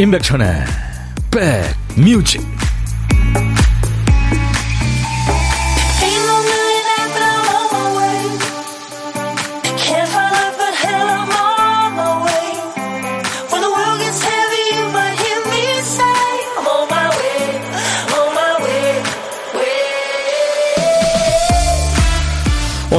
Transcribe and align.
임백천의 0.00 0.64
백뮤직 1.32 2.57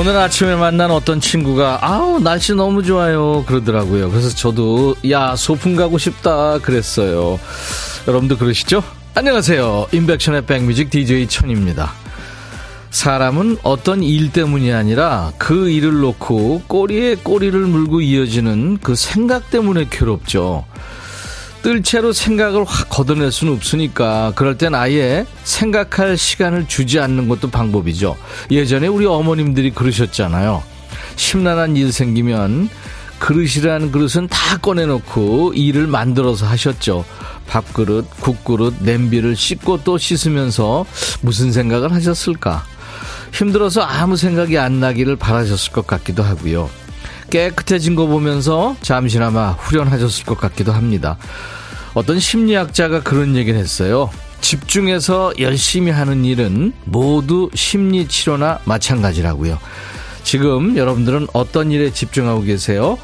오늘 0.10 0.22
아침에 0.22 0.56
만난 0.56 0.90
어떤 0.90 1.22
친구가 1.22 1.78
아우 1.82 2.20
날씨 2.20 2.56
너무 2.56 2.82
좋아요 2.82 3.46
그러더라고요. 3.46 4.10
그래서 4.10 4.30
저도 4.30 4.96
야 5.12 5.36
소풍 5.36 5.76
가고 5.76 6.00
싶다 6.00 6.58
그랬어요. 6.58 7.40
여러분도 8.08 8.40
그러시죠? 8.40 8.82
안녕하세요. 9.14 9.90
인백션의 9.92 10.48
백뮤직 10.48 10.90
DJ 10.90 11.28
천입니다. 11.28 11.92
사람은 12.90 13.60
어떤 13.62 14.02
일 14.02 14.32
때문이 14.32 14.74
아니라 14.74 15.32
그 15.38 15.70
일을 15.70 16.00
놓고 16.00 16.64
꼬리에 16.66 17.14
꼬리를 17.14 17.60
물고 17.60 18.02
이어지는 18.02 18.80
그 18.82 18.96
생각 18.96 19.52
때문에 19.52 19.90
괴롭죠. 19.92 20.66
뜰 21.62 21.84
채로 21.84 22.14
생각을 22.14 22.64
확 22.66 22.90
걷어낼 22.90 23.32
수는 23.32 23.54
없으니까 23.54 24.32
그럴 24.36 24.58
땐 24.58 24.76
아예 24.76 25.26
생각할 25.44 26.18
시간을 26.18 26.68
주지 26.68 27.00
않는 27.00 27.28
것도 27.28 27.50
방법이죠. 27.50 28.16
예전에 28.50 28.88
우리 28.88 29.06
어머님들이 29.06 29.72
그러셨잖아요. 29.72 30.64
심란한 31.16 31.76
일 31.76 31.92
생기면 31.92 32.70
그릇이라는 33.20 33.92
그릇은 33.92 34.28
다 34.30 34.58
꺼내놓고 34.58 35.54
일을 35.54 35.88
만들어서 35.88 36.46
하셨죠. 36.46 37.04
밥그릇, 37.48 38.10
국그릇, 38.22 38.76
냄비를 38.80 39.36
씻고 39.36 39.84
또 39.84 39.98
씻으면서 39.98 40.86
무슨 41.22 41.52
생각을 41.52 41.92
하셨을까? 41.92 42.64
힘들어서 43.34 43.82
아무 43.82 44.16
생각이 44.16 44.58
안 44.58 44.80
나기를 44.80 45.18
바라셨을 45.18 45.74
것 45.74 45.86
같기도 45.86 46.24
하고요. 46.24 46.70
깨끗해진 47.30 47.96
거 47.96 48.08
보면서 48.08 48.76
잠시나마 48.82 49.52
후련하셨을 49.52 50.26
것 50.26 50.38
같기도 50.38 50.72
합니다. 50.72 51.18
어떤 51.94 52.20
심리학자가 52.20 53.02
그런 53.02 53.36
얘기를 53.36 53.60
했어요. 53.60 54.10
집중해서 54.42 55.34
열심히 55.40 55.92
하는 55.92 56.26
일은 56.26 56.74
모두 56.86 57.50
심리 57.54 58.08
치료나 58.08 58.60
마찬가지라고요. 58.66 59.60
지금 60.24 60.78
여러분들은 60.78 61.28
어떤 61.34 61.72
일에 61.72 61.92
집중하고 61.92 62.42
계세요? 62.42 62.98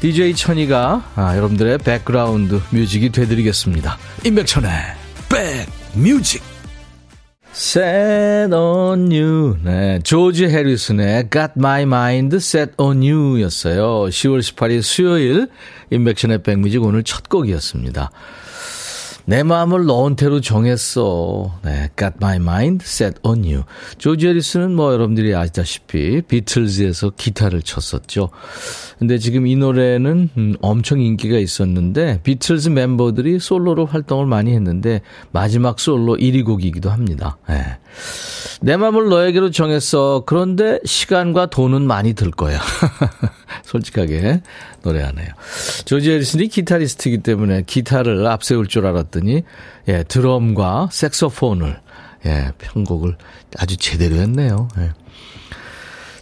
DJ 0.00 0.34
천이가 0.34 1.12
아, 1.14 1.36
여러분들의 1.36 1.78
백그라운드 1.78 2.60
뮤직이 2.70 3.10
되드리겠습니다. 3.10 3.98
임백천의 4.24 4.70
백뮤직 5.94 6.51
Set 7.54 8.54
on 8.54 9.12
you. 9.12 9.58
네. 9.62 10.00
조지 10.02 10.46
해리슨의 10.46 11.28
Got 11.30 11.52
My 11.56 11.82
Mind 11.82 12.36
Set 12.36 12.72
on 12.78 13.02
You 13.02 13.42
였어요. 13.42 14.06
10월 14.08 14.40
18일 14.40 14.80
수요일 14.82 15.48
임백천의 15.90 16.42
백뮤직 16.42 16.82
오늘 16.82 17.02
첫 17.02 17.28
곡이었습니다. 17.28 18.10
내 19.24 19.42
마음을 19.42 19.86
너한테로 19.86 20.40
정했어. 20.40 21.58
네, 21.62 21.90
Got 21.96 22.14
My 22.20 22.36
Mind 22.36 22.84
Set 22.84 23.20
on 23.22 23.44
You. 23.44 23.62
조지 23.98 24.26
해리스는 24.26 24.74
뭐 24.74 24.92
여러분들이 24.92 25.34
아시다시피 25.34 26.22
비틀즈에서 26.22 27.12
기타를 27.16 27.62
쳤었죠. 27.62 28.30
근데 28.98 29.18
지금 29.18 29.46
이 29.46 29.56
노래는 29.56 30.30
음, 30.36 30.54
엄청 30.60 31.00
인기가 31.00 31.36
있었는데 31.38 32.20
비틀즈 32.22 32.68
멤버들이 32.68 33.38
솔로로 33.40 33.86
활동을 33.86 34.26
많이 34.26 34.52
했는데 34.52 35.00
마지막 35.32 35.80
솔로 35.80 36.16
1위 36.16 36.44
곡이기도 36.44 36.90
합니다. 36.90 37.38
네. 37.48 37.78
내 38.60 38.76
마음을 38.76 39.08
너에게로 39.08 39.50
정했어. 39.50 40.22
그런데 40.24 40.78
시간과 40.84 41.46
돈은 41.46 41.82
많이 41.82 42.14
들 42.14 42.30
거야. 42.30 42.60
솔직하게 43.64 44.42
노래하네요. 44.82 45.28
조지 45.84 46.10
해리슨이 46.10 46.48
기타리스트이기 46.48 47.18
때문에 47.18 47.62
기타를 47.66 48.26
앞세울 48.26 48.66
줄 48.66 48.86
알았더니 48.86 49.42
예, 49.88 50.02
드럼과 50.04 50.88
색소폰을 50.92 51.80
예, 52.26 52.52
편곡을 52.58 53.16
아주 53.58 53.76
제대로 53.76 54.16
했네요. 54.16 54.68
예. 54.78 54.90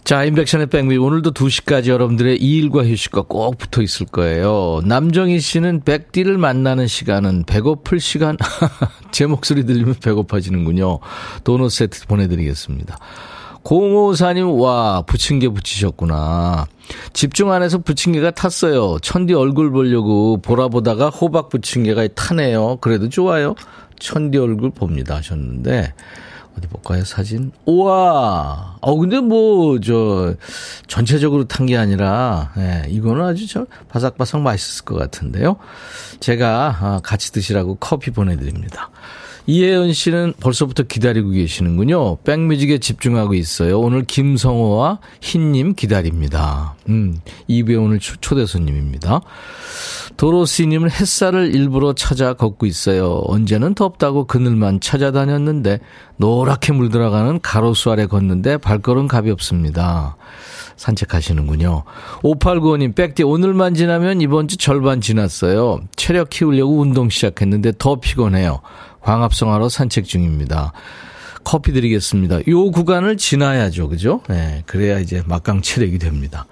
자, 0.03 0.23
인백션의 0.23 0.67
백미 0.67 0.97
오늘도 0.97 1.31
2시까지 1.31 1.87
여러분들의 1.87 2.37
일과 2.37 2.83
휴식과 2.83 3.23
꼭 3.23 3.57
붙어 3.57 3.81
있을 3.81 4.07
거예요. 4.07 4.81
남정희 4.83 5.39
씨는 5.39 5.81
백디를 5.85 6.37
만나는 6.37 6.87
시간은 6.87 7.43
배고플 7.45 7.99
시간. 7.99 8.35
제 9.11 9.27
목소리 9.27 9.65
들리면 9.65 9.95
배고파지는군요. 10.03 10.99
도넛 11.43 11.71
세트 11.71 12.07
보내드리겠습니다. 12.07 12.97
0554님, 13.63 14.59
와, 14.59 15.01
부침개 15.03 15.49
붙이셨구나. 15.49 16.65
집중 17.13 17.51
안에서 17.51 17.77
부침개가 17.79 18.31
탔어요. 18.31 18.97
천디 18.99 19.33
얼굴 19.33 19.71
보려고 19.71 20.37
보라 20.37 20.67
보다가 20.69 21.09
호박 21.09 21.49
부침개가 21.49 22.07
타네요. 22.15 22.77
그래도 22.81 23.07
좋아요. 23.09 23.55
천디 23.99 24.37
얼굴 24.39 24.71
봅니다 24.71 25.15
하셨는데, 25.17 25.93
어디 26.57 26.67
볼까요, 26.67 27.05
사진? 27.05 27.51
우와! 27.65 28.77
어, 28.81 28.95
근데 28.97 29.19
뭐, 29.21 29.79
저, 29.79 30.33
전체적으로 30.87 31.45
탄 31.45 31.65
게 31.65 31.77
아니라, 31.77 32.51
예, 32.57 32.83
이거는 32.89 33.23
아주 33.23 33.47
저 33.47 33.67
바삭바삭 33.89 34.41
맛있을 34.41 34.83
것 34.83 34.95
같은데요. 34.95 35.55
제가 36.19 36.77
아, 36.81 36.99
같이 37.03 37.31
드시라고 37.31 37.75
커피 37.75 38.11
보내드립니다. 38.11 38.89
이혜연 39.51 39.91
씨는 39.91 40.35
벌써부터 40.39 40.83
기다리고 40.83 41.31
계시는군요. 41.31 42.19
백뮤직에 42.19 42.77
집중하고 42.77 43.33
있어요. 43.33 43.81
오늘 43.81 44.05
김성호와 44.05 44.99
흰님 45.19 45.75
기다립니다. 45.75 46.75
음, 46.87 47.19
2부에 47.49 47.77
오늘 47.77 47.99
초대 47.99 48.45
손님입니다. 48.45 49.19
도로시님은 50.15 50.89
햇살을 50.89 51.53
일부러 51.53 51.91
찾아 51.91 52.31
걷고 52.33 52.65
있어요. 52.65 53.23
언제는 53.25 53.75
덥다고 53.75 54.25
그늘만 54.25 54.79
찾아다녔는데 54.79 55.81
노랗게 56.15 56.71
물들어가는 56.71 57.41
가로수 57.41 57.91
아래 57.91 58.05
걷는데 58.05 58.55
발걸음 58.57 59.09
가볍습니다. 59.09 60.15
산책하시는군요. 60.77 61.83
5895님, 62.23 62.95
백디 62.95 63.23
오늘만 63.23 63.75
지나면 63.75 64.21
이번 64.21 64.47
주 64.47 64.57
절반 64.57 65.01
지났어요. 65.01 65.81
체력 65.95 66.29
키우려고 66.29 66.79
운동 66.79 67.09
시작했는데 67.09 67.73
더 67.77 67.99
피곤해요. 67.99 68.61
광합성하러 69.01 69.69
산책 69.69 70.05
중입니다. 70.05 70.73
커피 71.43 71.73
드리겠습니다. 71.73 72.39
요 72.47 72.71
구간을 72.71 73.17
지나야죠. 73.17 73.89
그죠? 73.89 74.21
네. 74.29 74.63
그래야 74.65 74.99
이제 74.99 75.23
막강 75.25 75.61
체력이 75.61 75.97
됩니다. 75.97 76.45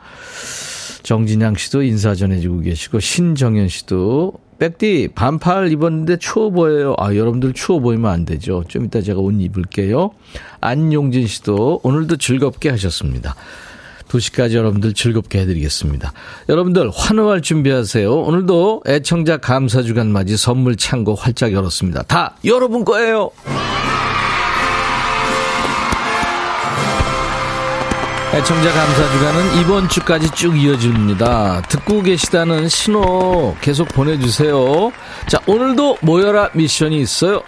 정진양 1.03 1.55
씨도 1.55 1.83
인사 1.83 2.15
전해주고 2.15 2.61
계시고, 2.61 2.99
신정현 2.99 3.67
씨도, 3.67 4.33
백디, 4.59 5.09
반팔 5.15 5.71
입었는데 5.71 6.17
추워 6.17 6.49
보여요. 6.49 6.93
아, 6.97 7.15
여러분들 7.15 7.53
추워 7.53 7.79
보이면 7.79 8.11
안 8.11 8.25
되죠. 8.25 8.65
좀 8.67 8.85
이따 8.85 9.01
제가 9.01 9.19
옷 9.19 9.31
입을게요. 9.39 10.11
안용진 10.59 11.27
씨도 11.27 11.79
오늘도 11.83 12.17
즐겁게 12.17 12.69
하셨습니다. 12.69 13.35
2시까지 14.09 14.53
여러분들 14.53 14.93
즐겁게 14.93 15.39
해드리겠습니다. 15.39 16.11
여러분들 16.49 16.91
환호할 16.93 17.41
준비하세요. 17.41 18.13
오늘도 18.13 18.83
애청자 18.87 19.37
감사 19.37 19.81
주간 19.81 20.11
맞이 20.11 20.35
선물 20.35 20.75
창고 20.75 21.15
활짝 21.15 21.53
열었습니다. 21.53 22.03
다 22.03 22.35
여러분 22.43 22.83
거예요. 22.83 23.31
애청자 28.31 28.71
감사 28.71 29.11
주간은 29.11 29.59
이번 29.59 29.89
주까지 29.89 30.29
쭉 30.31 30.55
이어집니다. 30.55 31.63
듣고 31.63 32.03
계시다는 32.03 32.69
신호 32.69 33.55
계속 33.59 33.87
보내주세요. 33.87 34.91
자, 35.27 35.39
오늘도 35.47 35.97
모여라 36.01 36.51
미션이 36.53 37.01
있어요. 37.01 37.41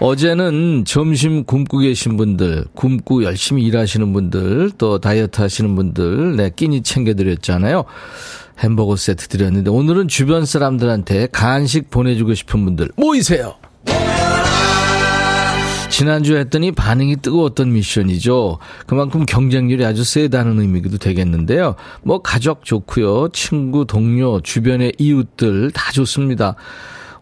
어제는 0.00 0.84
점심 0.86 1.44
굶고 1.44 1.78
계신 1.78 2.16
분들, 2.16 2.64
굶고 2.74 3.22
열심히 3.22 3.64
일하시는 3.64 4.12
분들, 4.14 4.72
또 4.78 4.98
다이어트 4.98 5.42
하시는 5.42 5.76
분들, 5.76 6.36
네, 6.36 6.50
끼니 6.54 6.82
챙겨드렸잖아요. 6.82 7.84
햄버거 8.58 8.96
세트 8.96 9.28
드렸는데, 9.28 9.70
오늘은 9.70 10.08
주변 10.08 10.46
사람들한테 10.46 11.28
간식 11.32 11.90
보내주고 11.90 12.32
싶은 12.32 12.64
분들, 12.64 12.88
모이세요! 12.96 13.54
지난주에 15.90 16.40
했더니 16.40 16.72
반응이 16.72 17.16
뜨거웠던 17.16 17.70
미션이죠. 17.74 18.58
그만큼 18.86 19.26
경쟁률이 19.26 19.84
아주 19.84 20.02
세다는 20.02 20.58
의미도 20.60 20.96
되겠는데요. 20.96 21.74
뭐 22.02 22.22
가족 22.22 22.64
좋고요. 22.64 23.28
친구, 23.34 23.84
동료, 23.84 24.40
주변의 24.40 24.94
이웃들 24.96 25.72
다 25.72 25.92
좋습니다. 25.92 26.54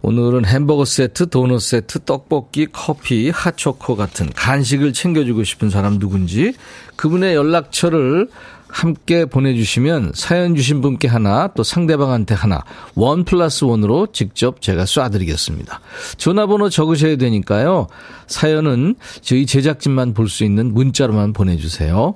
오늘은 0.03 0.45
햄버거 0.45 0.85
세트, 0.85 1.29
도넛 1.29 1.61
세트, 1.61 2.01
떡볶이, 2.05 2.67
커피, 2.73 3.31
핫초코 3.31 3.97
같은 3.97 4.31
간식을 4.35 4.93
챙겨주고 4.93 5.45
싶은 5.45 5.71
사람 5.71 5.99
누군지 5.99 6.55
그분의 6.97 7.35
연락처를 7.35 8.29
함께 8.69 9.25
보내주시면 9.25 10.13
사연 10.15 10.55
주신 10.55 10.83
분께 10.83 11.09
하나 11.09 11.49
또 11.57 11.63
상대방한테 11.63 12.35
하나 12.35 12.63
원 12.95 13.25
플러스 13.25 13.65
원으로 13.65 14.09
직접 14.13 14.61
제가 14.61 14.85
쏴드리겠습니다. 14.85 15.79
전화번호 16.19 16.69
적으셔야 16.69 17.17
되니까요. 17.17 17.89
사연은 18.27 18.95
저희 19.23 19.47
제작진만 19.47 20.13
볼 20.15 20.29
수 20.29 20.45
있는 20.45 20.75
문자로만 20.75 21.33
보내주세요. 21.33 22.15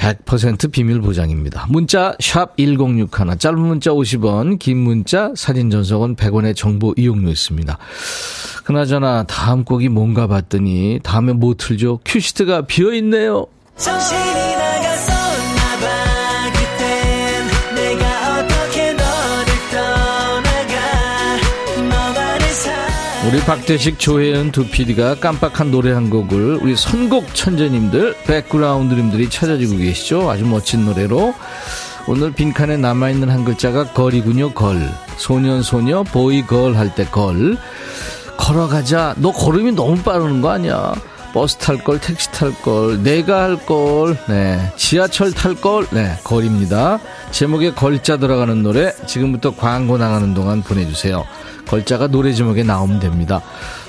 100% 0.00 0.72
비밀 0.72 1.00
보장입니다. 1.00 1.66
문자 1.68 2.14
1061, 2.20 3.38
짧은 3.38 3.58
문자 3.58 3.90
50원, 3.90 4.58
긴 4.58 4.78
문자 4.78 5.30
사진 5.36 5.70
전송은 5.70 6.16
100원의 6.16 6.56
정보 6.56 6.94
이용료 6.96 7.28
있습니다. 7.28 7.78
그나저나 8.64 9.24
다음 9.24 9.64
곡이 9.64 9.90
뭔가 9.90 10.26
봤더니 10.26 11.00
다음에 11.02 11.34
뭐 11.34 11.54
틀죠? 11.56 12.00
큐시트가 12.04 12.62
비어있네요. 12.62 13.46
정신이 13.76 14.49
우리 23.30 23.38
박대식 23.42 23.98
조혜연 24.00 24.50
두 24.50 24.66
PD가 24.68 25.14
깜빡한 25.16 25.70
노래 25.70 25.92
한 25.92 26.10
곡을 26.10 26.58
우리 26.62 26.74
선곡 26.74 27.32
천재님들 27.34 28.16
백그라운드님들이 28.24 29.30
찾아주고 29.30 29.76
계시죠? 29.76 30.28
아주 30.28 30.44
멋진 30.44 30.84
노래로. 30.84 31.34
오늘 32.08 32.32
빈칸에 32.32 32.76
남아있는 32.78 33.30
한 33.30 33.44
글자가 33.44 33.92
걸이군요 33.92 34.52
걸. 34.52 34.80
소년 35.16 35.62
소녀 35.62 36.02
보이 36.02 36.44
걸 36.44 36.74
할 36.76 36.92
때 36.96 37.04
걸. 37.04 37.56
걸어가자. 38.36 39.14
너 39.18 39.30
걸음이 39.30 39.72
너무 39.72 39.96
빠르는 40.02 40.40
거 40.40 40.50
아니야 40.50 40.92
버스 41.32 41.56
탈 41.56 41.78
걸, 41.78 42.00
택시 42.00 42.30
탈 42.32 42.52
걸, 42.62 43.02
내가 43.02 43.42
할 43.44 43.56
걸, 43.66 44.16
네. 44.28 44.72
지하철 44.76 45.32
탈 45.32 45.54
걸, 45.54 45.86
네. 45.90 46.16
걸입니다. 46.24 46.98
제목에 47.30 47.72
걸자 47.72 48.16
들어가는 48.16 48.62
노래, 48.62 48.92
지금부터 49.06 49.54
광고 49.54 49.96
나가는 49.98 50.34
동안 50.34 50.62
보내주세요. 50.62 51.24
걸자가 51.66 52.08
노래 52.08 52.32
제목에 52.32 52.64
나오면 52.64 52.98
됩니다. 52.98 53.42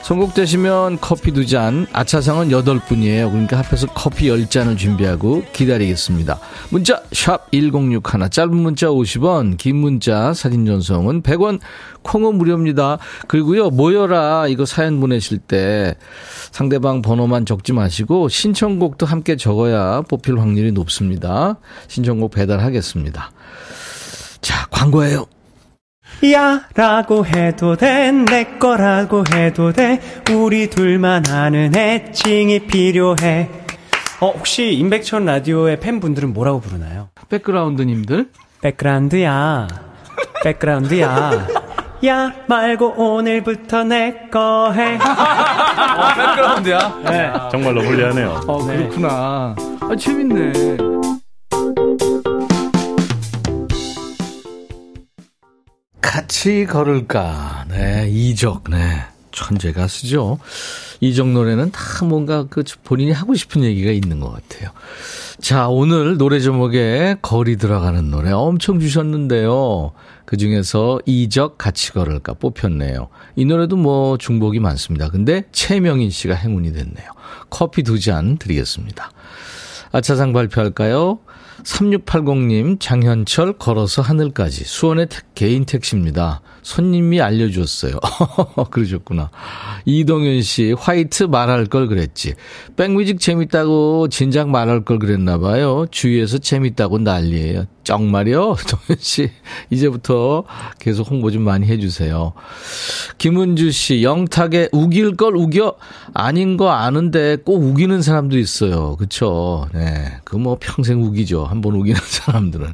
선곡되시면 0.03 0.99
커피 0.99 1.31
두 1.31 1.47
잔, 1.47 1.87
아차상은 1.93 2.51
여덟 2.51 2.79
분이에요. 2.79 3.31
그러니까 3.31 3.57
합해서 3.57 3.87
커피 3.87 4.29
열 4.29 4.47
잔을 4.47 4.77
준비하고 4.77 5.43
기다리겠습니다. 5.53 6.39
문자 6.69 7.01
샵 7.11 7.49
1061, 7.51 8.29
짧은 8.29 8.55
문자 8.55 8.87
50원, 8.87 9.57
긴 9.57 9.77
문자 9.77 10.33
사진 10.33 10.65
전송은 10.65 11.23
100원, 11.23 11.59
콩은 12.03 12.35
무료입니다. 12.35 12.97
그리고요, 13.27 13.69
모여라 13.69 14.47
이거 14.47 14.65
사연 14.65 14.99
보내실 14.99 15.39
때 15.39 15.95
상대방 16.51 17.01
번호만 17.01 17.45
적지 17.45 17.73
마시고 17.73 18.29
신청곡도 18.29 19.05
함께 19.05 19.35
적어야 19.37 20.01
뽑힐 20.01 20.39
확률이 20.39 20.71
높습니다. 20.71 21.57
신청곡 21.87 22.31
배달하겠습니다. 22.31 23.31
자, 24.41 24.67
광고예요. 24.69 25.25
야 26.33 26.67
라고 26.75 27.25
해도 27.25 27.75
돼 27.75 28.11
내 28.11 28.43
거라고 28.59 29.23
해도 29.33 29.71
돼 29.73 29.99
우리 30.31 30.69
둘만 30.69 31.27
아는 31.29 31.75
애칭이 31.75 32.67
필요해 32.67 33.49
어 34.19 34.27
혹시 34.29 34.73
임백천 34.73 35.25
라디오의 35.25 35.79
팬분들은 35.79 36.33
뭐라고 36.33 36.59
부르나요? 36.61 37.09
백그라운드님들 37.29 38.29
백그라운드야 38.61 39.67
백그라운드야 40.43 41.47
야 42.05 42.33
말고 42.47 42.93
오늘부터 42.97 43.83
내 43.83 44.29
거 44.31 44.71
해. 44.71 44.95
어, 44.97 46.13
백그라운드야? 46.15 47.01
네. 47.05 47.31
정말로 47.51 47.81
불리하네요. 47.83 48.41
어, 48.47 48.65
그렇구나. 48.65 49.55
아, 49.81 49.95
재밌네. 49.99 50.77
같이 56.01 56.65
걸을까? 56.65 57.65
네, 57.69 58.07
이적, 58.09 58.63
네. 58.69 59.03
천재 59.31 59.71
가수죠. 59.71 60.39
이적 60.99 61.29
노래는 61.29 61.71
다 61.71 62.03
뭔가 62.05 62.45
그 62.49 62.63
본인이 62.83 63.11
하고 63.11 63.33
싶은 63.33 63.63
얘기가 63.63 63.91
있는 63.91 64.19
것 64.19 64.29
같아요. 64.33 64.71
자, 65.39 65.69
오늘 65.69 66.17
노래 66.17 66.39
제목에 66.39 67.15
거리 67.21 67.55
들어가는 67.55 68.11
노래 68.11 68.31
엄청 68.31 68.79
주셨는데요. 68.79 69.91
그 70.31 70.37
중에서 70.37 71.01
이적 71.05 71.57
같이 71.57 71.91
걸을까 71.91 72.35
뽑혔네요. 72.35 73.09
이 73.35 73.43
노래도 73.43 73.75
뭐 73.75 74.17
중복이 74.17 74.61
많습니다. 74.61 75.09
근데 75.09 75.43
최명인 75.51 76.09
씨가 76.09 76.35
행운이 76.35 76.71
됐네요. 76.71 77.11
커피 77.49 77.83
두 77.83 77.99
잔 77.99 78.37
드리겠습니다. 78.37 79.11
아차상 79.91 80.31
발표할까요? 80.31 81.19
3680님, 81.63 82.79
장현철 82.79 83.57
걸어서 83.57 84.01
하늘까지. 84.01 84.63
수원의 84.63 85.07
택, 85.09 85.35
개인 85.35 85.65
택시입니다. 85.65 86.39
손님이 86.63 87.21
알려주었어요. 87.21 87.93
그러셨구나. 88.69 89.31
이동현 89.85 90.41
씨, 90.43 90.73
화이트 90.77 91.23
말할 91.23 91.65
걸 91.65 91.87
그랬지. 91.87 92.35
백뮤직 92.75 93.19
재밌다고 93.19 94.09
진작 94.09 94.49
말할 94.49 94.83
걸 94.85 94.99
그랬나 94.99 95.37
봐요. 95.39 95.85
주위에서 95.89 96.37
재밌다고 96.37 96.99
난리예요. 96.99 97.65
정말이요? 97.83 98.57
동현 98.69 98.99
씨, 98.99 99.31
이제부터 99.71 100.43
계속 100.79 101.09
홍보 101.09 101.31
좀 101.31 101.41
많이 101.43 101.65
해주세요. 101.65 102.33
김은주 103.17 103.71
씨, 103.71 104.03
영탁에 104.03 104.69
우길 104.71 105.15
걸 105.15 105.35
우겨? 105.35 105.75
아닌 106.13 106.57
거 106.57 106.69
아는데 106.71 107.37
꼭 107.37 107.63
우기는 107.63 108.01
사람도 108.01 108.37
있어요. 108.37 108.95
그쵸? 108.97 109.67
네. 109.73 110.17
그 110.25 110.41
뭐 110.41 110.57
평생 110.59 111.03
우기죠. 111.03 111.45
한번 111.45 111.75
우기는 111.75 111.99
사람들은. 112.01 112.73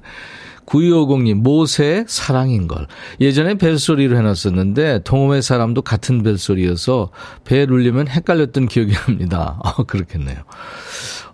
9250님, 0.67 1.35
모세 1.35 2.05
사랑인 2.07 2.67
걸. 2.67 2.87
예전에 3.19 3.55
벨소리로 3.55 4.17
해놨었는데, 4.17 5.03
동호회 5.03 5.41
사람도 5.41 5.81
같은 5.81 6.21
벨소리여서 6.21 7.09
벨 7.45 7.65
울리면 7.65 8.07
헷갈렸던 8.07 8.67
기억이 8.67 8.93
납니다. 8.93 9.59
어, 9.63 9.83
그렇겠네요. 9.87 10.37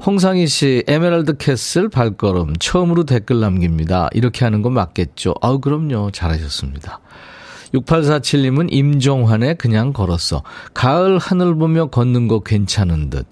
홍상희 0.06 0.48
씨, 0.48 0.84
에메랄드 0.88 1.38
캐슬 1.38 1.90
발걸음. 1.90 2.54
처음으로 2.60 3.06
댓글 3.06 3.40
남깁니다. 3.40 4.10
이렇게 4.14 4.46
하는 4.46 4.62
거 4.62 4.70
맞겠죠? 4.70 5.34
아우, 5.42 5.60
그럼요. 5.60 6.12
잘하셨습니다. 6.12 7.00
6847님은 7.74 8.68
임종환의 8.72 9.56
그냥 9.58 9.94
걸었어. 9.94 10.44
가을 10.74 11.18
하늘 11.18 11.56
보며 11.56 11.88
걷는 11.88 12.28
거 12.28 12.42
괜찮은 12.42 13.10
듯. 13.10 13.26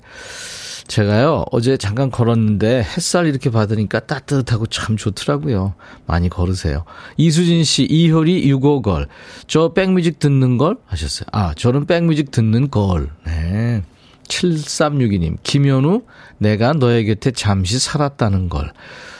제가요, 0.92 1.46
어제 1.52 1.78
잠깐 1.78 2.12
걸었는데 2.12 2.84
햇살 2.84 3.26
이렇게 3.26 3.50
받으니까 3.50 4.02
따뜻하고 4.02 4.66
참 4.66 4.98
좋더라고요. 4.98 5.74
많이 6.06 6.28
걸으세요. 6.28 6.84
이수진 7.16 7.64
씨, 7.64 7.84
이효리 7.84 8.46
6호걸. 8.52 9.08
저 9.48 9.72
백뮤직 9.72 10.20
듣는 10.20 10.58
걸? 10.58 10.76
하셨어요. 10.86 11.28
아, 11.32 11.54
저는 11.56 11.86
백뮤직 11.86 12.30
듣는 12.32 12.70
걸. 12.70 13.10
네. 13.26 13.84
7362님, 14.28 15.38
김현우, 15.44 16.02
내가 16.40 16.74
너의 16.74 17.06
곁에 17.06 17.32
잠시 17.32 17.80
살았다는 17.80 18.50
걸. 18.50 18.74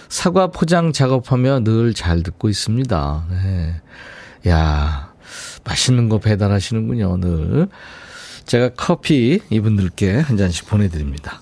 사과 0.10 0.48
포장 0.48 0.92
작업하며 0.92 1.62
늘 1.62 1.94
잘 1.94 2.22
듣고 2.22 2.50
있습니다. 2.50 3.28
네. 3.30 3.82
야 4.50 5.14
맛있는 5.64 6.10
거 6.10 6.18
배달하시는군요, 6.18 7.18
늘. 7.22 7.70
제가 8.46 8.72
커피 8.76 9.40
이분들께 9.50 10.18
한 10.20 10.36
잔씩 10.36 10.68
보내드립니다. 10.68 11.42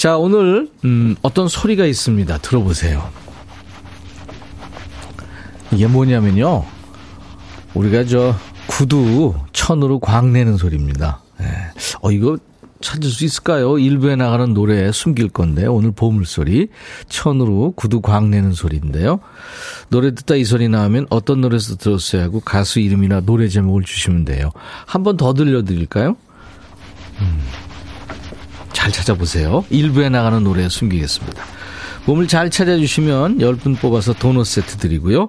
자, 0.00 0.16
오늘, 0.16 0.70
음, 0.86 1.14
어떤 1.20 1.46
소리가 1.46 1.84
있습니다. 1.84 2.38
들어보세요. 2.38 3.06
이게 5.72 5.86
뭐냐면요. 5.86 6.64
우리가 7.74 8.04
저 8.04 8.34
구두 8.66 9.34
천으로 9.52 9.98
광 10.00 10.32
내는 10.32 10.56
소리입니다. 10.56 11.20
네. 11.38 11.46
어, 12.00 12.10
이거 12.12 12.38
찾을 12.80 13.10
수 13.10 13.26
있을까요? 13.26 13.78
일부에 13.78 14.16
나가는 14.16 14.54
노래에 14.54 14.90
숨길 14.90 15.28
건데, 15.28 15.66
오늘 15.66 15.90
보물소리. 15.92 16.68
천으로 17.10 17.74
구두 17.76 18.00
광 18.00 18.30
내는 18.30 18.54
소리인데요. 18.54 19.20
노래 19.90 20.14
듣다 20.14 20.34
이 20.36 20.44
소리 20.44 20.70
나오면 20.70 21.08
어떤 21.10 21.42
노래에서 21.42 21.76
들었어야 21.76 22.22
하고 22.22 22.40
가수 22.40 22.80
이름이나 22.80 23.20
노래 23.20 23.48
제목을 23.48 23.82
주시면 23.82 24.24
돼요. 24.24 24.50
한 24.86 25.02
번 25.02 25.18
더 25.18 25.34
들려드릴까요? 25.34 26.16
음. 27.20 27.40
잘 28.72 28.92
찾아보세요. 28.92 29.64
일부에 29.70 30.08
나가는 30.08 30.42
노래 30.42 30.68
숨기겠습니다. 30.68 31.44
몸을 32.06 32.28
잘 32.28 32.50
찾아주시면 32.50 33.38
10분 33.38 33.78
뽑아서 33.78 34.14
도넛 34.14 34.46
세트 34.46 34.78
드리고요. 34.78 35.28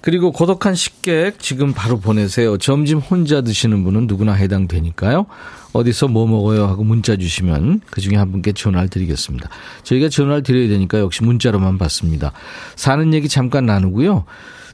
그리고 0.00 0.32
고독한 0.32 0.74
식객 0.74 1.38
지금 1.38 1.74
바로 1.74 1.98
보내세요. 1.98 2.56
점심 2.56 2.98
혼자 2.98 3.42
드시는 3.42 3.84
분은 3.84 4.06
누구나 4.06 4.32
해당되니까요. 4.32 5.26
어디서 5.72 6.08
뭐 6.08 6.26
먹어요 6.26 6.66
하고 6.66 6.82
문자 6.82 7.16
주시면 7.16 7.82
그 7.90 8.00
중에 8.00 8.16
한 8.16 8.32
분께 8.32 8.52
전화를 8.52 8.88
드리겠습니다. 8.88 9.50
저희가 9.82 10.08
전화를 10.08 10.42
드려야 10.42 10.68
되니까 10.68 10.98
역시 10.98 11.22
문자로만 11.22 11.78
받습니다. 11.78 12.32
사는 12.74 13.12
얘기 13.12 13.28
잠깐 13.28 13.66
나누고요. 13.66 14.24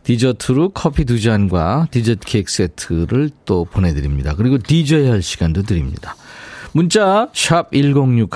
디저트로 0.04 0.70
커피 0.70 1.04
두 1.04 1.20
잔과 1.20 1.88
디저트 1.90 2.26
케이크 2.26 2.52
세트를 2.52 3.30
또 3.44 3.64
보내드립니다. 3.64 4.34
그리고 4.36 4.58
디저이 4.58 5.08
할 5.08 5.22
시간도 5.22 5.62
드립니다. 5.62 6.14
문자 6.76 7.28
1061, 7.32 8.26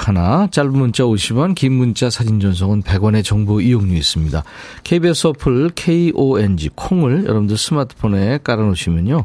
짧은 0.52 0.71
문자 0.73 1.02
50원, 1.02 1.57
긴 1.57 1.73
문자 1.73 2.09
사진 2.09 2.38
전송은 2.38 2.85
100원의 2.85 3.25
정보 3.25 3.61
이용료 3.61 3.92
있습니다. 3.95 4.45
KBS 4.85 5.26
어플 5.26 5.71
KONG 5.75 6.71
콩을 6.76 7.25
여러분들 7.25 7.57
스마트폰에 7.57 8.38
깔아놓으시면요. 8.45 9.25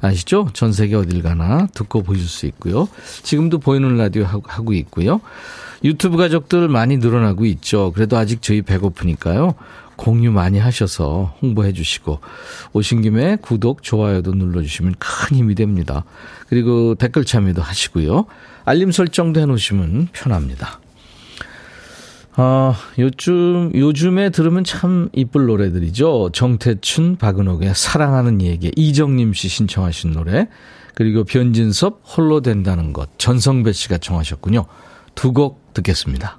아시죠? 0.00 0.48
전 0.52 0.72
세계 0.72 0.94
어딜 0.94 1.22
가나 1.22 1.66
듣고 1.74 2.04
보실 2.04 2.24
수 2.24 2.46
있고요. 2.46 2.86
지금도 3.24 3.58
보이는 3.58 3.96
라디오 3.96 4.24
하고 4.24 4.72
있고요. 4.74 5.20
유튜브 5.82 6.16
가족들 6.16 6.68
많이 6.68 6.98
늘어나고 6.98 7.44
있죠. 7.46 7.90
그래도 7.92 8.16
아직 8.16 8.42
저희 8.42 8.62
배고프니까요. 8.62 9.56
공유 9.96 10.32
많이 10.32 10.58
하셔서 10.58 11.36
홍보해 11.42 11.72
주시고 11.72 12.20
오신 12.72 13.02
김에 13.02 13.36
구독, 13.36 13.82
좋아요도 13.82 14.32
눌러주시면 14.32 14.94
큰 14.98 15.36
힘이 15.36 15.54
됩니다. 15.54 16.04
그리고 16.48 16.94
댓글 16.94 17.24
참여도 17.24 17.62
하시고요. 17.62 18.26
알림 18.64 18.92
설정도 18.92 19.40
해놓으시면 19.40 20.08
편합니다. 20.12 20.80
아, 22.34 22.74
요즘, 22.98 23.70
요즘에 23.74 24.30
들으면 24.30 24.64
참 24.64 25.10
이쁠 25.12 25.46
노래들이죠. 25.46 26.30
정태춘, 26.32 27.16
박은옥의 27.16 27.74
사랑하는 27.74 28.40
얘기, 28.40 28.72
이정님 28.74 29.34
씨 29.34 29.48
신청하신 29.48 30.12
노래, 30.12 30.48
그리고 30.94 31.24
변진섭, 31.24 32.02
홀로 32.04 32.40
된다는 32.40 32.92
것, 32.92 33.10
전성배 33.18 33.72
씨가 33.72 33.98
청하셨군요. 33.98 34.64
두 35.14 35.32
곡 35.32 35.74
듣겠습니다. 35.74 36.38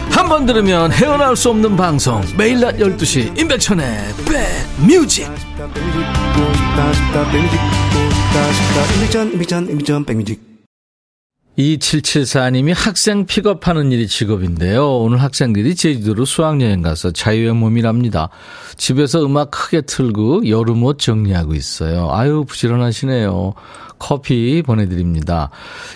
한 0.11 0.27
번 0.29 0.45
들으면 0.45 0.91
헤어나올 0.91 1.35
수 1.35 1.49
없는 1.49 1.75
방송 1.75 2.21
매일 2.37 2.59
낮 2.59 2.77
12시 2.77 3.37
임백천의 3.39 4.13
백뮤직 10.05 10.39
이 11.57 11.77
774님이 11.77 12.73
학생 12.73 13.25
픽업하는 13.25 13.91
일이 13.91 14.07
직업인데요. 14.07 14.99
오늘 14.99 15.21
학생들이 15.21 15.75
제주도로 15.75 16.23
수학여행 16.23 16.81
가서 16.81 17.11
자유의 17.11 17.53
몸이랍니다. 17.53 18.29
집에서 18.77 19.23
음악 19.25 19.51
크게 19.51 19.81
틀고 19.81 20.47
여름옷 20.47 20.97
정리하고 20.97 21.53
있어요. 21.53 22.09
아유, 22.11 22.45
부지런하시네요. 22.47 23.53
커피 24.01 24.63
보내드립니다. 24.65 25.51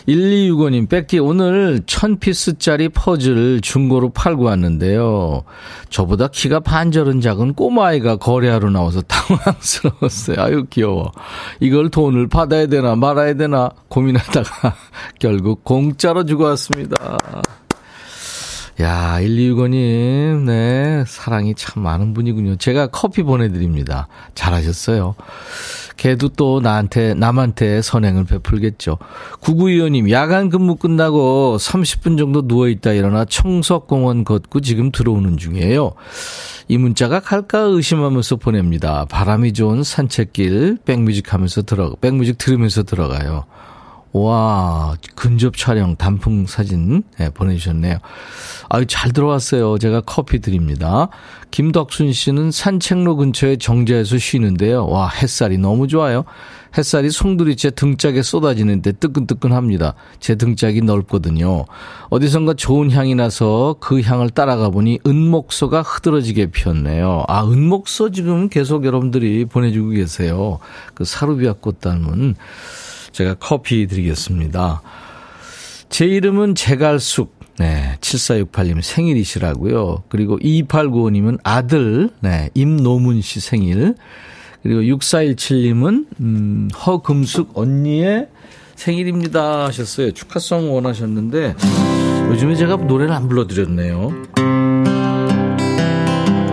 1265님, 0.08 0.88
뺏기 0.88 1.18
오늘 1.18 1.82
1000피스짜리 1.88 2.94
퍼즐 2.94 3.62
중고로 3.62 4.12
팔고 4.12 4.44
왔는데요. 4.44 5.44
저보다 5.90 6.28
키가 6.28 6.60
반절은 6.60 7.20
작은 7.22 7.56
꼬마아이가 7.56 8.18
거래하러 8.18 8.70
나와서 8.70 9.02
당황스러웠어요. 9.10 10.40
아유, 10.40 10.66
귀여워. 10.70 11.12
이걸 11.60 11.90
돈을 11.90 12.28
받아야 12.28 12.68
되나 12.68 12.96
말아야 12.96 13.34
되나 13.34 13.72
고민하다가 13.88 14.76
결국 15.18 15.64
공짜로 15.64 16.26
주고 16.26 16.44
왔습니다. 16.44 17.18
야, 18.82 19.18
1265님, 19.22 20.44
네, 20.44 21.04
사랑이 21.08 21.56
참 21.56 21.82
많은 21.82 22.14
분이군요. 22.14 22.58
제가 22.58 22.88
커피 22.88 23.24
보내드립니다. 23.24 24.10
잘하셨어요. 24.36 25.16
걔도 25.98 26.30
또 26.30 26.60
나한테, 26.60 27.14
남한테 27.14 27.82
선행을 27.82 28.26
베풀겠죠. 28.26 28.98
9925님, 29.42 30.10
야간 30.12 30.50
근무 30.50 30.76
끝나고 30.76 31.58
30분 31.60 32.18
정도 32.18 32.48
누워 32.48 32.68
있다 32.68 32.92
일어나 32.94 33.26
청석공원 33.26 34.24
걷고 34.24 34.62
지금 34.62 34.92
들어오는 34.92 35.38
중이에요. 35.38 35.94
이 36.68 36.78
문자가 36.78 37.20
갈까 37.20 37.60
의심하면서 37.60 38.38
보냅니다. 38.38 39.06
바람이 39.06 39.54
좋은 39.54 39.84
산책길, 39.84 40.80
백뮤직 40.86 41.34
하면서 41.34 41.62
들어, 41.62 41.96
백뮤직 42.02 42.38
들으면서 42.38 42.84
들어가요. 42.84 43.46
와, 44.16 44.96
근접 45.16 45.58
촬영 45.58 45.98
단풍 45.98 46.46
사진 46.48 47.04
네, 47.20 47.30
보내주셨네요. 47.30 47.98
아유, 48.70 48.86
잘 48.88 49.12
들어왔어요. 49.12 49.78
제가 49.78 50.02
커피 50.06 50.40
드립니다. 50.40 51.10
김덕순 51.52 52.14
씨는 52.14 52.50
산책로 52.50 53.18
근처에 53.18 53.58
정자에서 53.58 54.18
쉬는데요. 54.18 54.88
와, 54.88 55.10
햇살이 55.10 55.58
너무 55.58 55.90
좋아요. 55.90 56.24
햇살이 56.78 57.10
송두리 57.10 57.58
째 57.58 57.72
등짝에 57.72 58.22
쏟아지는데 58.22 58.94
뜨끈뜨끈합니다. 58.94 59.96
제 60.22 60.36
등짝이 60.36 60.80
넓거든요. 60.80 61.66
어디선가 62.10 62.54
좋은 62.54 62.92
향이 62.92 63.16
나서 63.16 63.76
그 63.82 64.02
향을 64.02 64.30
따라가 64.30 64.70
보니 64.70 65.00
은목소가 65.06 65.82
흐드러지게 65.82 66.52
피었네요. 66.52 67.26
아, 67.28 67.44
은목소 67.44 68.12
지금 68.12 68.48
계속 68.48 68.86
여러분들이 68.86 69.44
보내주고 69.44 69.90
계세요. 69.90 70.60
그 70.94 71.04
사루비아 71.04 71.54
꽃 71.60 71.82
닮은 71.82 72.36
제가 73.16 73.36
커피 73.36 73.88
드리겠습니다. 73.88 74.82
제 75.88 76.06
이름은 76.06 76.56
제갈숙. 76.56 77.34
네, 77.58 77.96
7468님 78.02 78.82
생일이시라고요. 78.82 80.04
그리고 80.10 80.38
2895님은 80.40 81.40
아들, 81.44 82.10
네, 82.20 82.50
임노문 82.54 83.22
씨 83.22 83.40
생일. 83.40 83.96
그리고 84.62 84.82
6417님은, 84.82 86.08
음, 86.20 86.70
허금숙 86.86 87.58
언니의 87.58 88.28
생일입니다 88.76 89.68
하셨어요. 89.68 90.12
축하송 90.12 90.76
원하셨는데, 90.76 91.56
요즘에 92.32 92.56
제가 92.56 92.76
노래를 92.76 93.14
안 93.14 93.30
불러드렸네요. 93.30 94.12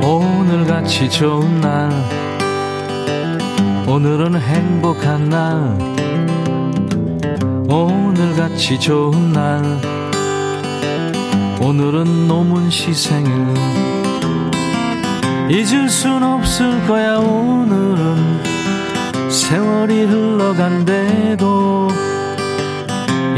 오늘같이 0.04 1.10
좋은 1.10 1.60
날, 1.60 1.90
오늘은 3.88 4.36
행복한 4.38 5.28
날, 5.28 6.01
오늘같이 7.72 8.78
좋은 8.78 9.32
날. 9.32 9.80
오늘은 11.58 12.28
노문 12.28 12.68
시 12.68 12.92
생일. 12.92 13.32
잊을 15.48 15.88
순 15.88 16.22
없을 16.22 16.86
거야 16.86 17.16
오늘은. 17.16 18.42
세월이 19.30 20.02
흘러간대도 20.04 21.88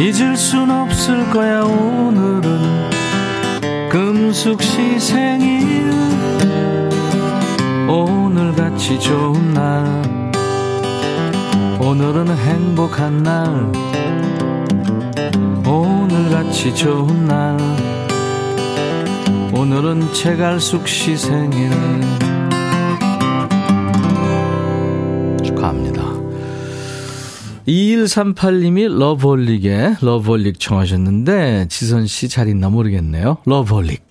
잊을 0.00 0.36
순 0.36 0.68
없을 0.68 1.30
거야 1.30 1.62
오늘은. 1.62 2.90
금숙 3.88 4.60
시 4.60 4.98
생일. 4.98 5.94
오늘같이 7.88 8.98
좋은 8.98 9.54
날. 9.54 10.02
오늘은 11.78 12.36
행복한 12.36 13.22
날 13.22 13.93
오늘같이 16.34 16.74
좋은 16.74 17.26
날. 17.26 17.56
오늘은 19.56 20.12
채갈숙 20.12 20.88
씨 20.88 21.16
생일. 21.16 21.70
축하합니다. 25.44 26.02
2138님이 27.68 28.98
러브홀릭의 28.98 29.98
러브홀릭 30.00 30.58
청하셨는데 30.58 31.68
지선씨 31.68 32.28
잘 32.28 32.48
있나 32.48 32.68
모르겠네요. 32.68 33.36
러브홀릭 33.46 34.03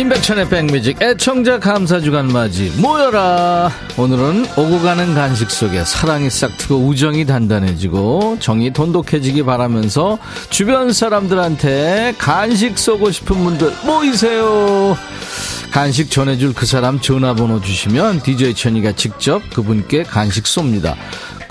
임백천의 0.00 0.48
백뮤직 0.48 1.02
애청자 1.02 1.58
감사 1.58 2.00
주간 2.00 2.26
맞이 2.28 2.72
모여라. 2.80 3.70
오늘은 3.98 4.46
오고 4.56 4.80
가는 4.80 5.14
간식 5.14 5.50
속에 5.50 5.84
사랑이 5.84 6.30
싹트고 6.30 6.76
우정이 6.76 7.26
단단해지고 7.26 8.38
정이 8.40 8.72
돈독해지기 8.72 9.42
바라면서 9.42 10.18
주변 10.48 10.94
사람들한테 10.94 12.14
간식 12.16 12.78
쏘고 12.78 13.10
싶은 13.10 13.44
분들 13.44 13.74
모이세요. 13.84 14.96
간식 15.70 16.10
전해줄 16.10 16.54
그 16.54 16.64
사람 16.64 16.98
전화번호 16.98 17.60
주시면 17.60 18.22
DJ 18.22 18.54
천이가 18.54 18.92
직접 18.92 19.42
그분께 19.50 20.04
간식 20.04 20.44
쏩니다 20.44 20.96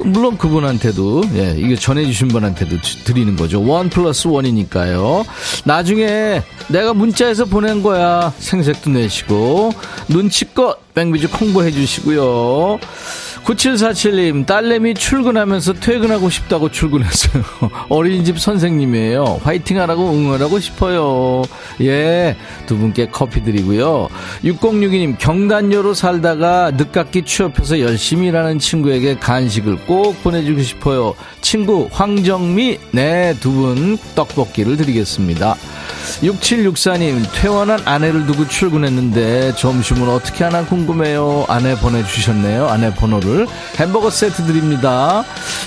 물론 0.03 0.37
그분한테도, 0.37 1.23
예, 1.35 1.55
이게 1.57 1.75
전해주신 1.75 2.29
분한테도 2.29 2.77
드리는 3.03 3.35
거죠. 3.35 3.61
원 3.63 3.89
플러스 3.89 4.27
원이니까요. 4.27 5.25
나중에 5.65 6.41
내가 6.69 6.93
문자에서 6.93 7.45
보낸 7.45 7.83
거야. 7.83 8.33
생색도 8.39 8.91
내시고, 8.91 9.71
눈치껏 10.07 10.93
백뮤직 10.93 11.39
홍보해 11.39 11.71
주시고요. 11.71 12.79
9747님, 13.49 14.45
딸내미 14.45 14.93
출근하면서 14.93 15.73
퇴근하고 15.73 16.29
싶다고 16.29 16.69
출근했어요. 16.69 17.43
어린이집 17.89 18.39
선생님이에요. 18.39 19.41
화이팅 19.43 19.79
하라고 19.79 20.11
응원하고 20.11 20.59
싶어요. 20.59 21.41
예, 21.81 22.35
두 22.67 22.77
분께 22.77 23.07
커피 23.07 23.43
드리고요. 23.43 24.09
6062님, 24.43 25.17
경단녀로 25.17 25.95
살다가 25.95 26.71
늦깎이 26.71 27.23
취업해서 27.25 27.79
열심히 27.79 28.27
일하는 28.27 28.59
친구에게 28.59 29.15
간식을 29.17 29.77
꼭 29.87 30.21
보내주고 30.21 30.61
싶어요. 30.61 31.15
친구 31.41 31.89
황정미, 31.91 32.77
네, 32.91 33.35
두 33.39 33.49
분 33.59 33.97
떡볶이를 34.15 34.77
드리겠습니다. 34.77 35.55
6764님, 36.21 37.23
퇴원한 37.33 37.81
아내를 37.85 38.25
두고 38.25 38.47
출근했는데 38.47 39.55
점심은 39.55 40.09
어떻게 40.09 40.43
하나 40.43 40.65
궁금해요. 40.65 41.45
아내 41.47 41.75
보내주셨네요. 41.75 42.67
아내 42.67 42.93
번호를. 42.93 43.47
햄버거 43.77 44.09
세트 44.09 44.43
드립니다. 44.45 45.23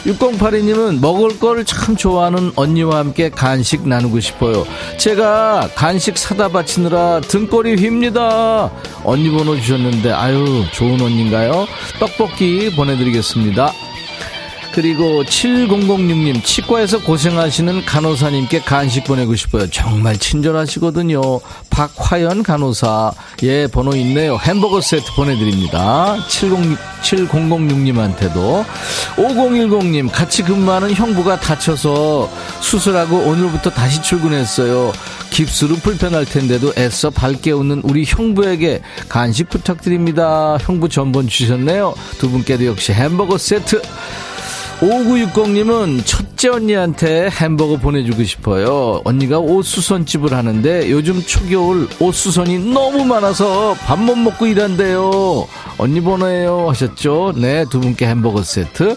6082님은 0.07 1.01
먹을 1.01 1.39
걸 1.39 1.63
참 1.65 1.97
좋아하는 1.97 2.53
언니와 2.57 2.99
함께 2.99 3.29
간식 3.31 3.87
나누고 3.87 4.21
싶어요. 4.21 4.67
제가 4.99 5.69
간식 5.75 6.19
사다 6.19 6.49
바치느라 6.49 7.21
등골이 7.21 7.77
휩니다. 7.77 8.71
언니 9.05 9.31
번호 9.31 9.57
주셨는데, 9.57 10.11
아유, 10.13 10.65
좋은 10.73 11.01
언니인가요? 11.01 11.67
떡볶이 12.01 12.75
보내드리겠습니다. 12.75 13.73
그리고 14.73 15.23
7006님 15.25 16.43
치과에서 16.43 17.03
고생하시는 17.03 17.85
간호사님께 17.85 18.61
간식 18.61 19.05
보내고 19.05 19.37
싶어요. 19.37 19.69
정말 19.71 20.17
친절하시거든요. 20.19 21.21
박화연 21.71 22.43
간호사 22.43 23.13
예 23.43 23.67
번호 23.67 23.95
있네요. 23.97 24.39
햄버거 24.39 24.81
세트 24.81 25.13
보내드립니다. 25.15 26.17
70, 26.29 26.79
7006님한테도 27.03 28.65
5010님 29.17 30.11
같이 30.11 30.43
근무하는 30.43 30.93
형부가 30.95 31.39
다쳐서 31.41 32.31
수술하고 32.61 33.17
오늘부터 33.19 33.71
다시 33.71 34.01
출근했어요. 34.03 34.93
깁스로 35.31 35.77
불편할 35.77 36.25
텐데도 36.25 36.75
애써 36.77 37.11
밝게 37.11 37.53
웃는 37.53 37.81
우리 37.85 38.05
형부에게 38.07 38.83
간식 39.09 39.49
부탁드립니다. 39.49 40.57
형부 40.61 40.89
전번 40.89 41.29
주셨네요. 41.29 41.95
두 42.19 42.31
분께도 42.31 42.67
역시 42.67 42.93
햄버거 42.93 43.39
세트 43.39 43.81
5960님은 44.83 46.05
첫째 46.05 46.49
언니한테 46.49 47.29
햄버거 47.31 47.77
보내주고 47.77 48.25
싶어요. 48.25 49.01
언니가 49.05 49.39
옷수선집을 49.39 50.35
하는데 50.35 50.91
요즘 50.91 51.23
초겨울 51.23 51.89
옷수선이 52.01 52.59
너무 52.73 53.05
많아서 53.05 53.75
밥 53.75 54.03
못 54.03 54.17
먹고 54.17 54.49
일한대요. 54.49 55.47
언니 55.79 56.01
번호예요 56.01 56.69
하셨죠? 56.71 57.35
네, 57.37 57.65
두 57.71 57.79
분께 57.79 58.07
햄버거 58.07 58.43
세트. 58.43 58.97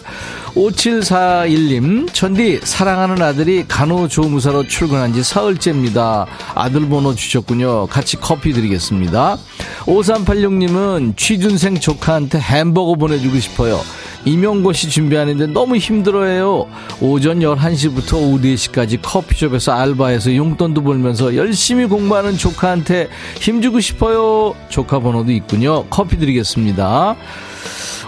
5741님, 0.56 2.12
천디, 2.12 2.60
사랑하는 2.64 3.22
아들이 3.22 3.64
간호조무사로 3.68 4.66
출근한 4.66 5.12
지 5.14 5.22
사흘째입니다. 5.22 6.26
아들 6.56 6.88
번호 6.88 7.14
주셨군요. 7.14 7.86
같이 7.86 8.16
커피 8.16 8.52
드리겠습니다. 8.52 9.36
5386님은 9.84 11.16
취준생 11.16 11.78
조카한테 11.78 12.40
햄버거 12.40 12.94
보내주고 12.94 13.38
싶어요. 13.38 13.80
임용고시 14.26 14.90
준비하는데 14.90 15.46
너무 15.46 15.76
힘들어해요. 15.76 16.66
오전 17.00 17.38
11시부터 17.38 18.14
오후 18.14 18.40
4시까지 18.40 18.98
커피숍에서 19.00 19.72
알바해서 19.72 20.34
용돈도 20.34 20.82
벌면서 20.82 21.36
열심히 21.36 21.86
공부하는 21.86 22.36
조카한테 22.36 23.08
힘주고 23.40 23.80
싶어요. 23.80 24.54
조카 24.68 24.98
번호도 24.98 25.32
있군요. 25.32 25.84
커피 25.88 26.18
드리겠습니다. 26.18 27.16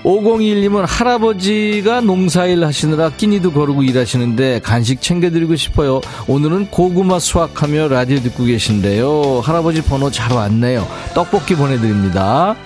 5021님은 0.03 0.85
할아버지가 0.87 2.01
농사일 2.03 2.65
하시느라 2.65 3.11
끼니도 3.11 3.53
거르고 3.53 3.83
일하시는데 3.83 4.61
간식 4.61 5.03
챙겨드리고 5.03 5.57
싶어요. 5.57 6.01
오늘은 6.27 6.71
고구마 6.71 7.19
수확하며 7.19 7.89
라디오 7.89 8.21
듣고 8.21 8.45
계신데요. 8.45 9.41
할아버지 9.45 9.83
번호 9.83 10.11
잘 10.11 10.33
왔네요. 10.33 10.87
떡볶이 11.15 11.55
보내드립니다. 11.57 12.57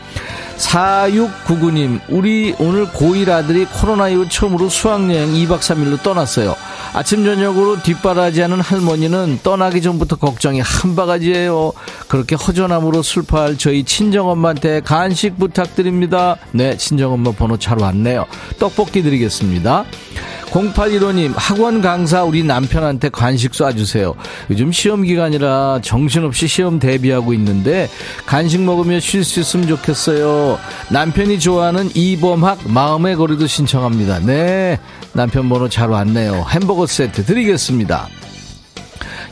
4699님, 0.62 2.00
우리 2.08 2.54
오늘 2.58 2.86
고1 2.86 3.28
아들이 3.28 3.66
코로나 3.66 4.08
이후 4.08 4.28
처음으로 4.28 4.68
수학여행 4.68 5.32
2박 5.32 5.58
3일로 5.58 6.02
떠났어요. 6.02 6.54
아침, 6.94 7.24
저녁으로 7.24 7.82
뒷바라지하는 7.82 8.60
할머니는 8.60 9.40
떠나기 9.42 9.82
전부터 9.82 10.16
걱정이 10.16 10.60
한 10.60 10.94
바가지예요. 10.94 11.72
그렇게 12.08 12.36
허전함으로 12.36 13.02
슬퍼할 13.02 13.58
저희 13.58 13.84
친정엄마한테 13.84 14.80
간식 14.80 15.38
부탁드립니다. 15.38 16.36
네, 16.52 16.76
친정엄마 16.76 17.32
번호 17.32 17.56
잘 17.56 17.78
왔네요. 17.80 18.26
떡볶이 18.58 19.02
드리겠습니다. 19.02 19.84
0815님, 20.52 21.32
학원 21.34 21.80
강사 21.80 22.24
우리 22.24 22.42
남편한테 22.44 23.08
간식 23.08 23.52
쏴주세요. 23.52 24.14
요즘 24.50 24.70
시험 24.70 25.02
기간이라 25.02 25.80
정신없이 25.82 26.46
시험 26.46 26.78
대비하고 26.78 27.32
있는데 27.34 27.88
간식 28.26 28.60
먹으며 28.60 29.00
쉴 29.00 29.24
수 29.24 29.40
있으면 29.40 29.66
좋겠어요. 29.66 30.58
남편이 30.90 31.40
좋아하는 31.40 31.90
이범학 31.94 32.70
마음의 32.70 33.16
거리도 33.16 33.46
신청합니다. 33.46 34.20
네. 34.20 34.78
남편 35.14 35.48
번호 35.48 35.68
잘 35.68 35.88
왔네요. 35.88 36.44
햄버거 36.50 36.86
세트 36.86 37.24
드리겠습니다. 37.24 38.08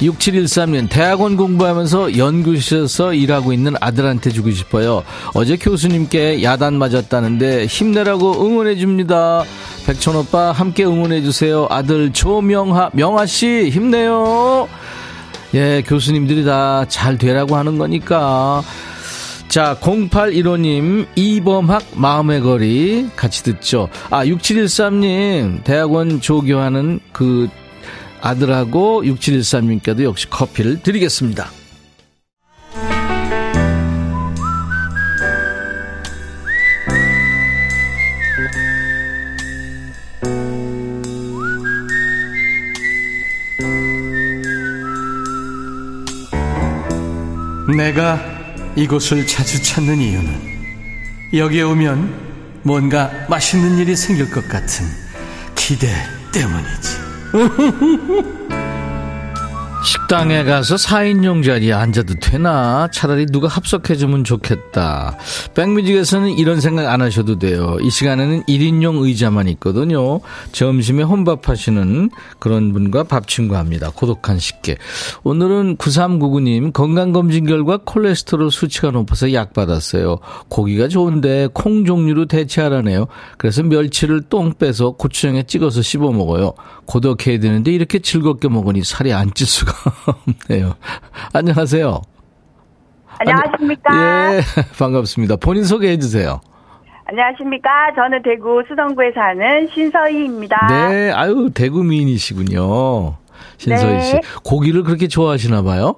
6713년 0.01 0.89
대학원 0.89 1.37
공부하면서 1.37 2.17
연구실에서 2.17 3.15
일하고 3.15 3.53
있는 3.53 3.75
아들한테 3.81 4.31
주고 4.31 4.51
싶어요. 4.51 5.03
어제 5.35 5.57
교수님께 5.57 6.43
야단 6.43 6.75
맞았다는데 6.79 7.67
힘내라고 7.67 8.45
응원해 8.47 8.77
줍니다. 8.77 9.45
백천 9.87 10.17
오빠 10.17 10.53
함께 10.53 10.85
응원해 10.85 11.23
주세요. 11.23 11.67
아들 11.71 12.13
조명하 12.13 12.91
명아 12.93 13.27
씨 13.27 13.69
힘내요. 13.71 14.69
예, 15.55 15.83
교수님들이 15.87 16.45
다 16.45 16.85
잘 16.89 17.19
되라고 17.19 17.57
하는 17.57 17.77
거니까. 17.79 18.63
자, 19.49 19.77
0815님, 19.81 21.07
이범학 21.17 21.83
마음의 21.97 22.41
거리 22.43 23.09
같이 23.17 23.43
듣죠. 23.43 23.89
아, 24.09 24.25
6713님, 24.25 25.65
대학원 25.65 26.21
조교하는 26.21 27.01
그 27.13 27.49
아들하고 28.21 29.03
6713님께도 29.05 30.03
역시 30.05 30.29
커피를 30.29 30.83
드리겠습니다. 30.83 31.51
내가 47.77 48.21
이곳을 48.77 49.27
자주 49.27 49.63
찾는 49.63 49.99
이유는 49.99 50.51
여기에 51.33 51.63
오면 51.63 52.61
뭔가 52.63 53.11
맛있는 53.29 53.79
일이 53.79 53.97
생길 53.97 54.31
것 54.31 54.47
같은 54.49 54.87
기대 55.55 55.89
때문이지. 56.33 57.00
Hehehehe 57.33 58.61
식당에 59.83 60.45
가서 60.45 60.77
4인용 60.77 61.45
자리에 61.45 61.73
앉아도 61.73 62.15
되나? 62.21 62.89
차라리 62.93 63.27
누가 63.27 63.49
합석해주면 63.49 64.25
좋겠다. 64.25 65.17
백뮤직에서는 65.55 66.31
이런 66.31 66.61
생각 66.61 66.93
안 66.93 67.01
하셔도 67.01 67.39
돼요. 67.39 67.79
이 67.81 67.91
시간에는 67.91 68.45
1인용 68.45 69.03
의자만 69.03 69.49
있거든요. 69.49 70.21
점심에 70.53 71.03
혼밥 71.03 71.49
하시는 71.49 72.11
그런 72.39 72.73
분과 72.73 73.05
밥 73.05 73.27
친구합니다. 73.27 73.91
고독한 73.91 74.39
식객. 74.39 74.79
오늘은 75.23 75.79
9399님 75.79 76.73
건강검진 76.73 77.47
결과 77.47 77.79
콜레스테롤 77.79 78.51
수치가 78.51 78.91
높아서 78.91 79.33
약 79.33 79.55
받았어요. 79.55 80.19
고기가 80.49 80.89
좋은데 80.89 81.49
콩 81.55 81.85
종류로 81.87 82.27
대체하라네요. 82.27 83.07
그래서 83.39 83.63
멸치를 83.63 84.23
똥 84.29 84.53
빼서 84.53 84.93
고추장에 84.93 85.45
찍어서 85.45 85.81
씹어 85.81 86.11
먹어요. 86.13 86.53
고독해야 86.85 87.39
되는데 87.41 87.73
이렇게 87.73 87.99
즐겁게 88.01 88.49
먹으니 88.49 88.85
살이 88.85 89.13
안 89.13 89.31
찔 89.33 89.47
수가 89.47 89.70
없네요. 90.07 90.75
안녕하세요. 91.33 92.01
안녕하십니까? 93.19 94.35
예, 94.37 94.41
반갑습니다. 94.79 95.37
본인 95.37 95.65
소개해 95.65 95.99
주세요. 95.99 96.41
안녕하십니까? 97.05 97.69
저는 97.97 98.23
대구 98.23 98.63
수성구에 98.69 99.13
사는 99.13 99.69
신서희입니다. 99.75 100.67
네, 100.69 101.11
아유, 101.11 101.51
대구 101.53 101.83
미인이시군요. 101.83 103.17
신서희 103.59 104.03
씨. 104.03 104.13
네. 104.15 104.21
고기를 104.45 104.85
그렇게 104.85 105.09
좋아하시나 105.09 105.63
봐요? 105.63 105.97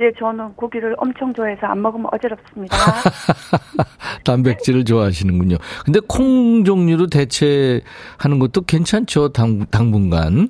예, 0.00 0.10
저는 0.18 0.54
고기를 0.54 0.94
엄청 0.98 1.34
좋아해서 1.34 1.66
안 1.66 1.82
먹으면 1.82 2.06
어지럽습니다. 2.10 2.74
단백질을 4.24 4.84
좋아하시는군요. 4.84 5.56
근데 5.84 6.00
콩 6.08 6.64
종류로 6.64 7.08
대체하는 7.08 8.38
것도 8.40 8.62
괜찮죠, 8.62 9.32
당, 9.32 9.66
당분간. 9.66 10.48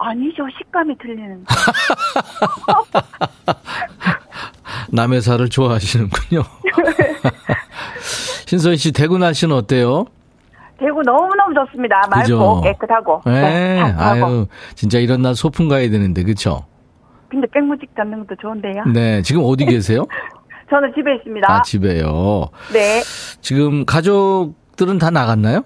아니죠, 0.00 0.42
식감이 0.58 0.96
틀리는데. 0.98 1.44
남의 4.92 5.20
살을 5.20 5.48
좋아하시는군요. 5.48 6.42
신서희 8.46 8.76
씨, 8.76 8.92
대구 8.92 9.18
날씨는 9.18 9.54
어때요? 9.54 10.06
대구 10.78 11.02
너무너무 11.02 11.54
좋습니다. 11.54 12.00
맑고 12.10 12.22
그죠? 12.22 12.60
깨끗하고. 12.62 13.22
네, 13.26 13.78
탁하고. 13.78 14.26
아유, 14.26 14.46
진짜 14.74 14.98
이런 14.98 15.22
날 15.22 15.34
소풍 15.34 15.68
가야 15.68 15.88
되는데, 15.90 16.22
그쵸? 16.24 16.64
근데 17.28 17.46
백무직 17.52 17.90
잡는 17.96 18.26
것도 18.26 18.36
좋은데요. 18.40 18.84
네, 18.92 19.22
지금 19.22 19.42
어디 19.44 19.64
계세요? 19.66 20.06
저는 20.70 20.92
집에 20.96 21.14
있습니다. 21.16 21.52
아, 21.52 21.62
집에요. 21.62 22.48
네. 22.72 23.02
지금 23.40 23.84
가족들은 23.84 24.98
다 24.98 25.10
나갔나요? 25.10 25.62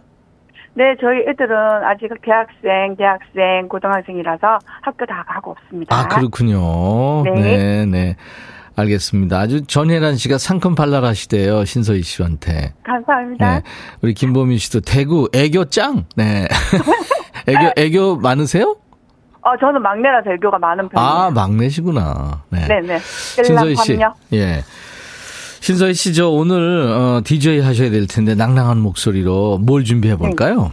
네, 0.77 0.97
저희 1.01 1.21
애들은 1.29 1.57
아직 1.85 2.11
대학생, 2.23 2.97
대학생, 2.97 3.69
고등학생이라서 3.69 4.59
학교 4.83 5.07
다 5.07 5.25
가고 5.29 5.53
없습니다. 5.53 5.97
아, 5.97 6.09
그렇군요. 6.09 7.23
네. 7.25 7.31
네, 7.31 7.87
네. 7.87 8.17
알겠습니다. 8.77 9.39
아주 9.39 9.65
전혜란 9.65 10.17
씨가 10.17 10.37
상큼 10.39 10.75
발랄하시대요, 10.75 11.65
신서희 11.65 12.03
씨한테. 12.03 12.75
감사합니다. 12.83 13.59
네. 13.59 13.63
우리 14.03 14.15
김보민 14.15 14.59
씨도 14.59 14.81
대구 14.81 15.29
애교 15.33 15.67
짱! 15.67 16.07
네. 16.17 16.49
애교, 17.47 17.73
애교 17.77 18.17
많으세요? 18.17 18.77
어, 19.43 19.57
저는 19.61 19.81
막내라서 19.81 20.33
애교가 20.33 20.59
많은 20.59 20.89
편이에요. 20.89 21.09
아, 21.09 21.31
막내시구나. 21.31 22.43
네. 22.51 22.67
네 22.67 22.81
네. 22.81 22.99
신서희 22.99 23.77
씨. 23.77 24.01
요 24.01 24.13
예. 24.33 24.65
신서희 25.65 25.95
씨, 25.95 26.13
저 26.13 26.29
오늘, 26.29 26.93
어, 26.93 27.23
DJ 27.25 27.61
하셔야 27.61 27.89
될 27.89 28.07
텐데, 28.07 28.35
낭낭한 28.35 28.77
목소리로 28.81 29.57
뭘 29.63 29.83
준비해 29.83 30.15
볼까요? 30.15 30.73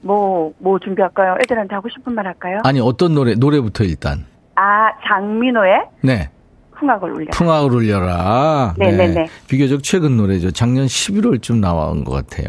뭐, 0.00 0.52
뭐 0.60 0.78
준비할까요? 0.78 1.38
애들한테 1.42 1.74
하고 1.74 1.88
싶은 1.88 2.14
말 2.14 2.24
할까요? 2.24 2.60
아니, 2.62 2.78
어떤 2.78 3.14
노래, 3.14 3.34
노래부터 3.34 3.82
일단. 3.82 4.24
아, 4.54 4.90
장민호의 5.08 5.88
네. 6.02 6.30
풍악을 6.78 7.14
울려. 7.14 7.30
풍악을 7.32 7.72
울려라. 7.74 8.76
네네 8.78 9.08
네. 9.08 9.28
비교적 9.48 9.82
최근 9.82 10.16
노래죠. 10.16 10.52
작년 10.52 10.86
11월쯤 10.86 11.56
나온 11.56 12.04
것 12.04 12.12
같아요. 12.12 12.46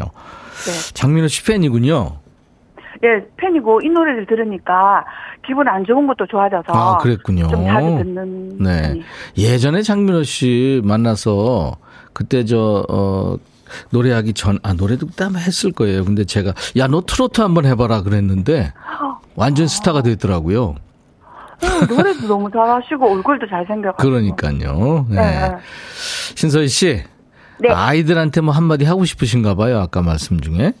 네. 0.64 0.94
장민호 0.94 1.26
씨 1.26 1.44
팬이군요. 1.44 2.20
예, 3.04 3.26
팬이고 3.36 3.80
이 3.82 3.88
노래를 3.88 4.26
들으니까 4.26 5.04
기분 5.46 5.68
안 5.68 5.84
좋은 5.84 6.06
것도 6.06 6.26
좋아져서 6.26 6.72
아, 6.72 6.98
그랬군요. 6.98 7.48
좀 7.48 7.64
자주 7.66 7.86
듣는 7.86 8.58
네. 8.58 9.00
예전에 9.36 9.82
장민호 9.82 10.24
씨 10.24 10.80
만나서 10.84 11.76
그때 12.12 12.44
저, 12.44 12.84
어, 12.88 13.36
노래하기 13.90 14.32
전, 14.34 14.58
아, 14.62 14.72
노래도 14.72 15.06
그때 15.06 15.24
아마 15.24 15.38
했을 15.38 15.72
거예요. 15.72 16.04
근데 16.04 16.24
제가, 16.24 16.52
야, 16.76 16.88
너 16.88 17.02
트로트 17.06 17.40
한번 17.40 17.64
해봐라 17.66 18.02
그랬는데, 18.02 18.72
완전 19.36 19.68
스타가 19.68 20.02
됐더라고요. 20.02 20.74
음, 21.62 21.86
노래도 21.88 22.26
너무 22.26 22.50
잘하시고 22.50 23.12
얼굴도 23.12 23.46
잘생겨가지고 23.48 24.10
그러니까요. 24.10 25.06
네. 25.10 25.16
네. 25.16 25.56
신서희 26.34 26.68
씨. 26.68 27.02
네. 27.60 27.70
아이들한테 27.70 28.40
뭐 28.40 28.54
한마디 28.54 28.84
하고 28.84 29.04
싶으신가 29.04 29.54
봐요. 29.54 29.80
아까 29.80 30.02
말씀 30.02 30.40
중에. 30.40 30.72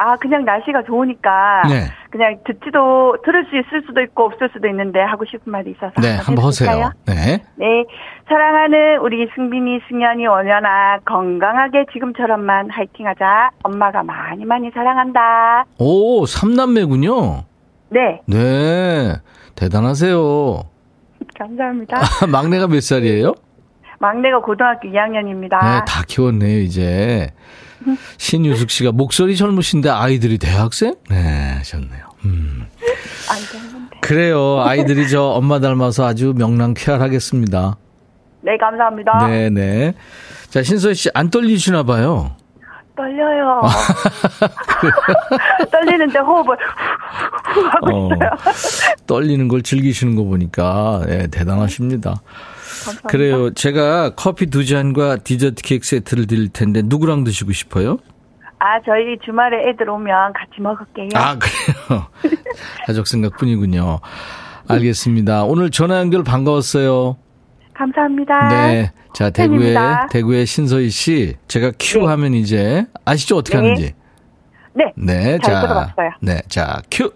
아 0.00 0.16
그냥 0.16 0.46
날씨가 0.46 0.84
좋으니까 0.84 1.62
네. 1.68 1.84
그냥 2.08 2.38
듣지도 2.46 3.18
들을 3.22 3.44
수 3.44 3.50
있을 3.58 3.82
수도 3.86 4.00
있고 4.00 4.24
없을 4.24 4.48
수도 4.50 4.66
있는데 4.66 4.98
하고 4.98 5.26
싶은 5.26 5.52
말이 5.52 5.72
있어서 5.72 5.92
네, 6.00 6.16
한번 6.16 6.46
하세요. 6.46 6.90
네. 7.06 7.42
네, 7.56 7.84
사랑하는 8.26 9.00
우리 9.00 9.28
승빈이, 9.34 9.80
승현이, 9.90 10.26
원현아 10.26 11.00
건강하게 11.04 11.84
지금처럼만 11.92 12.70
화이팅하자. 12.70 13.50
엄마가 13.62 14.02
많이 14.02 14.46
많이 14.46 14.70
사랑한다. 14.70 15.66
오, 15.78 16.24
삼남매군요. 16.24 17.44
네, 17.90 18.22
네. 18.26 19.16
대단하세요. 19.54 20.62
감사합니다. 21.38 21.98
막내가 22.32 22.68
몇 22.68 22.80
살이에요? 22.82 23.34
막내가 23.98 24.40
고등학교 24.40 24.88
2학년입니다. 24.88 25.60
네, 25.60 25.84
다 25.86 26.02
키웠네요, 26.08 26.60
이제. 26.60 27.28
신유숙 28.18 28.70
씨가 28.70 28.92
목소리 28.92 29.36
젊으신데 29.36 29.88
아이들이 29.90 30.38
대학생? 30.38 30.94
네, 31.08 31.54
하셨네요. 31.58 32.04
음. 32.24 32.66
그래요. 34.00 34.60
아이들이 34.60 35.08
저 35.08 35.22
엄마 35.22 35.60
닮아서 35.60 36.06
아주 36.06 36.32
명랑쾌활하겠습니다. 36.36 37.76
네, 38.42 38.56
감사합니다. 38.56 39.26
네, 39.28 39.50
네. 39.50 39.94
자, 40.48 40.62
신서희 40.62 40.94
씨 40.94 41.10
안 41.14 41.30
떨리시나 41.30 41.82
봐요. 41.84 42.34
떨려요. 42.96 43.60
떨리는데 45.70 46.18
호흡을 46.18 46.56
후 47.54 47.66
하고 47.66 47.90
어, 47.90 48.08
있어요. 48.14 48.30
떨리는 49.06 49.48
걸 49.48 49.62
즐기시는 49.62 50.16
거 50.16 50.24
보니까 50.24 51.02
네, 51.06 51.26
대단하십니다. 51.28 52.20
감사합니다. 52.84 53.08
그래요. 53.08 53.52
제가 53.54 54.10
커피 54.16 54.46
두 54.46 54.64
잔과 54.64 55.16
디저트 55.18 55.62
케이크 55.62 55.86
세트를 55.86 56.26
드릴 56.26 56.48
텐데 56.48 56.82
누구랑 56.84 57.24
드시고 57.24 57.52
싶어요? 57.52 57.98
아, 58.58 58.80
저희 58.84 59.18
주말에 59.24 59.70
애들 59.70 59.88
오면 59.88 60.32
같이 60.34 60.60
먹을게요. 60.60 61.08
아, 61.14 61.36
그래요. 61.38 62.06
가족 62.86 63.06
생각뿐이군요. 63.06 64.00
알겠습니다. 64.68 65.44
오늘 65.44 65.70
전화 65.70 65.98
연결 65.98 66.22
반가웠어요. 66.22 67.16
감사합니다. 67.74 68.48
네. 68.48 68.92
자, 69.14 69.30
대구의. 69.30 69.74
대구의 70.10 70.46
신서희 70.46 70.90
씨. 70.90 71.36
제가 71.48 71.72
큐 71.78 72.00
네. 72.00 72.06
하면 72.06 72.34
이제 72.34 72.84
아시죠? 73.04 73.36
어떻게 73.36 73.56
네. 73.58 73.62
하는지? 73.62 73.94
네. 74.74 74.92
네. 74.96 75.38
잘 75.38 75.54
자. 75.54 75.60
들어봤어요. 75.62 76.10
네. 76.20 76.40
자, 76.48 76.82
큐. 76.90 77.10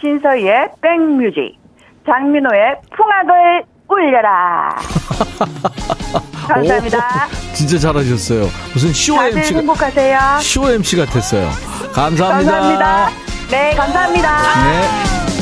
신서희의 0.00 0.70
백뮤직. 0.82 1.56
장민호의 2.04 2.76
풍악을 2.96 3.64
울려라. 3.88 4.76
감사합니다. 6.48 6.98
오, 6.98 7.54
진짜 7.54 7.78
잘하셨어요. 7.78 8.48
무슨 8.72 8.92
쇼 8.92 9.14
MC가, 9.22 9.58
행복하세요. 9.58 10.18
쇼 10.40 10.70
MC 10.70 10.96
같았어요. 10.96 11.50
감사합니다. 11.92 12.52
감사합니다. 12.52 13.10
네, 13.50 13.74
감사합니다. 13.74 14.64
네. 14.64 15.35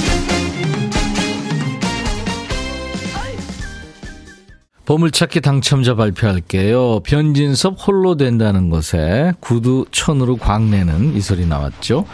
보물찾기 4.85 5.41
당첨자 5.41 5.95
발표할게요. 5.95 7.01
변진섭 7.01 7.77
홀로 7.87 8.17
된다는 8.17 8.69
것에 8.69 9.33
구두 9.41 9.87
천으로 9.91 10.37
광내는 10.37 11.17
이 11.17 11.23
소리 11.23 11.47
나왔죠. 11.47 12.05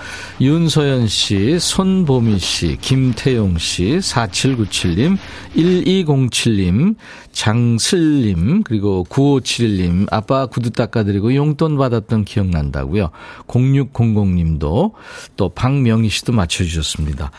윤소연 0.40 1.08
씨, 1.08 1.58
손보미 1.58 2.38
씨, 2.38 2.76
김태용 2.80 3.58
씨, 3.58 3.98
4797님, 3.98 5.18
1207님, 5.56 6.94
장슬님, 7.32 8.62
그리고 8.62 9.04
9571님, 9.08 10.06
아빠 10.12 10.46
구두 10.46 10.70
닦아드리고 10.70 11.34
용돈 11.34 11.76
받았던 11.76 12.24
기억난다고요. 12.24 13.10
0600님도 13.48 14.92
또 15.36 15.48
박명희 15.48 16.08
씨도 16.08 16.32
맞춰주셨습니다. 16.32 17.32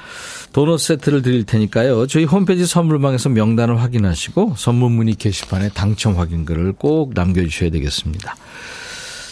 도넛 0.54 0.80
세트를 0.80 1.22
드릴 1.22 1.46
테니까요. 1.46 2.08
저희 2.08 2.26
홈페이지 2.26 2.66
선물방에서 2.66 3.30
명단을 3.30 3.80
확인하시고 3.82 4.56
선물 4.58 4.92
문의 4.92 5.16
게시판에 5.16 5.70
당첨 5.70 6.18
확인글을 6.18 6.74
꼭 6.74 7.14
남겨주셔야 7.14 7.70
되겠습니다. 7.70 8.36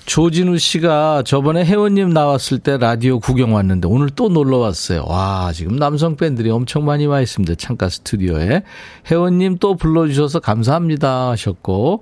조진우 0.09 0.57
씨가 0.57 1.21
저번에 1.23 1.63
혜원님 1.63 2.09
나왔을 2.09 2.57
때 2.57 2.79
라디오 2.79 3.19
구경 3.19 3.53
왔는데 3.53 3.87
오늘 3.87 4.09
또 4.09 4.27
놀러 4.27 4.57
왔어요. 4.57 5.05
와, 5.05 5.51
지금 5.53 5.75
남성 5.75 6.15
팬들이 6.15 6.49
엄청 6.49 6.83
많이 6.83 7.05
와 7.05 7.21
있습니다. 7.21 7.53
창가 7.59 7.89
스튜디오에. 7.89 8.63
혜원님 9.05 9.59
또 9.59 9.75
불러주셔서 9.75 10.39
감사합니다 10.39 11.29
하셨고, 11.29 12.01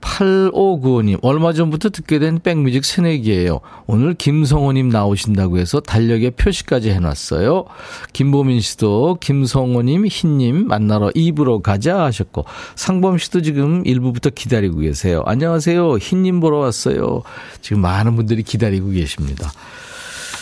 8595님, 0.00 1.18
얼마 1.22 1.52
전부터 1.52 1.88
듣게 1.88 2.20
된 2.20 2.38
백뮤직 2.38 2.84
새내기예요. 2.84 3.58
오늘 3.88 4.14
김성호님 4.14 4.90
나오신다고 4.90 5.58
해서 5.58 5.80
달력에 5.80 6.30
표시까지 6.30 6.90
해놨어요. 6.90 7.64
김보민 8.12 8.60
씨도 8.60 9.18
김성호님, 9.20 10.06
흰님 10.06 10.68
만나러 10.68 11.10
입으로 11.12 11.60
가자 11.60 12.04
하셨고, 12.04 12.44
상범 12.76 13.18
씨도 13.18 13.42
지금 13.42 13.82
일부부터 13.84 14.30
기다리고 14.30 14.78
계세요. 14.78 15.24
안녕하세요. 15.26 15.96
흰님 15.96 16.38
보러 16.38 16.58
왔어요. 16.58 17.24
지금 17.60 17.82
많은 17.82 18.16
분들이 18.16 18.42
기다리고 18.42 18.90
계십니다. 18.90 19.52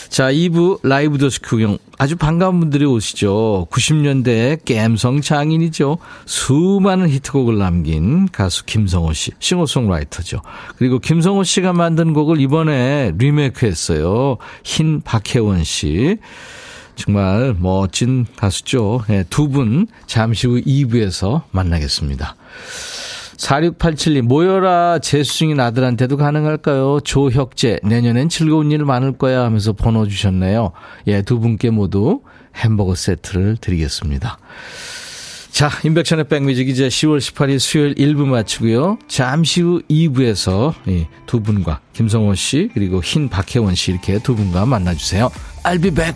자, 0.09 0.31
2부 0.31 0.79
라이브 0.83 1.17
더시 1.17 1.41
구경. 1.41 1.77
아주 1.97 2.15
반가운 2.15 2.59
분들이 2.59 2.85
오시죠. 2.85 3.67
90년대 3.69 4.63
갬성 4.65 5.21
장인이죠. 5.21 5.97
수많은 6.25 7.09
히트곡을 7.09 7.57
남긴 7.57 8.27
가수 8.29 8.65
김성호 8.65 9.13
씨, 9.13 9.31
싱어송라이터죠. 9.39 10.41
그리고 10.77 10.99
김성호 10.99 11.43
씨가 11.43 11.73
만든 11.73 12.13
곡을 12.13 12.39
이번에 12.39 13.13
리메이크 13.17 13.65
했어요. 13.65 14.37
흰 14.63 15.01
박혜원 15.01 15.63
씨. 15.63 16.17
정말 16.95 17.55
멋진 17.59 18.25
가수죠. 18.35 19.03
네, 19.07 19.23
두분 19.29 19.87
잠시 20.07 20.47
후 20.47 20.59
2부에서 20.61 21.43
만나겠습니다. 21.51 22.35
4687님, 23.37 24.23
모여라 24.23 24.99
재수 24.99 25.37
중인 25.37 25.59
아들한테도 25.59 26.17
가능할까요? 26.17 26.99
조혁재, 27.03 27.79
내년엔 27.83 28.29
즐거운 28.29 28.71
일 28.71 28.83
많을 28.83 29.17
거야 29.17 29.43
하면서 29.43 29.73
번호 29.73 30.07
주셨네요. 30.07 30.71
예, 31.07 31.21
두 31.21 31.39
분께 31.39 31.69
모두 31.69 32.21
햄버거 32.55 32.95
세트를 32.95 33.57
드리겠습니다. 33.61 34.39
자, 35.51 35.69
인백션의 35.83 36.27
백뮤직 36.27 36.69
이제 36.69 36.87
10월 36.87 37.19
18일 37.19 37.59
수요일 37.59 37.95
1부 37.95 38.25
마치고요. 38.25 38.99
잠시 39.07 39.61
후 39.61 39.81
2부에서 39.89 40.73
두 41.25 41.41
분과 41.41 41.81
김성원 41.93 42.35
씨 42.35 42.69
그리고 42.73 43.01
흰 43.01 43.29
박혜원 43.29 43.73
씨 43.73 43.91
이렇게 43.91 44.19
두 44.19 44.35
분과 44.35 44.65
만나주세요. 44.65 45.31
I'll 45.63 45.81
be 45.81 45.89
back. 45.89 46.15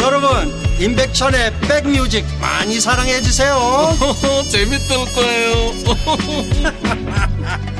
여러분 0.00 0.52
임백천의 0.80 1.52
백뮤직 1.60 2.24
많이 2.40 2.80
사랑해 2.80 3.20
주세요 3.20 3.56
재밌을 4.50 4.96
거예요 5.14 5.74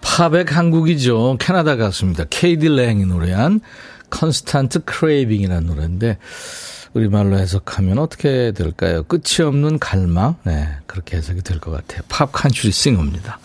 팝백 0.00 0.56
한 0.56 0.78
곡이죠. 0.78 1.36
캐나다 1.38 1.76
가수입니다. 1.76 2.24
케이디 2.30 2.68
랭이 2.68 3.04
노래한 3.04 3.60
Constant 4.08 4.84
Craving이라는 4.84 5.66
노래인데 5.66 6.16
우리말로 6.94 7.36
해석하면 7.38 7.98
어떻게 7.98 8.52
될까요? 8.52 9.02
끝이 9.02 9.46
없는 9.46 9.78
갈망? 9.78 10.36
네, 10.44 10.68
그렇게 10.86 11.18
해석이 11.18 11.42
될 11.42 11.58
것 11.60 11.70
같아요. 11.72 12.00
pop 12.08 12.32
country 12.32 12.72
singer입니다. 12.72 13.38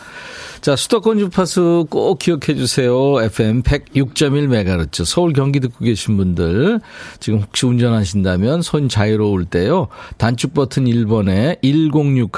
자, 0.61 0.75
수도권 0.75 1.17
주파수 1.17 1.87
꼭 1.89 2.19
기억해 2.19 2.53
주세요. 2.55 3.19
FM 3.19 3.63
106.1MHz. 3.63 5.05
서울 5.05 5.33
경기 5.33 5.59
듣고 5.59 5.83
계신 5.83 6.17
분들, 6.17 6.79
지금 7.19 7.39
혹시 7.39 7.65
운전하신다면 7.65 8.61
손 8.61 8.87
자유로울 8.87 9.45
때요. 9.45 9.87
단축 10.17 10.53
버튼 10.53 10.85
1번에 10.85 11.59
1061, 11.63 12.29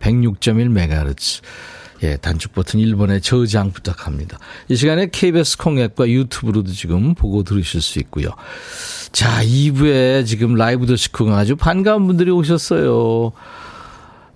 106.1MHz. 0.00 1.40
예, 2.02 2.16
단축 2.18 2.52
버튼 2.52 2.78
1번에 2.78 3.22
저장 3.22 3.70
부탁합니다. 3.70 4.38
이 4.68 4.76
시간에 4.76 5.06
KBS 5.06 5.56
콩앱과 5.56 6.10
유튜브로도 6.10 6.72
지금 6.72 7.14
보고 7.14 7.42
들으실 7.42 7.80
수 7.80 7.98
있고요. 8.00 8.28
자, 9.12 9.42
2부에 9.42 10.26
지금 10.26 10.56
라이브도 10.56 10.84
식후경 10.84 11.32
아주 11.32 11.56
반가운 11.56 12.06
분들이 12.06 12.30
오셨어요. 12.32 13.32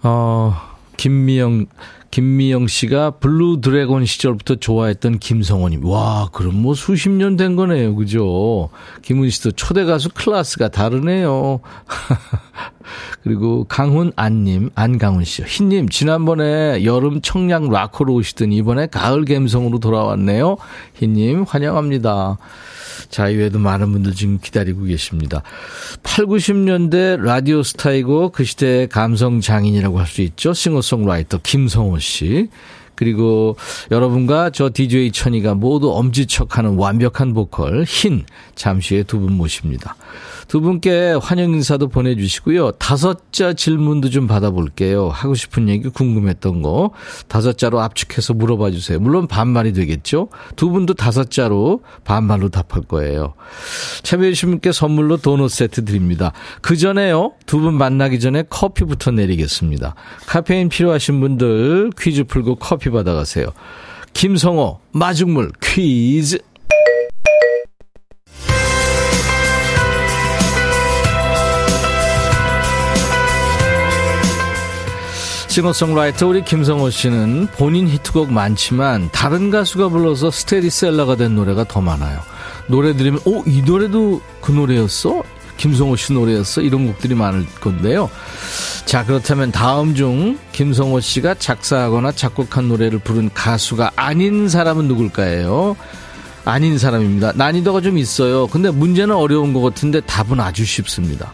어, 0.04 0.56
김미영, 0.96 1.66
김미영 2.10 2.66
씨가 2.66 3.12
블루 3.12 3.60
드래곤 3.60 4.06
시절부터 4.06 4.56
좋아했던 4.56 5.18
김성호님. 5.18 5.84
와, 5.84 6.28
그럼 6.32 6.62
뭐 6.62 6.74
수십 6.74 7.10
년 7.10 7.36
된 7.36 7.56
거네요. 7.56 7.94
그죠? 7.94 8.70
김은 9.02 9.28
씨도 9.28 9.52
초대 9.52 9.84
가수 9.84 10.08
클래스가 10.10 10.68
다르네요. 10.68 11.60
그리고 13.22 13.64
강훈 13.64 14.12
안님, 14.16 14.70
안강훈 14.74 15.24
씨. 15.24 15.42
흰님, 15.42 15.88
지난번에 15.88 16.84
여름 16.84 17.20
청량 17.20 17.68
락커로 17.70 18.14
오시더니 18.14 18.56
이번에 18.56 18.86
가을 18.86 19.24
감성으로 19.24 19.78
돌아왔네요. 19.80 20.56
흰님, 20.94 21.42
환영합니다. 21.42 22.38
자, 23.10 23.28
이외에도 23.28 23.58
많은 23.58 23.92
분들 23.92 24.14
지금 24.14 24.38
기다리고 24.40 24.84
계십니다. 24.84 25.42
8, 26.02 26.26
90년대 26.26 27.20
라디오 27.20 27.62
스타이고 27.62 28.30
그 28.30 28.44
시대의 28.44 28.88
감성 28.88 29.40
장인이라고 29.40 29.98
할 29.98 30.06
수 30.06 30.22
있죠. 30.22 30.52
싱어송라이터 30.54 31.38
김성호 31.42 31.98
씨. 31.98 32.48
그리고 32.94 33.56
여러분과 33.90 34.50
저 34.50 34.70
DJ 34.72 35.12
천이가 35.12 35.54
모두 35.54 35.92
엄지척하는 35.92 36.76
완벽한 36.76 37.34
보컬 37.34 37.84
흰 37.84 38.24
잠시 38.54 38.94
후에 38.94 39.02
두 39.02 39.18
분 39.20 39.32
모십니다. 39.34 39.96
두 40.48 40.60
분께 40.60 41.16
환영 41.20 41.52
인사도 41.52 41.88
보내주시고요. 41.88 42.72
다섯 42.72 43.32
자 43.32 43.52
질문도 43.52 44.10
좀 44.10 44.26
받아볼게요. 44.26 45.08
하고 45.08 45.34
싶은 45.34 45.68
얘기 45.68 45.88
궁금했던 45.88 46.62
거 46.62 46.92
다섯 47.28 47.58
자로 47.58 47.80
압축해서 47.80 48.34
물어봐 48.34 48.70
주세요. 48.70 49.00
물론 49.00 49.26
반말이 49.26 49.72
되겠죠. 49.72 50.28
두 50.54 50.70
분도 50.70 50.94
다섯 50.94 51.30
자로 51.30 51.82
반말로 52.04 52.48
답할 52.48 52.82
거예요. 52.82 53.34
참여해주신 54.02 54.50
분께 54.50 54.72
선물로 54.72 55.16
도넛 55.18 55.50
세트 55.50 55.84
드립니다. 55.84 56.32
그 56.62 56.76
전에요. 56.76 57.32
두 57.46 57.56
분 57.56 57.74
만나기 57.74 58.20
전에 58.20 58.44
커피부터 58.48 59.10
내리겠습니다. 59.10 59.94
카페인 60.26 60.68
필요하신 60.68 61.20
분들 61.20 61.90
퀴즈 61.98 62.24
풀고 62.24 62.56
커피 62.56 62.90
받아가세요. 62.90 63.46
김성호 64.12 64.78
마중물 64.92 65.50
퀴즈 65.60 66.38
싱어송라이터 75.56 76.26
우리 76.26 76.44
김성호 76.44 76.90
씨는 76.90 77.46
본인 77.56 77.88
히트곡 77.88 78.30
많지만 78.30 79.08
다른 79.10 79.50
가수가 79.50 79.88
불러서 79.88 80.30
스테디셀러가 80.30 81.16
된 81.16 81.34
노래가 81.34 81.64
더 81.64 81.80
많아요. 81.80 82.20
노래 82.66 82.94
들으면 82.94 83.20
오, 83.24 83.42
이 83.46 83.62
노래도 83.62 84.20
그 84.42 84.52
노래였어? 84.52 85.22
김성호 85.56 85.96
씨 85.96 86.12
노래였어? 86.12 86.60
이런 86.60 86.86
곡들이 86.86 87.14
많을 87.14 87.46
건데요. 87.58 88.10
자, 88.84 89.06
그렇다면 89.06 89.50
다음 89.50 89.94
중 89.94 90.38
김성호 90.52 91.00
씨가 91.00 91.36
작사하거나 91.36 92.12
작곡한 92.12 92.68
노래를 92.68 92.98
부른 92.98 93.30
가수가 93.32 93.92
아닌 93.96 94.50
사람은 94.50 94.86
누굴까요? 94.88 95.74
아닌 96.44 96.76
사람입니다. 96.76 97.32
난이도가 97.34 97.80
좀 97.80 97.96
있어요. 97.96 98.46
근데 98.48 98.70
문제는 98.70 99.16
어려운 99.16 99.54
것 99.54 99.62
같은데 99.62 100.00
답은 100.00 100.38
아주 100.38 100.66
쉽습니다. 100.66 101.32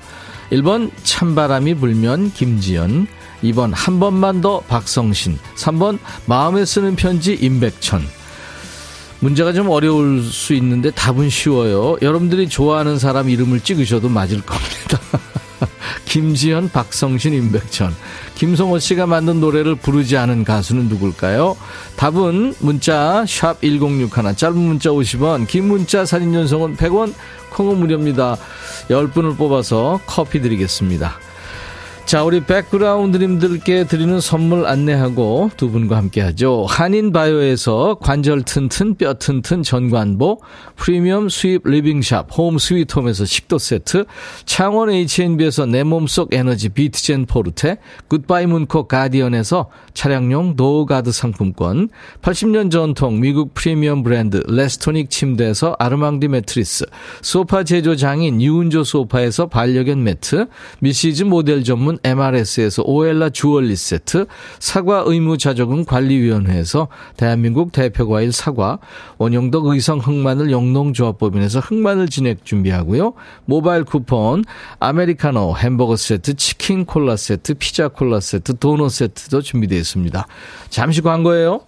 1번 0.52 0.92
찬바람이 1.02 1.74
불면 1.74 2.30
김지연 2.32 3.08
2번 3.42 3.72
한 3.74 4.00
번만 4.00 4.40
더 4.40 4.60
박성신 4.60 5.38
3번 5.56 5.98
마음에 6.26 6.64
쓰는 6.64 6.96
편지 6.96 7.34
임백천 7.34 8.02
문제가 9.22 9.52
좀 9.52 9.70
어려울 9.70 10.20
수 10.24 10.52
있는데 10.54 10.90
답은 10.90 11.30
쉬워요. 11.30 11.96
여러분들이 12.02 12.48
좋아하는 12.48 12.98
사람 12.98 13.30
이름을 13.30 13.60
찍으셔도 13.60 14.08
맞을 14.08 14.40
겁니다. 14.40 14.98
김지현, 16.06 16.70
박성신, 16.70 17.32
임백천. 17.32 17.94
김성호 18.34 18.80
씨가 18.80 19.06
만든 19.06 19.40
노래를 19.40 19.76
부르지 19.76 20.16
않은 20.16 20.42
가수는 20.42 20.88
누굴까요? 20.88 21.56
답은 21.94 22.54
문자 22.58 23.24
1061, 23.24 24.34
짧은 24.36 24.58
문자 24.58 24.90
50원, 24.90 25.46
긴 25.46 25.68
문자 25.68 26.04
사진 26.04 26.34
연속은 26.34 26.76
100원, 26.76 27.14
콩은 27.50 27.78
무료입니다. 27.78 28.36
10분을 28.88 29.36
뽑아서 29.36 30.00
커피 30.04 30.42
드리겠습니다. 30.42 31.16
자, 32.04 32.24
우리 32.24 32.44
백그라운드님들께 32.44 33.84
드리는 33.84 34.20
선물 34.20 34.66
안내하고 34.66 35.50
두 35.56 35.70
분과 35.70 35.96
함께 35.96 36.20
하죠. 36.20 36.66
한인바이오에서 36.68 37.98
관절 38.02 38.42
튼튼, 38.42 38.96
뼈 38.96 39.14
튼튼 39.14 39.62
전관보, 39.62 40.42
프리미엄 40.76 41.30
수입 41.30 41.62
리빙샵, 41.64 42.36
홈 42.36 42.58
스위트홈에서 42.58 43.24
식도 43.24 43.56
세트, 43.56 44.04
창원 44.44 44.90
H&B에서 44.90 45.64
내 45.64 45.84
몸속 45.84 46.34
에너지 46.34 46.68
비트젠 46.68 47.24
포르테, 47.24 47.78
굿바이 48.08 48.44
문코 48.44 48.88
가디언에서 48.88 49.70
차량용 49.94 50.54
노가드 50.56 51.12
상품권, 51.12 51.88
80년 52.20 52.70
전통 52.70 53.20
미국 53.20 53.54
프리미엄 53.54 54.02
브랜드 54.02 54.42
레스토닉 54.48 55.08
침대에서 55.08 55.76
아르망디 55.78 56.28
매트리스, 56.28 56.84
소파 57.22 57.64
제조 57.64 57.96
장인 57.96 58.42
유운조 58.42 58.84
소파에서 58.84 59.46
반려견 59.46 60.02
매트, 60.02 60.48
미시즈 60.80 61.22
모델 61.22 61.64
전문 61.64 61.91
MRS에서 62.02 62.82
오엘라 62.84 63.30
주얼리 63.30 63.76
세트, 63.76 64.26
사과 64.58 65.02
의무 65.06 65.38
자조금 65.38 65.84
관리위원회에서 65.84 66.88
대한민국 67.16 67.72
대표과일 67.72 68.32
사과, 68.32 68.78
원영덕 69.18 69.66
의성 69.66 69.98
흑마늘 69.98 70.50
영농조합법인에서 70.50 71.60
흑마늘 71.60 72.08
진액 72.08 72.44
준비하고요. 72.44 73.14
모바일 73.44 73.84
쿠폰, 73.84 74.44
아메리카노 74.78 75.56
햄버거 75.56 75.96
세트, 75.96 76.34
치킨 76.34 76.84
콜라 76.84 77.16
세트, 77.16 77.54
피자 77.54 77.88
콜라 77.88 78.20
세트, 78.20 78.58
도넛 78.58 78.90
세트도 78.90 79.42
준비되어 79.42 79.78
있습니다. 79.78 80.26
잠시 80.70 81.00
광고예요. 81.00 81.60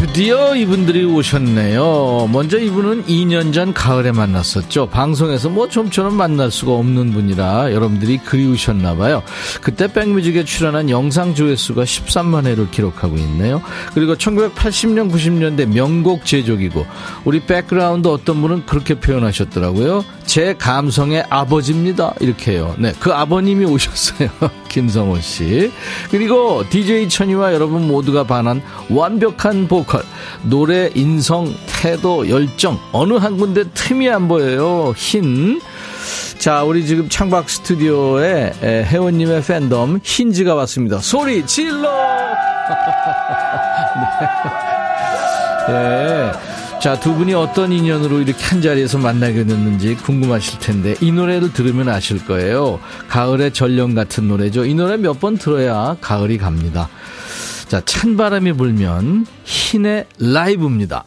드디어 0.00 0.56
이분들이 0.56 1.04
오셨네요. 1.04 2.30
먼저 2.32 2.58
이분은 2.58 3.04
2년 3.04 3.52
전 3.52 3.74
가을에 3.74 4.12
만났었죠. 4.12 4.86
방송에서 4.86 5.50
뭐 5.50 5.68
좀처럼 5.68 6.14
만날 6.14 6.50
수가 6.50 6.72
없는 6.72 7.12
분이라 7.12 7.74
여러분들이 7.74 8.16
그리우셨나봐요. 8.16 9.22
그때 9.60 9.92
백뮤직에 9.92 10.46
출연한 10.46 10.88
영상 10.88 11.34
조회수가 11.34 11.84
13만 11.84 12.46
회를 12.46 12.70
기록하고 12.70 13.16
있네요. 13.18 13.60
그리고 13.92 14.14
1980년, 14.14 15.12
90년대 15.12 15.66
명곡 15.66 16.24
제조기고 16.24 16.86
우리 17.26 17.40
백그라운드 17.40 18.08
어떤 18.08 18.40
분은 18.40 18.64
그렇게 18.64 18.94
표현하셨더라고요. 18.94 20.02
제 20.24 20.54
감성의 20.54 21.24
아버지입니다. 21.28 22.14
이렇게요. 22.20 22.74
네, 22.78 22.94
그 23.00 23.12
아버님이 23.12 23.66
오셨어요. 23.66 24.30
김성호 24.70 25.20
씨. 25.20 25.70
그리고 26.10 26.64
DJ 26.70 27.08
천이와 27.10 27.52
여러분 27.52 27.86
모두가 27.86 28.24
반한 28.24 28.62
완벽한 28.88 29.68
보컬. 29.68 29.89
노래, 30.42 30.90
인성, 30.94 31.54
태도, 31.66 32.28
열정. 32.28 32.78
어느 32.92 33.14
한 33.14 33.36
군데 33.36 33.64
틈이 33.74 34.08
안 34.10 34.28
보여요. 34.28 34.92
흰. 34.96 35.60
자, 36.38 36.62
우리 36.62 36.86
지금 36.86 37.08
창박 37.08 37.50
스튜디오에 37.50 38.52
회원님의 38.62 39.42
팬덤 39.42 40.00
흰지가 40.02 40.54
왔습니다. 40.54 40.98
소리 40.98 41.44
질러! 41.46 41.90
네. 45.68 45.72
네. 45.72 46.32
자, 46.80 46.98
두 46.98 47.12
분이 47.14 47.34
어떤 47.34 47.72
인연으로 47.72 48.20
이렇게 48.20 48.42
한 48.42 48.62
자리에서 48.62 48.96
만나게 48.96 49.44
됐는지 49.44 49.96
궁금하실 49.96 50.60
텐데, 50.60 50.94
이 51.02 51.12
노래를 51.12 51.52
들으면 51.52 51.90
아실 51.90 52.24
거예요. 52.24 52.80
가을의 53.08 53.52
전령 53.52 53.94
같은 53.94 54.28
노래죠. 54.28 54.64
이 54.64 54.72
노래 54.74 54.96
몇 54.96 55.20
번 55.20 55.36
들어야 55.36 55.96
가을이 56.00 56.38
갑니다. 56.38 56.88
자, 57.70 57.80
찬바람이 57.84 58.54
불면 58.54 59.24
흰의 59.44 60.06
라이브입니다. 60.18 61.04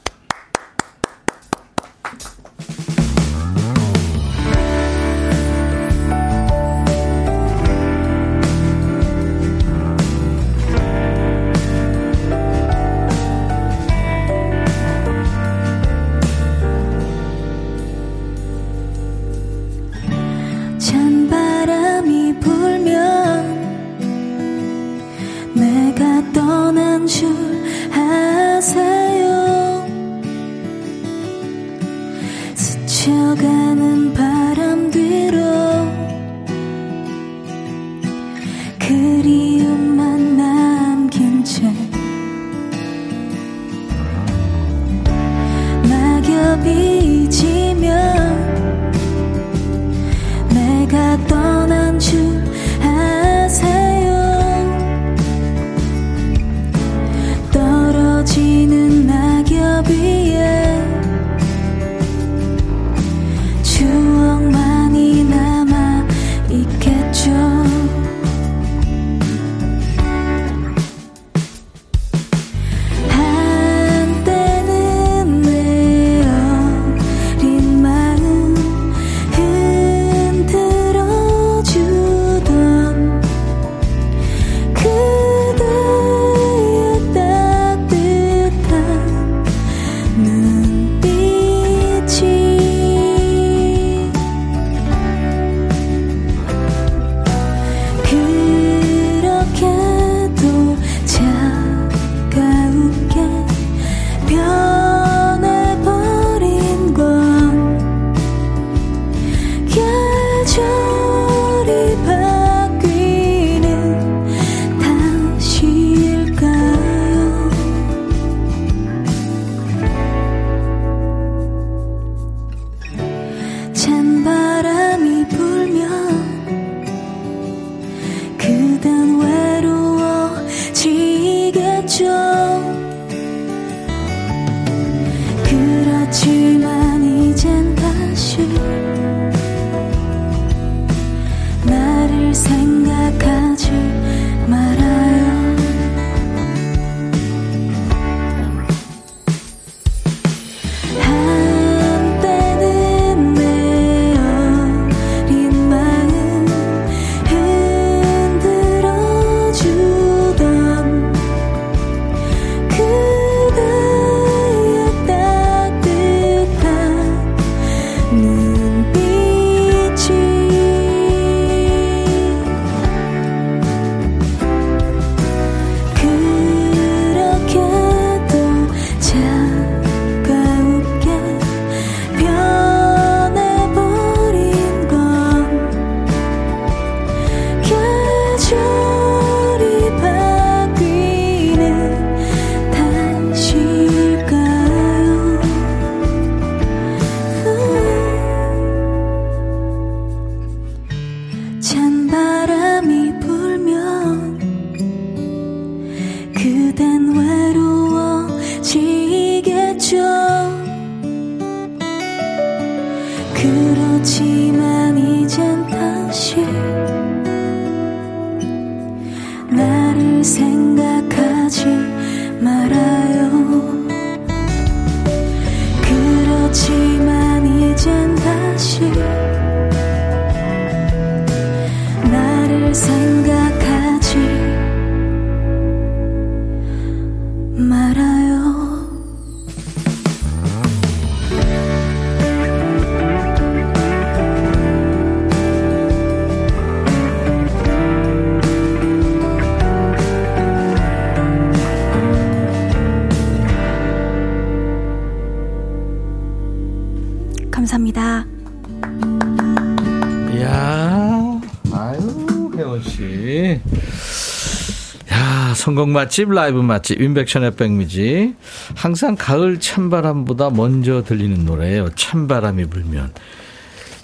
야, 265.84 265.86
성공 265.86 265.91
맛집, 265.91 266.31
라이브 266.31 266.59
맛집, 266.59 267.01
인백션의 267.01 267.55
백미지. 267.55 268.36
항상 268.75 269.17
가을 269.17 269.59
찬바람보다 269.59 270.51
먼저 270.51 271.03
들리는 271.03 271.43
노래예요. 271.45 271.89
찬바람이 271.95 272.65
불면. 272.67 273.11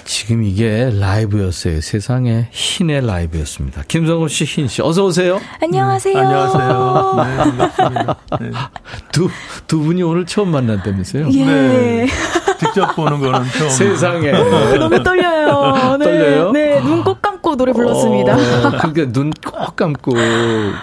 지금 0.04 0.44
이게 0.44 0.90
라이브였어요. 0.92 1.80
세상에 1.82 2.50
흰의 2.52 3.06
라이브였습니다. 3.06 3.84
김성호 3.88 4.28
씨, 4.28 4.44
흰 4.44 4.68
씨, 4.68 4.82
어서 4.82 5.06
오세요. 5.06 5.40
안녕하세요. 5.62 6.18
안녕하세요. 6.18 7.16
네, 7.24 7.38
반갑습니다. 7.38 8.16
네. 8.42 8.52
두, 9.12 9.30
두 9.68 9.80
분이 9.80 10.04
오늘 10.04 10.26
처음 10.26 10.50
만났다면서요? 10.50 11.30
예. 11.32 11.46
네. 11.46 12.08
직접 12.60 12.94
보는 12.96 13.20
거는 13.20 13.48
처음. 13.58 13.70
세상에. 13.70 14.32
너무 14.32 15.02
떨려요. 15.04 15.98
네. 15.98 16.04
떨려요? 16.06 16.52
네, 16.52 16.82
눈꼭 16.82 17.22
감고 17.50 17.56
노래 17.56 17.72
불렀습니다. 17.74 18.34
어, 18.36 18.72
그러니까 18.82 19.12
눈 19.12 19.32
꼭 19.46 19.76
감고 19.76 20.14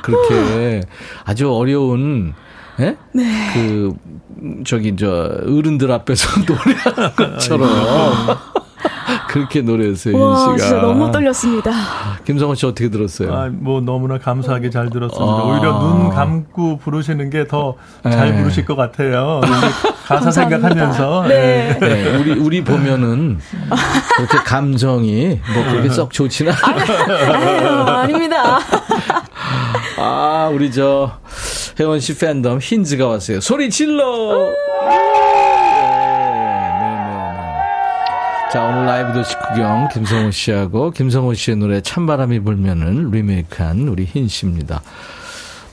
그렇게 0.02 0.82
아주 1.24 1.52
어려운 1.52 2.34
예? 2.80 2.96
네. 3.12 3.24
그 3.54 3.94
저기 4.66 4.96
저 4.96 5.08
어른들 5.46 5.90
앞에서 5.92 6.28
노래하는 6.46 7.14
것처럼 7.16 7.68
그렇게 9.28 9.60
노래했어요, 9.62 10.18
와, 10.18 10.30
윤 10.50 10.56
씨가. 10.58 10.68
진짜 10.68 10.80
너무 10.82 11.10
떨렸습니다. 11.10 11.72
김성호 12.24 12.54
씨 12.54 12.66
어떻게 12.66 12.88
들었어요? 12.90 13.34
아, 13.34 13.48
뭐 13.52 13.80
너무나 13.80 14.18
감사하게 14.18 14.70
잘 14.70 14.90
들었습니다. 14.90 15.24
아. 15.32 15.42
오히려 15.44 15.78
눈 15.78 16.10
감고 16.10 16.78
부르시는 16.78 17.30
게 17.30 17.46
더잘 17.46 18.32
네. 18.32 18.38
부르실 18.38 18.64
것 18.64 18.76
같아요. 18.76 19.40
가사. 20.06 20.30
생각하면서. 20.30 21.24
네. 21.28 21.76
네, 21.80 22.16
우리 22.16 22.32
우리 22.32 22.64
보면은 22.64 23.38
그렇게 24.16 24.38
감정이 24.44 25.40
뭐 25.54 25.64
그렇게 25.70 25.88
썩 25.90 26.12
좋지는 26.12 26.52
않아요. 26.62 27.82
아닙니다. 27.86 28.60
아, 29.98 30.50
우리 30.52 30.70
저 30.70 31.18
혜원 31.80 32.00
씨 32.00 32.16
팬덤 32.16 32.58
힌즈가 32.58 33.06
왔어요. 33.08 33.40
소리 33.40 33.68
질러. 33.70 34.52
자, 38.56 38.64
오늘 38.64 38.86
라이브 38.86 39.12
도시 39.12 39.36
구경 39.36 39.86
김성호 39.92 40.30
씨하고 40.30 40.90
김성호 40.90 41.34
씨의 41.34 41.58
노래 41.58 41.82
찬바람이 41.82 42.40
불면은 42.40 43.10
리메이크한 43.10 43.86
우리 43.86 44.06
흰 44.06 44.28
씨입니다. 44.28 44.80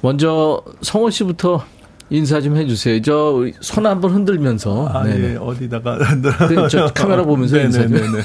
먼저 0.01 0.61
성호 0.81 1.09
씨부터 1.09 1.63
인사 2.09 2.41
좀 2.41 2.57
해주세요. 2.57 3.01
저 3.01 3.49
손 3.61 3.85
한번 3.85 4.11
흔들면서. 4.11 4.89
아, 4.89 5.01
네네. 5.05 5.31
예, 5.31 5.37
어디다가. 5.37 5.97
그, 6.49 6.67
저 6.67 6.87
카메라 6.87 7.23
보면서 7.23 7.57
인사 7.57 7.83
좀. 7.83 7.93
네네네. 7.93 8.21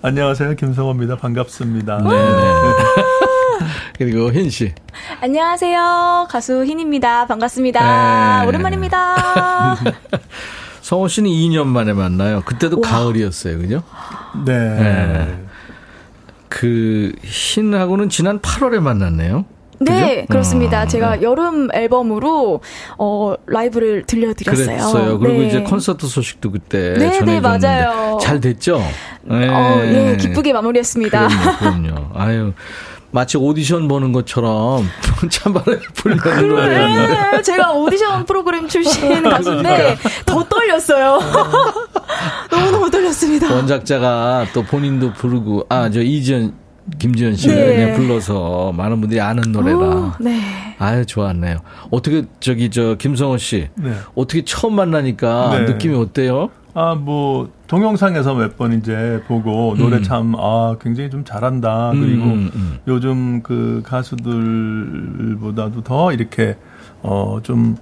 안녕하세요. 0.00 0.54
김성호입니다. 0.54 1.16
반갑습니다. 1.16 1.98
네네. 1.98 2.42
그리고 3.98 4.32
흰 4.32 4.48
씨. 4.48 4.72
안녕하세요. 5.20 6.28
가수 6.30 6.64
흰입니다. 6.64 7.26
반갑습니다. 7.26 8.40
네. 8.44 8.46
오랜만입니다. 8.48 9.76
성호 10.88 11.06
씨는 11.06 11.28
2년 11.28 11.66
만에 11.66 11.92
만나요. 11.92 12.40
그때도 12.46 12.80
가을이었어요. 12.80 13.58
그죠? 13.58 13.82
네. 14.46 14.54
네. 14.54 15.44
그 16.48 17.12
흰하고는 17.22 18.08
지난 18.08 18.38
8월에 18.38 18.80
만났네요. 18.80 19.44
네, 19.80 20.22
그죠? 20.22 20.26
그렇습니다. 20.28 20.84
어, 20.84 20.86
제가 20.86 21.16
네. 21.16 21.22
여름 21.24 21.68
앨범으로 21.74 22.62
어 22.96 23.34
라이브를 23.44 24.04
들려드렸어요. 24.06 24.66
그랬어요. 24.66 25.18
그리고 25.18 25.40
네. 25.40 25.48
이제 25.48 25.60
콘서트 25.60 26.06
소식도 26.06 26.52
그때 26.52 26.94
네, 26.94 27.10
네, 27.10 27.18
전해줬는데 27.18 27.68
맞아요. 27.68 28.18
잘 28.22 28.40
됐죠? 28.40 28.82
네. 29.24 29.46
어, 29.46 29.82
예, 29.84 30.16
기쁘게 30.18 30.54
마무리했습니다. 30.54 31.28
그럼요, 31.28 31.58
그럼요. 31.58 32.10
아유. 32.14 32.52
마치 33.10 33.38
오디션 33.38 33.88
보는 33.88 34.12
것처럼 34.12 34.86
찬바람이 35.30 35.82
불려는 35.94 36.48
노래였는데. 36.48 37.30
네, 37.36 37.42
제가 37.42 37.72
오디션 37.72 38.24
프로그램 38.26 38.68
출신 38.68 39.22
가수인데 39.22 39.96
더 40.26 40.44
떨렸어요. 40.44 41.18
너무 42.50 42.70
너무 42.70 42.90
떨렸습니다. 42.90 43.52
원작자가 43.54 44.46
또 44.52 44.62
본인도 44.62 45.12
부르고 45.14 45.64
아 45.68 45.88
저 45.90 46.02
이지연 46.02 46.52
김지연 46.98 47.34
씨가 47.36 47.54
네. 47.54 47.76
그냥 47.76 47.96
불러서 47.98 48.72
많은 48.72 49.00
분들이 49.00 49.20
아는 49.20 49.52
노래라. 49.52 49.78
오, 49.78 50.12
네. 50.20 50.40
아유 50.78 51.04
좋았네요. 51.06 51.58
어떻게 51.90 52.24
저기 52.40 52.70
저 52.70 52.94
김성호 52.96 53.38
씨 53.38 53.68
네. 53.74 53.92
어떻게 54.14 54.44
처음 54.44 54.74
만나니까 54.74 55.50
네. 55.58 55.60
느낌이 55.72 55.94
어때요? 55.96 56.50
아, 56.74 56.94
뭐, 56.94 57.48
동영상에서 57.68 58.34
몇 58.34 58.56
번 58.56 58.72
이제 58.72 59.22
보고 59.28 59.74
노래 59.76 59.98
음. 59.98 60.02
참, 60.02 60.34
아, 60.36 60.76
굉장히 60.80 61.10
좀 61.10 61.22
잘한다. 61.24 61.90
그리고 61.92 62.24
음, 62.24 62.50
음. 62.54 62.78
요즘 62.88 63.42
그 63.42 63.82
가수들보다도 63.84 65.82
더 65.82 66.12
이렇게, 66.12 66.56
어, 67.02 67.38
좀, 67.42 67.76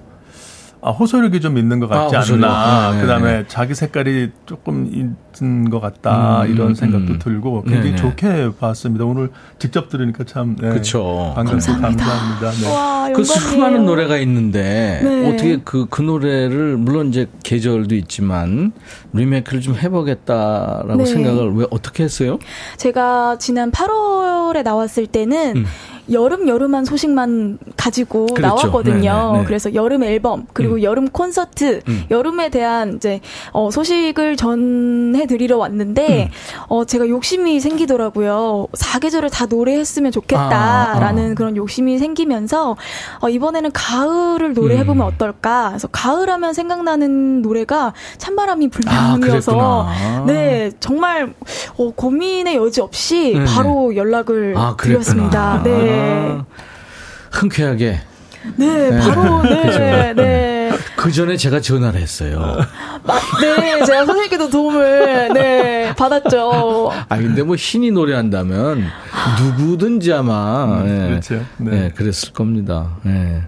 아, 0.87 0.91
호소력이 0.91 1.41
좀 1.41 1.59
있는 1.59 1.81
것 1.81 1.89
같지 1.89 2.15
아. 2.15 2.23
않나. 2.35 2.49
아, 2.49 2.93
네, 2.93 3.01
그 3.01 3.09
다음에 3.09 3.39
네. 3.39 3.45
자기 3.49 3.75
색깔이 3.75 4.31
조금 4.47 4.87
있는 4.87 5.69
것 5.69 5.81
같다. 5.81 6.43
음, 6.43 6.53
이런 6.53 6.77
생각도 6.77 7.15
음. 7.15 7.19
들고 7.19 7.65
굉장히 7.65 7.91
네, 7.91 7.97
네. 7.97 7.97
좋게 7.97 8.51
봤습니다. 8.61 9.05
오늘 9.05 9.31
직접 9.59 9.89
들으니까 9.89 10.23
참. 10.23 10.55
네, 10.55 10.69
그쵸. 10.69 11.33
반갑고 11.35 11.51
감사합니다. 11.51 12.05
감사합니다. 12.05 12.51
네. 12.53 12.73
와, 12.73 13.11
그. 13.13 13.25
수많은 13.25 13.85
노래가 13.85 14.17
있는데 14.19 15.01
네. 15.03 15.29
어떻게 15.29 15.61
그, 15.65 15.87
그 15.91 16.03
노래를 16.03 16.77
물론 16.77 17.09
이제 17.09 17.27
계절도 17.43 17.97
있지만 17.97 18.71
리메이크를 19.13 19.63
좀 19.63 19.75
해보겠다라고 19.75 20.99
네. 20.99 21.05
생각을 21.05 21.53
왜 21.55 21.67
어떻게 21.71 22.05
했어요? 22.05 22.39
제가 22.77 23.39
지난 23.39 23.73
8월에 23.73 24.63
나왔을 24.63 25.09
때는 25.09 25.57
음. 25.57 25.67
여름 26.11 26.49
여름한 26.49 26.85
소식만 26.85 27.59
가지고 27.77 28.27
그랬죠. 28.27 28.43
나왔거든요. 28.43 29.31
네네, 29.33 29.39
네. 29.39 29.45
그래서 29.45 29.75
여름 29.75 30.05
앨범 30.05 30.47
그리고 30.53 30.75
음. 30.75 30.83
여름 30.83 31.09
콘서트 31.09 31.81
음. 31.89 32.05
여름에 32.11 32.49
대한 32.51 32.95
이제 32.97 33.21
어, 33.53 33.71
소식을 33.71 34.37
전해 34.37 35.27
드리러 35.27 35.57
음. 35.57 35.61
왔는데 35.61 36.31
어, 36.69 36.85
제가 36.85 37.09
욕심이 37.09 37.61
생기더라고요. 37.61 38.69
사계절을 38.75 39.31
다 39.31 39.47
노래했으면 39.47 40.13
좋겠다라는 40.13 41.29
아, 41.29 41.31
아. 41.33 41.35
그런 41.35 41.57
욕심이 41.57 41.99
생기면서 41.99 42.77
어, 43.21 43.29
이번에는 43.29 43.71
가을을 43.73 44.55
노래해 44.55 44.85
보면 44.85 45.07
음. 45.07 45.13
어떨까? 45.13 45.69
그래서 45.71 45.89
가을하면 45.89 46.53
생각나는 46.55 47.43
노래가 47.43 47.93
찬바람이 48.19 48.67
아, 48.87 49.17
불면이어서 49.19 49.53
그랬구나. 49.53 50.25
네 50.27 50.71
정말 50.81 51.35
어, 51.79 51.91
고민의 51.95 52.57
여지 52.57 52.81
없이 52.81 53.35
네. 53.37 53.45
바로 53.45 53.97
연락을 53.97 54.55
아, 54.57 54.77
드렸습니다. 54.79 55.61
그랬구나. 55.63 55.96
네. 55.97 56.03
아, 56.41 56.45
흔쾌하게 57.33 58.01
네, 58.57 58.91
네. 58.91 58.99
바로 59.01 59.43
네, 59.49 59.63
그죠. 59.63 59.79
네. 60.23 60.73
그 60.95 61.11
전에 61.13 61.37
제가 61.37 61.61
전화를 61.61 62.01
했어요. 62.01 62.57
마- 63.05 63.19
네, 63.41 63.85
제가 63.85 64.05
선생님께도 64.07 64.51
도움을 64.51 65.33
네, 65.35 65.95
받았죠. 65.97 66.91
아 67.09 67.17
근데 67.17 67.43
뭐 67.43 67.57
신이 67.57 67.91
노래한다면 67.93 68.85
누구든지 69.41 70.13
아마 70.13 70.65
음, 70.83 70.87
예, 71.05 71.09
그렇죠. 71.09 71.45
네. 71.59 71.85
예, 71.87 71.89
그랬을 71.91 72.33
겁니다. 72.33 72.97
예. 73.07 73.43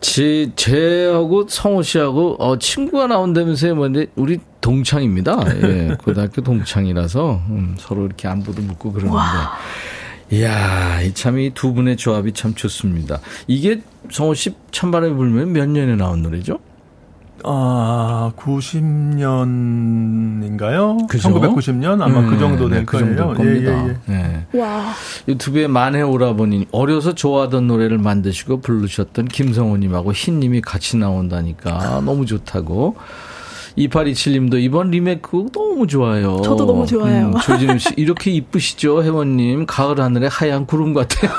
제 0.00 0.50
제하고 0.56 1.46
성호 1.48 1.82
씨하고 1.82 2.36
어 2.38 2.58
친구가 2.58 3.06
나온다면서요. 3.06 3.74
뭐근데 3.74 4.06
우리 4.16 4.40
동창입니다. 4.60 5.38
예, 5.62 5.96
고등학교 6.02 6.40
동창이라서 6.42 7.40
음, 7.50 7.74
서로 7.78 8.06
이렇게 8.06 8.26
안부도 8.28 8.62
묻고 8.62 8.92
그러는데. 8.92 9.18
이야, 10.32 11.00
이참이 11.02 11.50
두 11.54 11.72
분의 11.74 11.96
조합이 11.96 12.32
참 12.32 12.54
좋습니다. 12.54 13.18
이게 13.46 13.82
성호 14.10 14.34
씨 14.34 14.54
찬바람이 14.70 15.14
불면 15.14 15.52
몇 15.52 15.68
년에 15.68 15.96
나온 15.96 16.22
노래죠? 16.22 16.58
아, 17.42 18.32
90년인가요? 18.36 21.08
그죠? 21.08 21.30
1990년 21.30 22.02
아마 22.02 22.22
그 22.28 22.38
정도 22.38 22.68
될 22.68 22.80
네, 22.80 22.84
그 22.84 22.98
거예요. 22.98 23.16
정도 23.16 23.32
겁니다. 23.34 23.72
예, 23.72 23.88
예, 23.88 23.96
예. 24.14 24.44
네. 24.52 24.60
와. 24.60 24.92
유튜브에 25.26 25.66
만해 25.66 26.02
오라버니 26.02 26.66
어려서 26.70 27.14
좋아하던 27.14 27.66
노래를 27.66 27.96
만드시고 27.98 28.60
부르셨던 28.60 29.28
김성호님하고 29.28 30.12
흰님이 30.12 30.60
같이 30.60 30.98
나온다니까 30.98 32.02
너무 32.04 32.26
좋다고. 32.26 32.96
2827님도 33.78 34.60
이번 34.62 34.90
리메이크 34.90 35.46
너무 35.52 35.86
좋아요. 35.86 36.40
저도 36.42 36.66
너무 36.66 36.86
좋아요. 36.86 37.32
조진우 37.44 37.78
씨 37.78 37.90
이렇게 37.96 38.30
이쁘시죠, 38.30 39.02
회원님. 39.02 39.66
가을 39.66 40.00
하늘에 40.00 40.26
하얀 40.26 40.66
구름 40.66 40.92
같아요. 40.94 41.30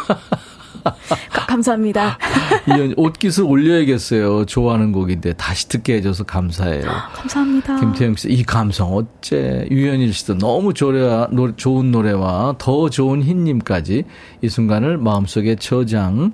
가- 0.83 1.45
감사합니다. 1.45 2.17
이런 2.65 2.93
옷깃을 2.97 3.43
올려야겠어요. 3.45 4.45
좋아하는 4.45 4.91
곡인데 4.91 5.33
다시 5.33 5.67
듣게 5.69 5.95
해줘서 5.95 6.23
감사해요. 6.23 6.83
감사합니다. 7.13 7.79
김태형 7.79 8.15
씨, 8.15 8.29
이 8.31 8.43
감성 8.43 8.95
어째? 8.95 9.67
유현일 9.69 10.11
씨도 10.13 10.37
너무 10.39 10.73
조래, 10.73 11.27
노, 11.31 11.55
좋은 11.55 11.91
노래와 11.91 12.55
더 12.57 12.89
좋은 12.89 13.21
흰님까지 13.21 14.05
이 14.41 14.49
순간을 14.49 14.97
마음속에 14.97 15.55
저장. 15.57 16.31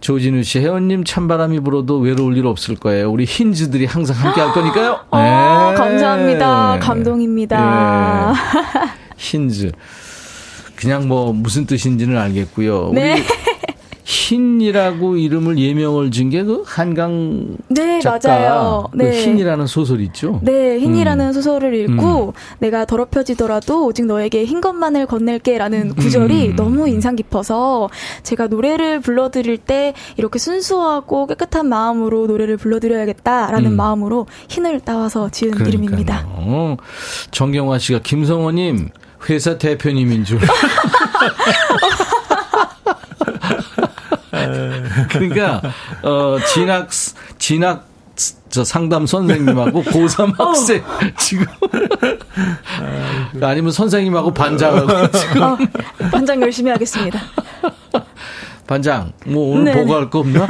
조진우 0.00 0.42
씨, 0.44 0.60
혜원님 0.60 1.04
찬바람이 1.04 1.60
불어도 1.60 1.98
외로울 1.98 2.36
일 2.36 2.46
없을 2.46 2.76
거예요. 2.76 3.10
우리 3.10 3.24
흰즈들이 3.24 3.84
항상 3.86 4.16
함께 4.16 4.40
할 4.40 4.52
거니까요. 4.52 5.00
어, 5.10 5.18
네. 5.18 5.74
감사합니다. 5.76 6.78
감동입니다. 6.80 8.32
예. 8.32 8.88
흰즈. 9.16 9.72
그냥 10.76 11.08
뭐 11.08 11.32
무슨 11.32 11.66
뜻인지는 11.66 12.16
알겠고요. 12.16 12.92
네. 12.94 13.14
우리 13.14 13.24
흰이라고 14.08 15.16
이름을 15.18 15.58
예명을 15.58 16.10
준 16.10 16.30
게 16.30 16.42
그 16.42 16.62
한강 16.66 17.56
네, 17.68 18.00
작가 18.00 18.28
맞아요. 18.28 18.84
그 18.92 18.96
네. 18.96 19.10
흰이라는 19.22 19.66
소설 19.66 20.00
있죠. 20.00 20.40
네, 20.42 20.78
흰이라는 20.78 21.26
음. 21.26 21.32
소설을 21.32 21.74
읽고 21.74 22.32
내가 22.58 22.84
더럽혀지더라도 22.86 23.84
오직 23.86 24.06
너에게 24.06 24.44
흰 24.46 24.60
것만을 24.62 25.06
건넬게라는 25.06 25.94
구절이 25.96 26.48
음. 26.50 26.56
너무 26.56 26.88
인상 26.88 27.16
깊어서 27.16 27.90
제가 28.22 28.46
노래를 28.46 29.00
불러드릴 29.00 29.58
때 29.58 29.92
이렇게 30.16 30.38
순수하고 30.38 31.26
깨끗한 31.26 31.68
마음으로 31.68 32.26
노래를 32.26 32.56
불러드려야겠다라는 32.56 33.72
음. 33.72 33.76
마음으로 33.76 34.26
흰을 34.48 34.80
따와서 34.80 35.28
지은 35.28 35.66
이름입니다. 35.66 36.24
어, 36.28 36.76
정경화 37.30 37.78
씨가 37.78 38.00
김성호님 38.02 38.88
회사 39.28 39.58
대표님인 39.58 40.24
줄. 40.24 40.38
그러니까 45.08 45.62
어 46.02 46.38
진학 46.52 46.88
진학 47.38 47.86
저 48.50 48.64
상담 48.64 49.06
선생님하고 49.06 49.82
고3 49.84 50.36
학생 50.36 50.82
지금 51.18 51.46
아니면 53.40 53.70
선생님하고 53.72 54.32
반장하고 54.32 55.10
지금 55.12 55.42
어, 55.42 55.58
반장 56.10 56.40
열심히 56.42 56.70
하겠습니다. 56.70 57.20
반장 58.66 59.12
뭐 59.24 59.54
오늘 59.54 59.72
네. 59.72 59.80
보고할 59.80 60.10
거 60.10 60.18
없나? 60.20 60.46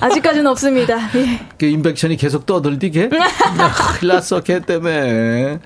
아직까지는 0.00 0.46
없습니다. 0.52 0.96
예. 1.16 1.40
그 1.58 1.66
인백션이 1.66 2.16
계속 2.16 2.46
떠들디게? 2.46 3.10
아, 3.58 3.72
큰일 3.72 4.14
났어, 4.14 4.40
걔 4.40 4.60
때문에. 4.60 5.58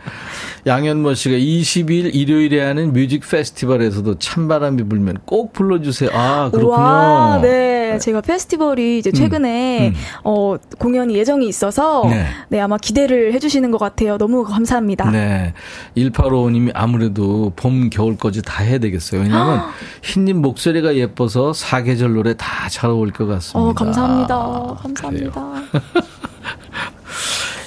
양현모 0.66 1.14
씨가 1.14 1.36
22일 1.36 2.14
일요일에 2.14 2.62
하는 2.62 2.92
뮤직 2.92 3.22
페스티벌에서도 3.28 4.18
찬바람이 4.18 4.82
불면 4.84 5.18
꼭 5.24 5.52
불러주세요. 5.52 6.10
아, 6.12 6.50
그렇군요. 6.50 6.72
와, 6.72 7.38
네. 7.40 7.98
제가 7.98 8.20
페스티벌이 8.20 8.98
이제 8.98 9.12
최근에 9.12 9.88
음. 9.88 9.94
어, 10.24 10.56
공연이 10.78 11.14
예정이 11.16 11.46
있어서 11.48 12.04
네. 12.08 12.26
네. 12.48 12.60
아마 12.60 12.76
기대를 12.76 13.32
해주시는 13.32 13.70
것 13.70 13.78
같아요. 13.78 14.18
너무 14.18 14.44
감사합니다. 14.44 15.10
네. 15.10 15.54
1855님이 15.96 16.72
아무래도 16.74 17.52
봄, 17.56 17.88
겨울까지 17.88 18.42
다 18.42 18.64
해야 18.64 18.78
되겠어요. 18.78 19.22
왜냐하면 19.22 19.62
흰님 20.02 20.42
목소리가 20.42 20.96
예뻐서 20.96 21.52
사계절 21.52 22.12
노래 22.14 22.34
다 22.36 22.56
잘 22.68 22.90
어울릴 22.90 23.12
것 23.12 23.26
같습니다. 23.26 23.58
어, 23.58 23.72
감사합니다. 23.72 24.36
그래요. 24.36 24.76
감사합니다. 24.82 25.62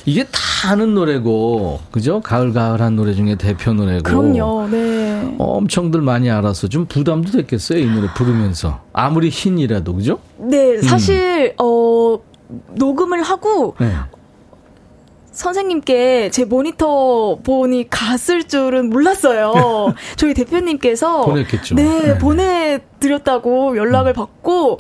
이게 0.06 0.24
다 0.26 0.40
아는 0.72 0.94
노래고, 0.94 1.80
그죠? 1.92 2.22
가을가을한 2.22 2.96
노래 2.96 3.14
중에 3.14 3.36
대표 3.36 3.74
노래고. 3.74 4.04
그럼요. 4.04 4.68
네. 4.70 5.36
엄청들 5.38 6.02
많이 6.02 6.30
알아서 6.30 6.68
좀 6.68 6.86
부담도 6.86 7.32
됐겠어요, 7.32 7.80
이 7.80 7.86
노래 7.86 8.08
부르면서. 8.16 8.82
아무리 8.94 9.30
흰이라도, 9.30 9.96
그죠? 9.96 10.20
네, 10.38 10.82
사실 10.82 11.54
어 11.58 12.20
녹음을 12.76 13.22
하고 13.22 13.76
네. 13.80 13.92
선생님께 15.32 16.32
제 16.32 16.44
모니터 16.44 17.38
본이 17.44 17.88
갔을 17.90 18.44
줄은 18.44 18.90
몰랐어요. 18.90 19.94
저희 20.18 20.34
대표님께서 20.34 21.22
보냈겠죠. 21.26 21.76
네, 21.76 21.84
네. 22.08 22.18
보내드렸다고 22.18 23.78
연락을 23.78 24.14
받고 24.14 24.80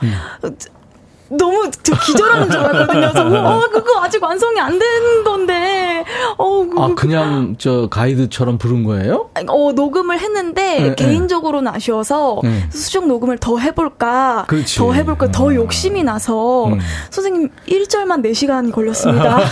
너무 1.29 1.69
저 1.83 1.95
기절하는 1.95 2.49
줄 2.49 2.59
알았거든요. 2.59 3.11
그래서 3.11 3.49
어 3.49 3.61
그거 3.71 4.01
아직 4.03 4.21
완성이 4.23 4.59
안 4.59 4.79
된 4.79 5.23
건데 5.23 6.05
어, 6.37 6.65
그, 6.65 6.81
아, 6.81 6.89
그냥 6.95 7.55
저 7.57 7.87
가이드처럼 7.89 8.57
부른 8.57 8.83
거예요? 8.83 9.29
어 9.47 9.71
녹음을 9.73 10.19
했는데 10.19 10.79
네, 10.79 10.95
개인적으로는 10.95 11.71
아쉬워서 11.73 12.39
네. 12.43 12.63
수정 12.71 13.07
녹음을 13.07 13.37
더 13.37 13.57
해볼까 13.57 14.45
그렇지. 14.47 14.77
더 14.79 14.93
해볼까 14.93 15.31
더 15.31 15.49
아. 15.51 15.55
욕심이 15.55 16.03
나서 16.03 16.67
음. 16.67 16.79
선생님 17.09 17.49
1절만 17.67 18.25
4 18.25 18.33
시간이 18.33 18.71
걸렸습니다. 18.71 19.39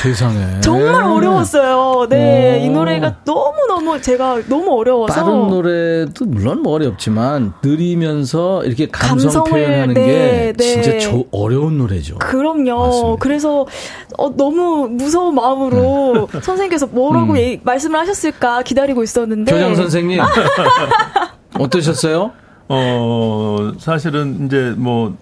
세상에. 0.00 0.60
정말 0.60 1.02
어려웠어요. 1.04 2.06
네, 2.08 2.60
오. 2.62 2.64
이 2.64 2.68
노래가 2.70 3.16
너무너무 3.24 4.00
제가 4.00 4.40
너무 4.48 4.78
어려워서 4.78 5.12
빠른 5.12 5.48
노래도 5.48 6.24
물론 6.24 6.62
뭐 6.62 6.74
어렵지만 6.74 7.52
느리면서 7.62 8.64
이렇게 8.64 8.86
감성 8.88 9.30
감성을, 9.32 9.50
표현 9.50 9.77
하는 9.78 9.94
네, 9.94 10.06
게 10.06 10.52
네. 10.56 10.64
진짜 10.82 10.98
저 10.98 11.24
어려운 11.30 11.78
노래죠. 11.78 12.18
그럼요. 12.18 12.78
맞습니다. 12.86 13.16
그래서 13.20 13.66
어, 14.16 14.34
너무 14.36 14.88
무서운 14.90 15.34
마음으로 15.34 16.28
네. 16.32 16.40
선생님께서 16.40 16.86
뭐라고 16.88 17.32
음. 17.32 17.36
얘기- 17.38 17.60
말씀을 17.64 17.98
하셨을까 18.00 18.62
기다리고 18.62 19.02
있었는데 19.02 19.52
교장 19.52 19.74
선생님 19.74 20.20
어떠셨어요? 21.58 22.30
어, 22.68 23.72
사실은 23.78 24.46
이제 24.46 24.74
뭐 24.76 25.16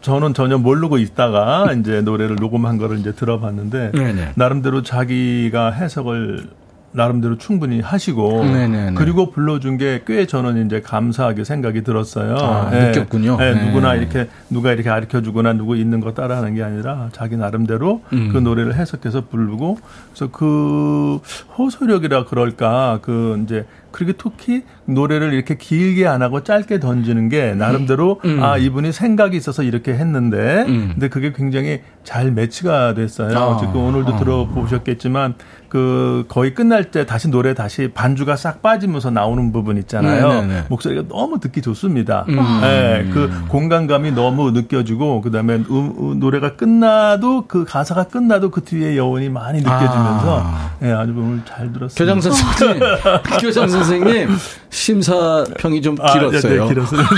저는 0.00 0.34
전혀 0.34 0.58
모르고 0.58 0.98
있다가 0.98 1.72
이제 1.72 2.00
노래를 2.02 2.36
녹음한 2.36 2.78
거를 2.78 2.98
이제 2.98 3.12
들어봤는데 3.12 3.92
네네. 3.92 4.32
나름대로 4.36 4.82
자기가 4.82 5.72
해석을 5.72 6.48
나름대로 6.92 7.36
충분히 7.38 7.80
하시고 7.80 8.44
네네네. 8.44 8.94
그리고 8.94 9.30
불러준 9.30 9.76
게 9.76 10.02
꽤 10.06 10.26
저는 10.26 10.64
이제 10.66 10.80
감사하게 10.80 11.44
생각이 11.44 11.82
들었어요. 11.82 12.36
아, 12.36 12.70
예. 12.72 12.86
느꼈군요. 12.86 13.36
예, 13.40 13.52
네. 13.52 13.66
누구나 13.66 13.94
이렇게 13.94 14.28
누가 14.48 14.72
이렇게 14.72 14.88
가르쳐 14.88 15.20
주거나 15.20 15.52
누구 15.52 15.76
있는 15.76 16.00
거 16.00 16.14
따라하는 16.14 16.54
게 16.54 16.62
아니라 16.62 17.08
자기 17.12 17.36
나름대로 17.36 18.02
음. 18.12 18.30
그 18.32 18.38
노래를 18.38 18.74
해석해서 18.74 19.26
부르고 19.26 19.78
그래서 20.14 20.30
그 20.32 21.20
호소력이라 21.58 22.24
그럴까 22.24 23.00
그 23.02 23.40
이제 23.44 23.66
그렇게 23.90 24.12
특히 24.12 24.62
노래를 24.86 25.32
이렇게 25.32 25.56
길게 25.56 26.06
안 26.06 26.22
하고 26.22 26.42
짧게 26.42 26.80
던지는 26.80 27.28
게 27.28 27.54
나름대로 27.54 28.20
음. 28.24 28.42
아 28.42 28.56
이분이 28.56 28.92
생각이 28.92 29.36
있어서 29.36 29.62
이렇게 29.62 29.92
했는데 29.92 30.64
음. 30.68 30.90
근데 30.92 31.08
그게 31.08 31.32
굉장히 31.32 31.80
잘 32.04 32.30
매치가 32.30 32.94
됐어요. 32.94 33.36
아. 33.36 33.56
지금 33.58 33.76
오늘도 33.76 34.14
아. 34.14 34.16
들어보셨겠지만 34.18 35.34
그 35.68 36.24
거의 36.28 36.54
끝날 36.54 36.90
때 36.90 37.04
다시 37.04 37.28
노래 37.28 37.52
다시 37.52 37.88
반주가 37.92 38.36
싹 38.36 38.62
빠지면서 38.62 39.10
나오는 39.10 39.52
부분 39.52 39.76
있잖아요. 39.78 40.28
네네네. 40.28 40.64
목소리가 40.68 41.02
너무 41.08 41.38
듣기 41.40 41.60
좋습니다. 41.60 42.24
음. 42.28 42.38
예, 42.62 43.10
그 43.12 43.30
공간감이 43.48 44.12
너무 44.12 44.50
느껴지고 44.52 45.20
그다음에 45.20 45.56
음, 45.56 45.94
음, 45.98 46.18
노래가 46.18 46.56
끝나도 46.56 47.44
그 47.46 47.64
가사가 47.64 48.04
끝나도 48.04 48.50
그 48.50 48.62
뒤에 48.62 48.96
여운이 48.96 49.28
많이 49.28 49.58
느껴지면서 49.58 50.42
아. 50.42 50.70
예, 50.82 50.92
아주 50.92 51.12
오늘 51.16 51.42
잘 51.44 51.72
들었습니다. 51.72 51.98
교장 51.98 52.20
선생님, 52.20 52.80
교장 53.40 53.68
선 53.68 53.77
생님 53.84 54.28
심사평이 54.70 55.82
좀 55.82 55.96
아, 56.00 56.12
길었어요. 56.12 56.52
네, 56.52 56.58
네, 56.60 56.68
길었습니다. 56.68 57.08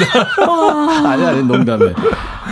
아니 1.08 1.24
아니 1.24 1.42
농담에. 1.42 1.92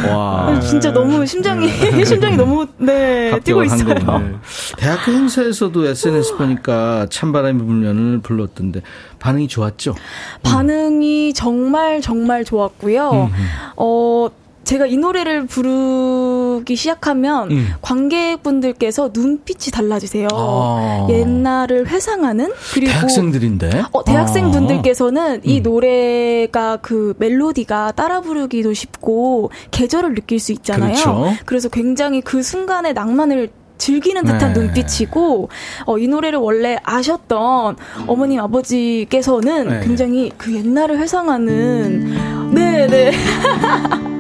와. 0.09 0.48
아, 0.48 0.61
진짜 0.61 0.92
너무 0.92 1.26
심장이 1.26 1.68
심장이 2.04 2.36
너무 2.36 2.66
네 2.78 3.38
뛰고 3.42 3.64
있어요. 3.64 3.94
거구나. 3.94 4.40
대학교 4.76 5.12
행사에서도 5.12 5.86
SNS 5.86 6.36
보니까 6.36 7.06
찬바람이 7.11 7.59
불면을 7.59 8.18
불렀던데 8.20 8.82
반응이 9.18 9.48
좋았죠? 9.48 9.94
반응이 10.42 11.32
정말 11.34 12.00
정말 12.00 12.44
좋았고요. 12.44 13.30
어 13.76 14.28
제가 14.69 14.85
이 14.85 14.99
노래를 14.99 15.47
부르기 15.47 16.77
시작하면 16.77 17.51
음. 17.51 17.69
관객분들께서 17.81 19.12
눈빛이 19.14 19.71
달라지세요. 19.73 20.29
아. 20.31 21.07
옛날을 21.09 21.89
회상하는 21.89 22.53
그리고 22.75 22.93
대학생들인데. 22.93 23.85
어, 23.93 24.05
대학생분들께서는 24.05 25.37
음. 25.37 25.41
이 25.43 25.62
노래가 25.62 26.77
그 26.83 27.14
멜로디가 27.16 27.93
따라 27.93 28.21
부르기도 28.21 28.75
쉽고 28.75 29.51
계절을 29.71 30.14
느낄 30.14 30.39
수 30.39 30.53
있잖아요. 30.53 30.93
그렇죠. 30.93 31.33
그래서 31.47 31.71
굉장히 31.71 32.21
그 32.21 32.43
순간의 32.43 32.93
낭만을 32.93 33.49
즐기는 33.79 34.23
듯한 34.23 34.53
네. 34.53 34.61
눈빛이고 34.61 35.49
어, 35.87 35.99
이 35.99 36.09
노래를 36.09 36.41
원래 36.41 36.77
아셨던 36.83 37.77
어머님 38.07 38.41
아버지께서는 38.41 39.69
네. 39.69 39.81
굉장히 39.83 40.31
그 40.37 40.55
옛날을 40.55 40.99
회상하는 40.99 42.53
네네 42.53 43.12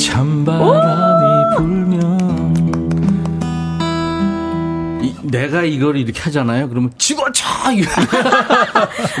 찬바람이 0.00 1.56
불면 1.56 2.20
이, 5.02 5.14
내가 5.30 5.62
이걸 5.62 5.96
이렇게 5.96 6.20
하잖아요. 6.22 6.68
그러면 6.68 6.90
집어쳐 6.96 7.44
이거. 7.72 7.90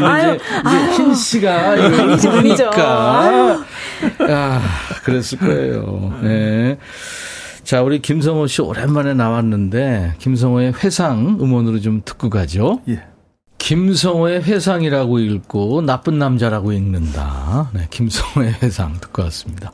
아유, 0.06 0.34
이제, 0.36 0.44
이제 0.66 0.92
흰 0.92 1.14
씨가 1.14 1.76
이걸. 1.76 2.16
부르니까 2.16 3.64
아 4.20 4.60
그랬을 5.04 5.38
거예요. 5.38 6.18
네. 6.22 6.78
자 7.62 7.82
우리 7.82 8.00
김성호 8.00 8.46
씨 8.46 8.62
오랜만에 8.62 9.14
나왔는데 9.14 10.14
김성호의 10.18 10.72
회상 10.82 11.38
음원으로 11.40 11.80
좀 11.80 12.00
듣고 12.04 12.30
가죠. 12.30 12.80
예. 12.88 13.02
김성호의 13.58 14.42
회상이라고 14.42 15.18
읽고 15.18 15.82
나쁜 15.82 16.18
남자라고 16.18 16.72
읽는다. 16.72 17.70
네, 17.74 17.86
김성호의 17.90 18.56
회상 18.62 18.94
듣고 19.00 19.22
왔습니다. 19.24 19.70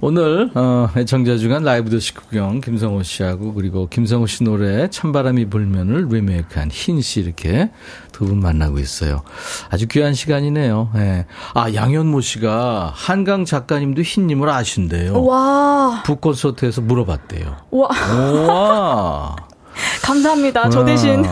오늘 0.00 0.50
어, 0.54 0.88
애청자 0.96 1.36
주간 1.38 1.62
라이브 1.64 1.88
도시 1.90 2.14
구경 2.14 2.60
김성호 2.60 3.02
씨하고 3.02 3.54
그리고 3.54 3.86
김성호 3.88 4.26
씨 4.26 4.44
노래 4.44 4.88
찬바람이 4.90 5.46
불면을 5.48 6.08
리메이크한 6.08 6.70
흰 6.70 7.00
씨 7.00 7.20
이렇게 7.20 7.70
두 8.12 8.24
분 8.26 8.40
만나고 8.40 8.78
있어요. 8.78 9.22
아주 9.70 9.86
귀한 9.88 10.14
시간이네요. 10.14 10.90
예. 10.96 11.26
아 11.54 11.72
양현모 11.72 12.20
씨가 12.20 12.92
한강 12.94 13.44
작가님도 13.44 14.02
흰님을 14.02 14.48
아신대요. 14.48 15.22
와, 15.24 16.02
북 16.06 16.20
콘서트에서 16.20 16.80
물어봤대요. 16.80 17.56
와 17.70 17.88
와. 17.88 19.36
감사합니다. 20.02 20.70
저 20.70 20.80
와. 20.80 20.84
대신 20.84 21.24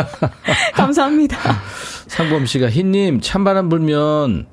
감사합니다. 0.74 1.36
상범 2.06 2.46
씨가 2.46 2.70
흰님 2.70 3.20
찬바람 3.20 3.68
불면 3.68 4.46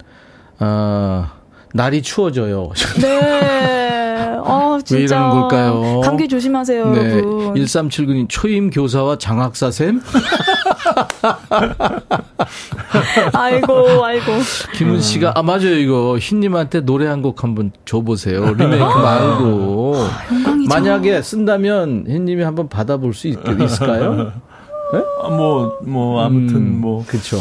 어, 0.59 1.29
날이 1.73 2.01
추워져요. 2.01 2.69
네. 3.01 4.37
어, 4.43 4.79
진짜. 4.83 4.95
왜 4.97 5.03
이러는 5.03 5.29
걸까요? 5.41 6.01
감기 6.01 6.27
조심하세요, 6.27 6.91
네. 6.91 7.11
여러분. 7.19 7.53
1379님 7.53 8.25
초임 8.27 8.69
교사와 8.71 9.17
장학사 9.17 9.69
쌤 9.71 10.01
아이고, 13.33 14.03
아이고. 14.03 14.31
김은 14.75 14.99
씨가 15.01 15.33
아 15.35 15.43
맞아요 15.43 15.75
이거 15.75 16.17
흰님한테 16.17 16.81
노래 16.81 17.07
한 17.07 17.21
곡 17.21 17.43
한번 17.43 17.71
줘보세요 17.85 18.53
리메이크 18.55 18.83
말고 18.83 19.95
영광이죠. 20.33 20.69
만약에 20.69 21.21
쓴다면 21.21 22.05
흰님이 22.07 22.41
한번 22.41 22.67
받아볼 22.67 23.13
수 23.13 23.27
있, 23.27 23.37
있을까요? 23.63 24.31
아, 25.23 25.29
뭐, 25.29 25.77
뭐, 25.83 26.23
아무튼 26.23 26.55
음, 26.57 26.81
뭐. 26.81 27.05
그렇죠. 27.07 27.37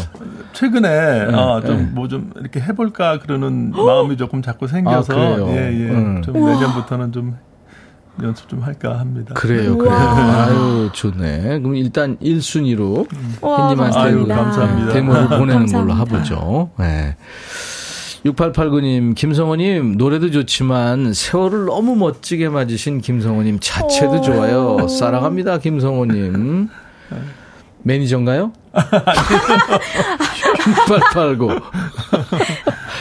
최근에, 0.53 0.87
아, 1.33 1.59
네. 1.61 1.67
좀, 1.67 1.91
뭐 1.93 2.07
좀, 2.07 2.31
이렇게 2.39 2.59
해볼까, 2.61 3.19
그러는 3.19 3.71
마음이 3.71 4.17
조금 4.17 4.41
자꾸 4.41 4.67
생겨서, 4.67 5.13
아, 5.13 5.15
그래요? 5.15 5.47
예, 5.49 5.55
예. 5.55 5.89
음. 5.91 6.21
좀 6.23 6.33
내년부터는 6.33 7.11
좀 7.11 7.35
연습 8.21 8.47
좀 8.49 8.61
할까 8.61 8.99
합니다. 8.99 9.33
그래요, 9.33 9.77
그래요. 9.77 9.93
아유, 9.95 10.89
좋네. 10.93 11.59
그럼 11.59 11.75
일단 11.75 12.17
1순위로 12.17 13.07
와, 13.41 13.69
흰님한테 13.69 13.99
아유, 13.99 14.23
그 14.23 14.27
감사합니다. 14.27 14.93
데모를 14.93 15.27
보내는 15.29 15.65
걸로 15.67 15.87
감사합니다. 15.93 16.17
해보죠. 16.17 16.69
네. 16.77 17.15
6889님, 18.25 19.15
김성호님, 19.15 19.97
노래도 19.97 20.29
좋지만 20.29 21.13
세월을 21.13 21.65
너무 21.65 21.95
멋지게 21.95 22.49
맞으신 22.49 23.01
김성호님 23.01 23.57
자체도 23.59 24.11
어. 24.11 24.21
좋아요. 24.21 24.87
사랑합니다, 24.87 25.57
김성호님. 25.57 26.69
매니저인가요? 27.83 28.51
6889. 30.87 31.49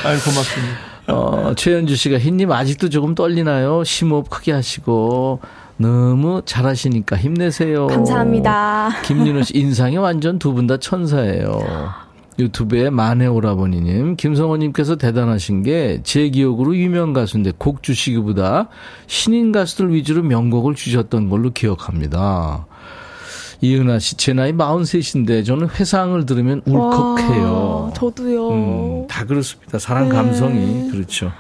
아유, 0.05 0.19
고맙습니다. 0.25 0.79
어, 1.09 1.55
최현주 1.57 1.97
씨가 1.97 2.19
흰님 2.19 2.53
아직도 2.53 2.89
조금 2.89 3.15
떨리나요? 3.15 3.83
심호흡 3.85 4.31
크게 4.31 4.53
하시고 4.53 5.41
너무 5.77 6.43
잘하시니까 6.45 7.17
힘내세요. 7.17 7.87
감사합니다. 7.89 8.91
김윤호 9.03 9.43
씨 9.43 9.57
인상이 9.59 9.97
완전 9.97 10.39
두 10.39 10.53
분 10.55 10.67
다 10.67 10.77
천사예요. 10.77 11.59
유튜브에 12.39 12.89
만해 12.91 13.27
오라버니님, 13.27 14.17
김성호님께서 14.17 14.97
대단하신 14.97 15.63
게 15.63 16.01
제 16.05 16.29
기억으로 16.31 16.75
유명 16.77 17.13
가수인데 17.13 17.53
곡 17.59 17.83
주시기보다 17.83 18.69
신인 19.07 19.53
가수들 19.53 19.93
위주로 19.93 20.23
명곡을 20.23 20.75
주셨던 20.75 21.29
걸로 21.29 21.51
기억합니다. 21.51 22.67
이은하 23.63 23.99
씨, 23.99 24.17
제 24.17 24.33
나이 24.33 24.53
43인데 24.53 25.45
저는 25.45 25.69
회상을 25.69 26.25
들으면 26.27 26.63
울컥해요. 26.65 27.85
와, 27.87 27.93
저도요. 27.93 28.51
음, 28.51 29.07
다 29.07 29.25
그렇습니다. 29.25 29.79
사랑 29.79 30.09
네. 30.09 30.15
감성이 30.15 30.91
그렇죠. 30.91 31.33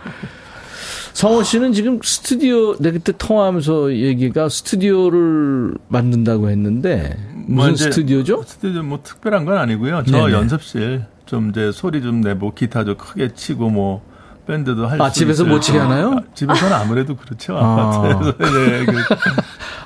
성호 1.14 1.42
씨는 1.42 1.72
지금 1.72 1.98
스튜디오 2.02 2.76
내가 2.76 2.94
그때 2.94 3.12
통화하면서 3.16 3.94
얘기가 3.94 4.48
스튜디오를 4.48 5.74
만든다고 5.88 6.50
했는데 6.50 7.16
무슨 7.46 7.70
뭐 7.70 7.76
스튜디오죠? 7.76 8.44
스튜디오 8.46 8.82
뭐 8.82 9.00
특별한 9.02 9.44
건 9.44 9.58
아니고요. 9.58 10.04
저 10.06 10.12
네네. 10.18 10.32
연습실 10.32 11.04
좀 11.26 11.50
이제 11.50 11.72
소리 11.72 12.00
좀 12.02 12.20
내고 12.20 12.54
기타 12.54 12.84
좀 12.84 12.96
크게 12.96 13.34
치고 13.34 13.70
뭐 13.70 14.02
밴드도 14.46 14.86
할수 14.86 15.02
아, 15.02 15.10
집에서 15.10 15.44
있어요. 15.44 15.54
못 15.54 15.60
치게 15.60 15.78
하나요? 15.78 16.12
아, 16.12 16.22
집에서는 16.34 16.72
아무래도 16.74 17.16
그렇죠. 17.16 17.56
아. 17.56 17.98
아파트에서. 18.02 18.38
네, 18.38 18.84
그, 18.86 18.92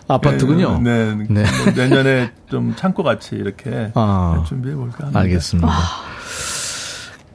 아파트군요. 0.08 0.80
네, 0.82 1.14
네. 1.14 1.44
뭐 1.64 1.72
내년에 1.74 2.30
좀 2.48 2.74
창고 2.76 3.02
같이 3.02 3.36
이렇게 3.36 3.90
아. 3.94 4.44
준비해 4.46 4.74
볼까 4.74 5.04
합니다. 5.04 5.20
알겠습니다. 5.20 5.68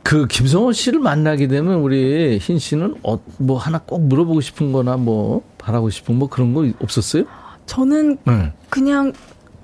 그 0.03 0.25
김성호 0.25 0.71
씨를 0.71 0.99
만나게 0.99 1.47
되면 1.47 1.75
우리 1.75 2.39
흰 2.39 2.57
씨는 2.57 2.95
어, 3.03 3.19
뭐 3.37 3.57
하나 3.57 3.79
꼭 3.79 4.01
물어보고 4.01 4.41
싶은 4.41 4.71
거나 4.71 4.97
뭐 4.97 5.43
바라고 5.57 5.89
싶은 5.89 6.15
뭐 6.15 6.29
그런 6.29 6.53
거 6.53 6.67
없었어요? 6.81 7.25
저는 7.67 8.17
네. 8.25 8.51
그냥 8.69 9.13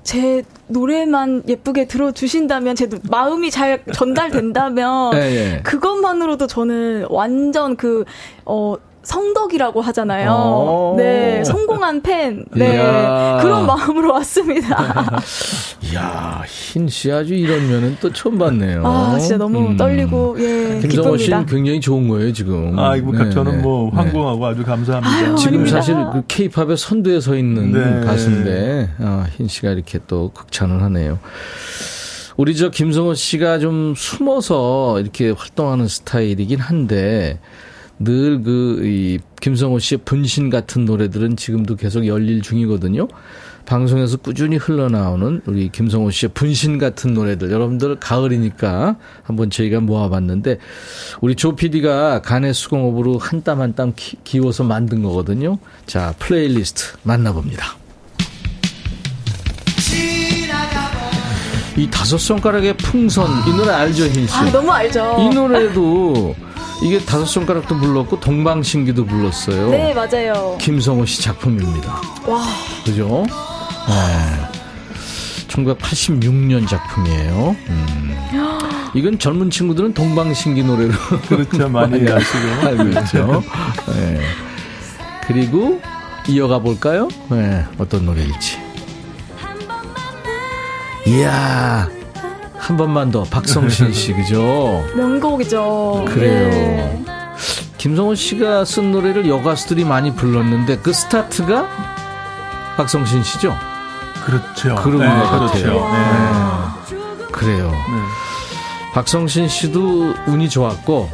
제 0.04 0.44
노래만 0.68 1.44
예쁘게 1.48 1.88
들어주신다면 1.88 2.76
제 2.76 2.88
마음이 3.10 3.50
잘 3.50 3.84
전달된다면 3.92 5.16
예, 5.16 5.20
예. 5.20 5.62
그것만으로도 5.64 6.46
저는 6.46 7.08
완전 7.10 7.76
그, 7.76 8.06
어, 8.46 8.76
성덕이라고 9.06 9.82
하잖아요. 9.82 10.32
어. 10.32 10.96
네, 10.98 11.44
성공한 11.44 12.02
팬. 12.02 12.44
네, 12.52 12.74
이야. 12.76 13.38
그런 13.42 13.66
마음으로 13.66 14.12
왔습니다. 14.14 15.22
이야, 15.94 16.44
흰 16.48 16.88
씨 16.90 17.12
아주 17.12 17.34
이런 17.36 17.68
면은 17.70 17.96
또 18.02 18.12
처음 18.12 18.38
봤네요. 18.38 18.82
아, 18.86 19.18
진짜 19.20 19.38
너무 19.38 19.60
음. 19.60 19.78
떨리고, 19.78 20.36
예, 20.40 20.80
김성호 20.82 21.12
기쁩니다. 21.12 21.18
씨는 21.24 21.46
굉장히 21.46 21.80
좋은 21.80 22.08
거예요, 22.08 22.34
지금. 22.34 22.78
아, 22.78 22.96
이거 22.96 23.12
네, 23.12 23.30
저는 23.30 23.58
네, 23.58 23.58
뭐 23.62 23.90
네. 23.92 23.98
황공하고 23.98 24.46
아주 24.46 24.64
감사합니다. 24.64 25.36
지금 25.36 25.54
아닙니다. 25.54 25.78
사실 25.78 25.96
그 26.12 26.24
케이팝의 26.28 26.76
선두에 26.78 27.20
서 27.22 27.36
있는 27.36 27.72
네. 27.72 28.06
가수인데 28.06 28.90
아, 29.00 29.26
흰 29.38 29.48
씨가 29.48 29.70
이렇게 29.72 30.00
또 30.08 30.32
극찬을 30.34 30.82
하네요. 30.84 31.20
우리 32.38 32.56
저 32.56 32.70
김성호 32.70 33.14
씨가 33.14 33.60
좀 33.60 33.94
숨어서 33.96 35.00
이렇게 35.00 35.30
활동하는 35.30 35.88
스타일이긴 35.88 36.60
한데 36.60 37.40
늘그이 38.00 39.20
김성호 39.42 39.80
씨의 39.80 40.00
분신 40.06 40.50
같은 40.50 40.86
노래들은 40.86 41.38
지금도 41.38 41.76
계속 41.76 42.06
열릴 42.08 42.42
중이거든요. 42.42 43.08
방송에서 43.66 44.18
꾸준히 44.18 44.58
흘러나오는 44.58 45.42
우리 45.48 45.70
김성호 45.70 46.12
씨의 46.12 46.32
분신 46.36 46.78
같은 46.78 47.14
노래들 47.16 47.52
여러분들 47.52 47.96
가을이니까 48.00 48.96
한번 49.24 49.50
저희가 49.50 49.80
모아봤는데 49.80 50.60
우리 51.22 51.36
조 51.36 51.56
PD가 51.56 52.22
가내 52.22 52.54
수공업으로 52.54 53.18
한 53.18 53.42
땀 53.44 53.62
한 53.62 53.74
땀 53.74 53.94
기워서 54.24 54.64
만든 54.64 55.02
거거든요. 55.02 55.58
자 55.88 56.14
플레이리스트 56.20 56.98
만나봅니다. 57.04 57.76
이 61.78 61.90
다섯 61.90 62.18
손가락의 62.18 62.78
풍선 62.78 63.28
이 63.48 63.52
노래 63.58 63.72
알죠 63.72 64.06
흰 64.06 64.26
씨? 64.28 64.34
아, 64.34 64.50
너무 64.52 64.72
알죠. 64.72 65.18
이 65.20 65.36
노래도 65.36 66.34
이게 66.84 67.00
다섯 67.00 67.26
손가락도 67.26 67.78
불렀고 67.78 68.20
동방신기도 68.20 69.06
불렀어요. 69.06 69.70
네, 69.70 69.94
맞아요. 69.94 70.58
김성호 70.60 71.06
씨 71.06 71.22
작품입니다. 71.22 72.02
와, 72.28 72.44
그죠? 72.84 73.26
네. 73.88 74.50
1986년 75.48 76.68
작품이에요. 76.68 77.56
음. 77.70 78.16
이건 78.94 79.18
젊은 79.20 79.50
친구들은 79.50 79.94
동방신기 79.94 80.64
노래로 80.64 80.94
그렇죠. 81.28 81.70
많이 81.70 82.08
아시고. 82.10 82.48
알고 82.68 82.84
있죠. 83.00 83.44
네. 83.94 84.20
그리고 85.28 85.82
이어가 86.28 86.60
볼까요? 86.60 87.08
네, 87.30 87.66
어떤 87.78 88.06
노래일지. 88.06 88.60
이야, 91.08 91.88
한 92.58 92.78
번만 92.78 93.12
더 93.12 93.24
박성신 93.24 93.94
씨, 93.94 94.14
그죠? 94.14 94.84
명곡이죠. 94.96 96.06
그래요. 96.08 96.50
네. 96.50 97.06
김성호 97.78 98.16
씨가 98.16 98.66
쓴 98.66 98.92
노래를 98.92 99.28
여가수들이 99.30 99.84
많이 99.84 100.16
불렀는데 100.16 100.78
그 100.80 100.92
스타트가 100.94 101.68
박성신 102.78 103.24
씨죠? 103.24 103.56
그렇죠. 104.26 104.76
그런 104.76 105.00
네, 105.00 105.08
것 105.08 105.30
그렇죠. 105.30 105.80
같아요. 105.88 107.18
네. 107.20 107.26
그래요. 107.32 107.72
박성신 108.94 109.48
씨도 109.48 110.14
운이 110.28 110.50
좋았고 110.50 111.10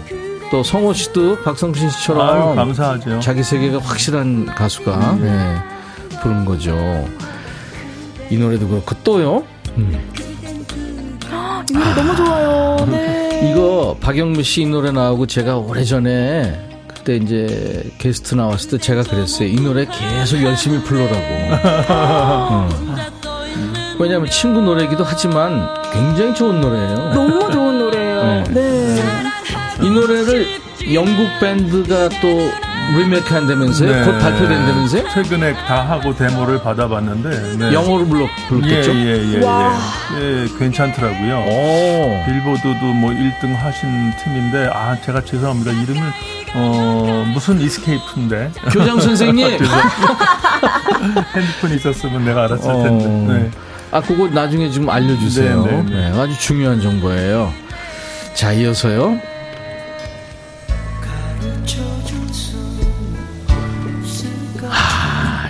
또 0.52 0.64
성호 0.64 0.94
씨도 0.94 1.44
박성신 1.44 1.90
씨처럼 1.90 2.30
아유, 2.30 2.56
감사하죠. 2.56 3.20
자기 3.20 3.44
세계가 3.44 3.80
확실한 3.80 4.46
가수가 4.46 5.18
네, 5.20 5.62
부른 6.22 6.46
거죠. 6.46 6.74
이 8.30 8.38
노래도 8.38 8.68
그렇고 8.68 8.96
또요. 9.04 9.44
음. 9.78 10.00
이 11.72 11.74
노래 11.74 11.94
너무 11.96 12.16
좋아요. 12.18 12.86
네. 12.90 13.50
이거 13.52 13.96
박영미 14.02 14.44
씨이 14.44 14.66
노래 14.66 14.92
나오고 14.92 15.26
제가 15.28 15.58
오래전에 15.58 16.70
그때 16.88 17.16
이제 17.16 17.90
게스트 17.98 18.36
나왔을 18.36 18.72
때 18.72 18.78
제가 18.78 19.04
그랬어요. 19.04 19.48
이 19.48 19.56
노래 19.56 19.86
계속 19.86 20.42
열심히 20.44 20.84
불러라고. 20.84 21.16
어. 21.90 22.70
왜냐하면 24.00 24.30
친구 24.30 24.62
노래기도 24.62 25.04
하지만 25.04 25.68
굉장히 25.94 26.36
좋은 26.36 26.60
노래예요. 26.60 26.96
너무 27.14 27.52
좋은 27.52 27.80
노래예요. 27.80 28.44
네. 28.52 28.54
네. 28.54 29.04
이 29.82 29.90
노래를 29.90 30.48
영국 30.94 31.28
밴드가 31.40 32.10
또 32.22 32.50
리메이크 32.98 33.34
한다면서요? 33.34 33.92
네. 33.92 34.04
곧 34.04 34.20
발표된다면서요? 34.20 35.10
최근에 35.14 35.54
다 35.54 35.82
하고 35.82 36.16
데모를 36.16 36.62
받아봤는데 36.62 37.58
네. 37.58 37.74
영어로 37.74 38.06
불러, 38.06 38.28
불렀겠죠? 38.48 38.94
예예예 38.94 39.34
예, 39.36 39.46
와. 39.46 39.78
예. 40.20 40.44
예, 40.44 40.48
괜찮더라고요. 40.58 41.40
오. 41.40 42.26
빌보드도 42.26 42.86
뭐 42.94 43.12
1등 43.12 43.56
하신 43.56 44.12
팀인데 44.24 44.70
아 44.74 45.00
제가 45.02 45.24
죄송합니다 45.24 45.72
이름을 45.72 46.02
어 46.54 47.26
무슨 47.34 47.60
이스케이프인데 47.62 48.52
교장 48.72 49.00
선생님! 49.00 49.48
핸드폰이 51.36 51.76
있었으면 51.76 52.26
내가 52.26 52.44
알았을 52.44 52.70
어. 52.70 52.84
텐데 52.84 53.34
네. 53.34 53.52
아, 53.92 54.00
그거 54.02 54.28
나중에 54.28 54.70
좀 54.72 54.90
알려주세요. 54.90 55.66
네, 55.66 55.72
네, 55.72 55.84
네. 55.84 56.12
네, 56.12 56.20
아주 56.20 56.38
중요한 56.40 56.80
정보예요. 56.82 57.52
자, 58.34 58.54
이어서요. 58.54 59.20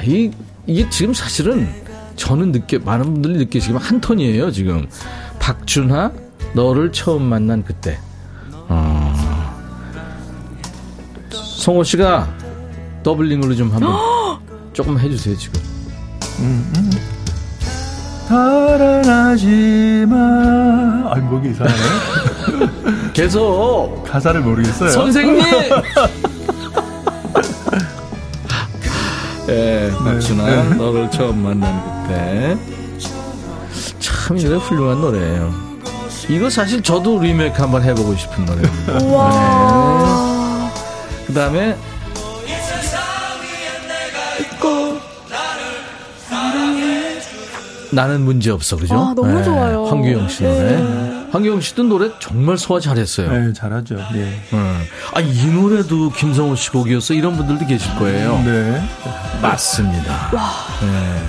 이, 0.04 0.32
이게 0.68 0.90
지금 0.90 1.14
사실은 1.14 1.68
저는 2.16 2.52
느껴, 2.52 2.80
많은 2.80 3.06
분들이 3.06 3.38
느끼시지만 3.38 3.82
한 3.82 4.02
톤이에요, 4.02 4.52
지금. 4.52 4.88
박준하, 5.40 6.12
너를 6.54 6.92
처음 6.92 7.24
만난 7.24 7.64
그때. 7.64 7.98
어. 8.52 9.14
성호 11.58 11.84
씨가 11.84 12.28
더블링으로 13.04 13.56
좀 13.56 13.72
한번 13.72 14.40
조금 14.74 15.00
해주세요, 15.00 15.36
지금. 15.38 15.60
달아나지 18.28 20.06
마. 20.08 20.16
아, 21.12 21.16
목이 21.20 21.50
이상하네. 21.50 21.78
계속! 23.14 24.04
가사를 24.08 24.40
모르겠어요. 24.42 24.90
선생님! 24.92 25.44
예, 29.52 29.92
박준아, 30.04 30.76
너를 30.76 31.12
처음 31.12 31.40
만난 31.40 32.08
그때. 32.08 32.58
참, 34.00 34.38
이 34.38 34.44
노래 34.46 34.56
훌륭한 34.58 35.02
노래예요. 35.02 35.54
이거 36.30 36.50
사실 36.50 36.82
저도 36.82 37.20
리메이크 37.20 37.62
한번 37.62 37.84
해보고 37.84 38.16
싶은 38.16 38.46
노래입니다. 38.46 39.06
와. 39.14 40.72
그 41.28 41.34
다음에, 41.34 41.76
나는 47.92 48.22
문제 48.22 48.52
없어, 48.52 48.78
그죠? 48.78 48.96
아, 48.96 49.14
너무 49.14 49.44
좋아요. 49.44 49.84
황규영 49.86 50.30
씨 50.30 50.44
노래. 50.44 50.78
네. 50.78 51.11
황규영 51.32 51.62
씨도 51.62 51.84
노래 51.84 52.10
정말 52.20 52.58
소화 52.58 52.80
잘했어요. 52.80 53.32
네, 53.32 53.54
잘하죠. 53.54 53.96
예. 54.16 54.42
음. 54.54 54.84
아, 55.14 55.22
이 55.22 55.46
노래도 55.48 56.10
김성호 56.10 56.56
씨 56.56 56.70
곡이었어. 56.72 57.14
이런 57.14 57.38
분들도 57.38 57.66
계실 57.68 57.94
거예요. 57.96 58.42
네. 58.44 58.84
맞습니다. 59.42 60.30
네. 60.82 61.24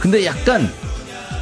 근데 0.00 0.26
약간 0.26 0.68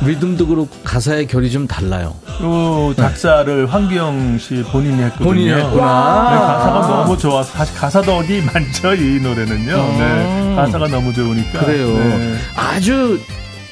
리듬도 0.02 0.46
그렇고 0.46 0.68
가사의 0.84 1.26
결이 1.26 1.50
좀 1.50 1.66
달라요. 1.66 2.14
요 2.42 2.92
작사를 2.96 3.72
황기영 3.72 4.38
씨 4.38 4.62
본인이 4.64 5.00
했거든요. 5.04 5.24
본인이 5.28 5.50
네, 5.50 5.62
했구나. 5.62 5.84
가사가 5.84 6.86
너무 6.88 7.16
좋아. 7.16 7.42
사실 7.42 7.74
가사 7.76 8.02
덕이 8.02 8.42
많죠, 8.42 8.94
이 8.94 9.20
노래는요. 9.20 9.74
어. 9.74 9.96
네. 9.98 10.54
가사가 10.56 10.88
너무 10.88 11.14
좋으니까. 11.14 11.60
그래요. 11.60 11.86
네. 11.86 12.36
아주 12.56 13.20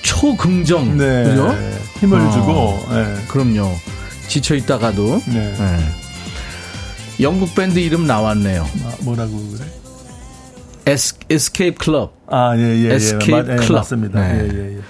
초긍정. 0.03 0.97
네. 0.97 1.25
그죠? 1.25 1.55
힘을 1.99 2.21
어. 2.21 2.31
주고. 2.31 2.87
네. 2.91 3.15
그럼요. 3.29 3.77
지쳐 4.31 4.55
있다가도. 4.55 5.21
네. 5.27 5.55
네. 5.59 5.79
영국 7.21 7.53
밴드 7.57 7.81
이름 7.81 8.07
나왔네요. 8.07 8.63
아, 8.63 8.95
뭐라고 9.03 9.33
그래? 9.51 9.65
Es, 10.87 11.17
Escape 11.29 11.85
Club. 11.85 12.15
아, 12.29 12.57
예, 12.57 12.61
예, 12.63 12.91
예. 12.91 12.95
Escape 12.95 13.33
맞, 13.33 13.49
예, 13.49 13.57
Club. 13.57 13.73
맞습니다. 13.75 14.21
네. 14.21 14.39
예, 14.39 14.49
예, 14.55 14.77
예. 14.77 14.81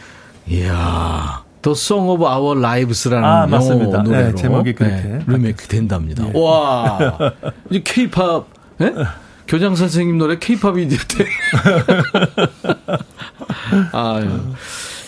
이야. 0.66 1.43
The 1.62 1.72
Song 1.72 2.11
of 2.11 2.22
Our 2.22 2.59
Lives라는 2.59 3.24
아, 3.26 3.47
맞습니다. 3.47 4.03
노래로 4.03 4.28
네, 4.28 4.34
제목이 4.34 4.74
그렇게 4.74 5.20
리메이크 5.26 5.66
된답니다. 5.68 6.24
예. 6.26 6.38
와, 6.38 6.99
이제 7.70 7.82
K-팝 7.82 8.47
예? 8.82 8.93
교장 9.49 9.74
선생님 9.74 10.18
노래 10.18 10.38
K-팝이 10.38 10.86
됐대. 10.88 11.24
아유, 13.93 14.41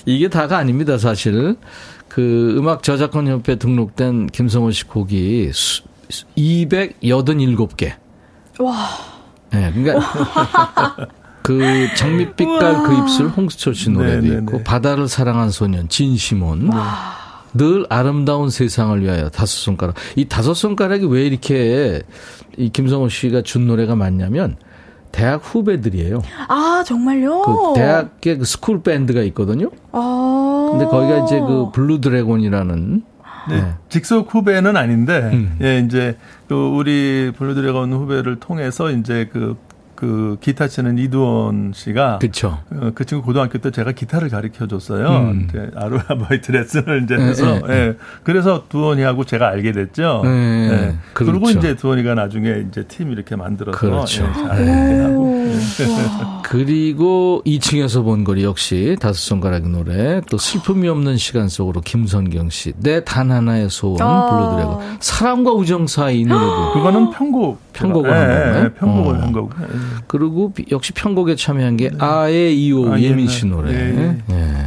이게 0.05 0.28
다가 0.28 0.57
아닙니다, 0.59 0.99
사실. 0.99 1.57
그 2.13 2.55
음악 2.59 2.83
저작권 2.83 3.27
협회 3.27 3.57
등록된 3.57 4.27
김성호 4.27 4.71
씨 4.71 4.85
곡이 4.85 5.51
287개. 6.37 7.95
와. 8.59 8.89
예, 9.55 9.73
그러니까 9.75 10.07
그 11.43 11.89
장밋빛깔 11.97 12.83
그 12.83 12.99
입술 12.99 13.29
홍수철 13.29 13.75
씨 13.75 13.89
노래도 13.89 14.21
네, 14.21 14.29
네, 14.29 14.39
있고 14.41 14.59
네. 14.59 14.65
바다를 14.65 15.09
사랑한 15.09 15.51
소년 15.51 15.89
진시몬 15.89 16.69
늘 17.55 17.87
아름다운 17.89 18.51
세상을 18.51 19.03
위하여 19.03 19.31
다섯 19.31 19.57
손가락 19.57 19.95
이 20.15 20.27
다섯 20.27 20.53
손가락이 20.53 21.07
왜 21.07 21.27
이렇게 21.27 22.03
이 22.59 22.69
김성호 22.69 23.09
씨가 23.09 23.41
준 23.41 23.67
노래가 23.67 23.97
많냐면 23.97 24.57
대학 25.13 25.43
후배들이에요. 25.43 26.23
아, 26.49 26.83
정말요? 26.87 27.43
그 27.43 27.73
대학의 27.75 28.39
그 28.39 28.45
school 28.45 28.83
밴드가 28.83 29.23
있거든요. 29.23 29.71
아. 29.93 30.22
근데 30.73 30.87
거기가 30.87 31.18
이제 31.25 31.41
그 31.41 31.70
블루 31.73 32.01
드래곤이라는 32.01 33.03
네. 33.49 33.61
네. 33.61 33.75
직속 33.89 34.33
후배는 34.33 34.77
아닌데, 34.77 35.31
음. 35.33 35.57
예, 35.62 35.79
이제, 35.81 36.16
그, 36.49 36.55
우리 36.55 37.33
블루드래곤 37.37 37.93
후배를 37.93 38.37
통해서 38.37 38.91
이제 38.91 39.29
그, 39.33 39.57
그 40.03 40.37
기타 40.41 40.67
치는 40.67 40.99
이두헌 40.99 41.70
씨가 41.73 42.19
그쵸. 42.19 42.59
어, 42.73 42.91
그 42.93 43.05
친구 43.05 43.25
고등학교 43.25 43.59
때 43.59 43.71
제가 43.71 43.93
기타를 43.93 44.31
가르쳐 44.31 44.67
줬어요. 44.67 45.07
음. 45.09 45.49
아르바이트 45.77 46.51
레슨을 46.51 47.05
이제 47.05 47.15
네, 47.17 47.23
해서 47.29 47.61
네, 47.69 47.73
예. 47.73 47.97
그래서 48.25 48.65
두원이하고 48.69 49.23
제가 49.25 49.47
알게 49.47 49.71
됐죠. 49.71 50.23
네, 50.25 50.71
예. 50.73 50.95
그리고 51.13 51.39
그렇죠. 51.39 51.57
이제 51.61 51.77
두원이가 51.77 52.17
나중에 52.17 52.65
이제 52.69 52.83
팀 52.89 53.13
이렇게 53.13 53.37
만들어서 53.37 53.79
그렇죠. 53.79 54.25
예, 54.59 55.03
하고. 55.03 55.47
그리고 56.43 57.41
2층에서 57.47 58.03
본 58.03 58.25
거리 58.25 58.43
역시 58.43 58.97
다섯 59.01 59.15
손가락 59.15 59.69
노래 59.69 60.21
또 60.29 60.37
슬픔이 60.37 60.89
없는 60.89 61.17
시간 61.17 61.49
속으로 61.49 61.81
김선경 61.81 62.51
씨 62.51 62.73
내 62.83 63.05
단 63.05 63.31
하나의 63.31 63.71
소원 63.71 63.99
아. 64.03 64.29
불러드리고 64.31 64.83
사랑과 64.99 65.53
우정 65.53 65.87
사이 65.87 66.21
이 66.23 66.25
노래도 66.27 66.73
그거는 66.73 67.11
편곡 67.11 67.73
편곡을 67.73 68.13
한 68.13 68.31
예? 68.31 68.65
예, 68.65 68.69
편곡을 68.75 69.15
어. 69.15 69.19
한 69.21 69.33
거고. 69.33 69.51
예. 69.99 70.03
그리고 70.07 70.53
비- 70.53 70.66
역시 70.70 70.93
편곡에 70.93 71.36
참여한 71.36 71.76
게 71.76 71.90
아의 71.99 72.59
이호 72.64 72.93
아, 72.93 73.01
예민 73.01 73.26
예, 73.26 73.30
씨 73.30 73.47
노래 73.47 73.72
예, 73.72 73.76
예. 74.30 74.34
예. 74.34 74.66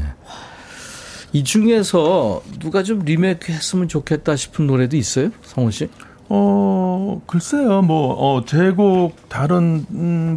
이 1.33 1.43
중에서 1.43 2.41
누가 2.59 2.81
좀 2.83 2.99
리메이크 2.99 3.51
했으면 3.51 3.87
좋겠다 3.87 4.35
싶은 4.35 4.67
노래도 4.67 4.95
있어요 4.97 5.29
성훈 5.43 5.71
씨? 5.71 5.89
어, 6.27 7.21
글쎄요, 7.27 7.83
뭐, 7.83 8.13
어, 8.13 8.45
제곡 8.45 9.29
다른 9.29 9.85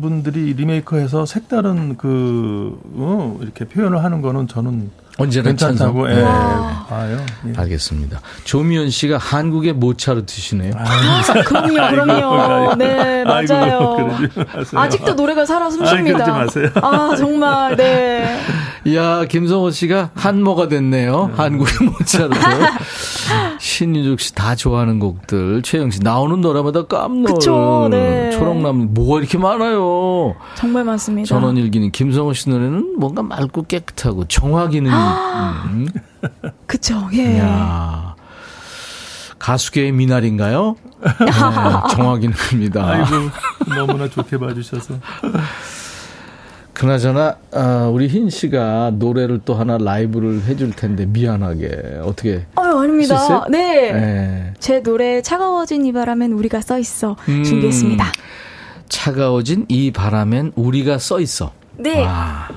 분들이 0.03 0.53
리메이크해서 0.53 1.25
색다른 1.25 1.97
그, 1.97 2.79
어, 2.95 3.39
이렇게 3.41 3.65
표현을 3.65 4.05
하는 4.05 4.21
거는 4.21 4.49
저는 4.49 4.91
언제나 5.19 5.49
괜찮다고. 5.49 6.07
찬성. 6.07 6.19
예. 6.21 6.23
와. 6.25 6.87
아요. 6.91 7.19
예. 7.49 7.53
알겠습니다. 7.57 8.21
조미연 8.45 8.89
씨가 8.91 9.19
한국의 9.19 9.73
모차르트시네요. 9.75 10.73
아, 10.77 11.43
그럼요, 11.45 11.75
그럼요. 11.91 12.75
네, 12.77 13.25
아이고, 13.27 13.55
맞아요. 13.55 13.97
그러지 14.17 14.47
마세요. 14.57 14.81
아직도 14.81 15.15
노래가 15.15 15.45
살아 15.45 15.69
숨쉽니다. 15.71 16.47
아, 16.77 17.15
정말, 17.17 17.77
네. 17.77 18.39
이야, 18.85 19.25
김성호 19.25 19.71
씨가 19.73 20.11
한모가 20.15 20.69
됐네요. 20.69 21.33
한국의 21.37 21.89
모차르트. 21.89 22.39
신유죽 23.79 24.19
씨다 24.19 24.57
좋아하는 24.57 24.99
곡들. 24.99 25.63
최영 25.63 25.93
씨 25.93 26.01
나오는 26.01 26.41
노래마다 26.41 26.87
깜놀. 26.87 27.33
그쵸, 27.33 27.87
네. 27.89 28.33
초록나무 28.33 28.87
뭐가 28.87 29.21
이렇게 29.21 29.39
많아요. 29.39 30.35
정말 30.57 30.83
많습니다. 30.83 31.29
전원일기는 31.29 31.93
김성호 31.93 32.33
씨 32.33 32.51
노래는 32.51 32.97
뭔가 32.99 33.23
맑고 33.23 33.67
깨끗하고 33.69 34.27
정화기는 34.27 34.91
음. 34.91 35.89
그쵸, 36.67 37.09
예. 37.13 37.39
야 37.39 38.17
가수계의 39.39 39.93
미날인가요? 39.93 40.75
네, 41.01 41.31
정화기는입니다. 41.95 42.85
아이고, 42.85 43.07
너무나 43.69 44.09
좋게 44.09 44.39
봐주셔서. 44.39 44.95
그나저나 46.79 47.37
아, 47.51 47.91
우리 47.93 48.07
흰 48.07 48.31
씨가 48.31 48.93
노래를 48.95 49.41
또 49.45 49.55
하나 49.55 49.79
라이브를 49.79 50.45
해줄 50.45 50.71
텐데 50.71 51.07
미안하게 51.07 51.99
어떻게 52.05 52.47
아유, 52.55 52.79
할수 52.79 52.79
아닙니다. 52.79 53.47
네. 53.51 53.93
네. 53.93 54.55
제 54.61 54.81
노래 54.81 55.21
차가워진 55.21 55.85
이 55.85 55.93
바람엔 55.93 56.33
우리가 56.33 56.61
써 56.61 56.79
있어 56.79 57.17
음. 57.29 57.43
준비했습니다. 57.43 58.13
차가워진 58.89 59.67
이 59.69 59.91
바람엔 59.91 60.53
우리가 60.55 60.99
써 60.99 61.19
있어. 61.19 61.51
네. 61.77 62.01
와, 62.01 62.49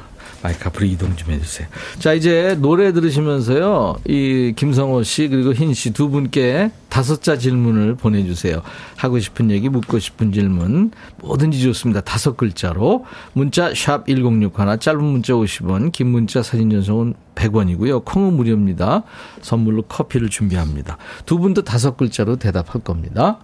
마이크 0.44 0.68
앞으로 0.68 0.86
이동 0.86 1.16
좀 1.16 1.32
해주세요. 1.32 1.68
자, 2.00 2.14
이제 2.14 2.58
노래 2.60 2.92
들으시면서요, 2.94 3.98
이 4.08 4.54
김성호 4.56 5.04
씨 5.04 5.28
그리고 5.28 5.54
흰 5.54 5.72
씨 5.72 5.92
두 5.94 6.10
분께 6.10 6.72
다섯 6.90 7.22
자 7.22 7.38
질문을 7.38 7.96
보내주세요. 7.96 8.62
하고 8.96 9.20
싶은 9.20 9.50
얘기, 9.52 9.70
묻고 9.70 10.00
싶은 10.00 10.34
질문, 10.34 10.92
뭐든지 11.22 11.62
좋습니다. 11.62 12.02
다섯 12.02 12.36
글자로. 12.36 13.06
문자 13.34 13.74
샵 13.74 14.06
1061, 14.08 14.80
짧은 14.80 15.04
문자 15.04 15.34
50원, 15.34 15.92
긴 15.92 16.08
문자 16.08 16.44
사진 16.44 16.70
전송은 16.70 17.14
100원이고요. 17.36 18.04
콩은 18.04 18.34
무료입니다. 18.34 19.04
선물로 19.42 19.84
커피를 19.84 20.30
준비합니다. 20.30 20.98
두 21.26 21.40
분도 21.40 21.64
다섯 21.64 21.96
글자로 21.96 22.36
대답할 22.36 22.82
겁니다. 22.84 23.40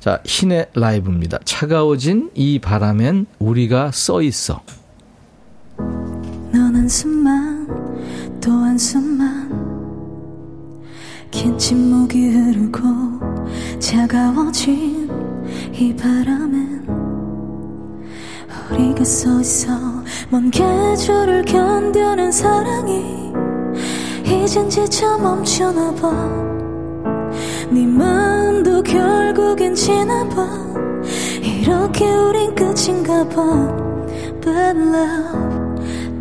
자, 0.00 0.20
흰의 0.24 0.70
라이브입니다. 0.74 1.38
차가워진 1.44 2.30
이 2.34 2.58
바람엔 2.58 3.26
우리가 3.38 3.92
써 3.92 4.22
있어. 4.22 4.60
넌 6.88 6.90
한숨만 6.90 8.40
또 8.40 8.50
한숨만. 8.50 9.46
긴 11.30 11.58
침묵이 11.58 12.30
흐르고 12.30 12.80
차가워진 13.78 15.10
이 15.74 15.94
바람엔 15.94 16.86
우리가 18.70 19.04
써있어 19.04 19.70
먼 20.30 20.50
계절을 20.50 21.44
견뎌낸 21.44 22.32
사랑이 22.32 23.34
이젠 24.24 24.70
지쳐 24.70 25.18
멈추나 25.18 25.94
봐네 25.94 27.86
마음도 27.86 28.82
결국엔 28.82 29.74
지나 29.74 30.26
봐. 30.30 30.48
이렇게 31.42 32.10
우린 32.10 32.54
끝인가 32.54 33.28
봐. 33.28 33.76
Bad 34.40 34.78
love 34.78 35.57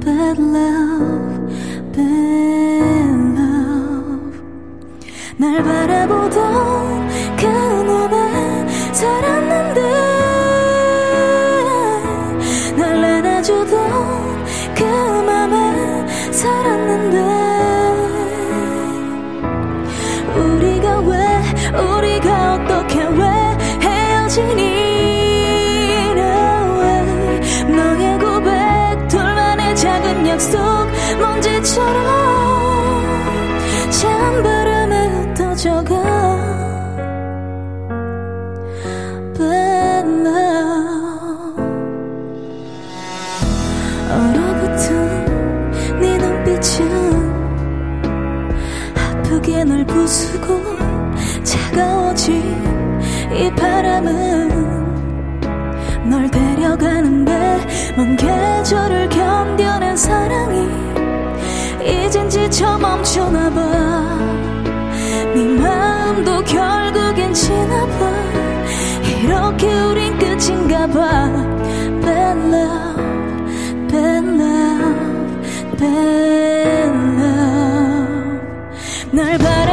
bad 0.08 0.39
love, 0.39 1.51
bad 1.91 3.12
love. 3.36 4.39
날 5.36 5.62
바라보던 5.62 7.08
그 7.36 7.45
눈에 7.45 8.93
살았는데, 8.93 10.16
이 53.38 53.52
바람은 53.52 54.50
널 56.10 56.30
데려가는데 56.32 57.94
먼 57.96 58.16
계절을 58.16 59.10
견뎌낸 59.10 59.96
사랑이 59.96 60.68
이젠 61.84 62.30
지쳐 62.30 62.78
멈추나 62.78 63.50
봐네 63.50 65.44
마음도 65.60 66.44
결국엔 66.44 67.34
지나 67.34 67.86
봐. 67.86 68.12
이렇게 69.22 69.68
우린 69.82 70.18
끝인가 70.18 70.88
봐. 70.88 71.30
Bad 72.02 72.40
love, 72.48 73.04
bad 73.88 74.28
love, 74.28 75.78
bad 75.78 76.92
love. 77.20 78.42
날 79.12 79.38
바라 79.38 79.66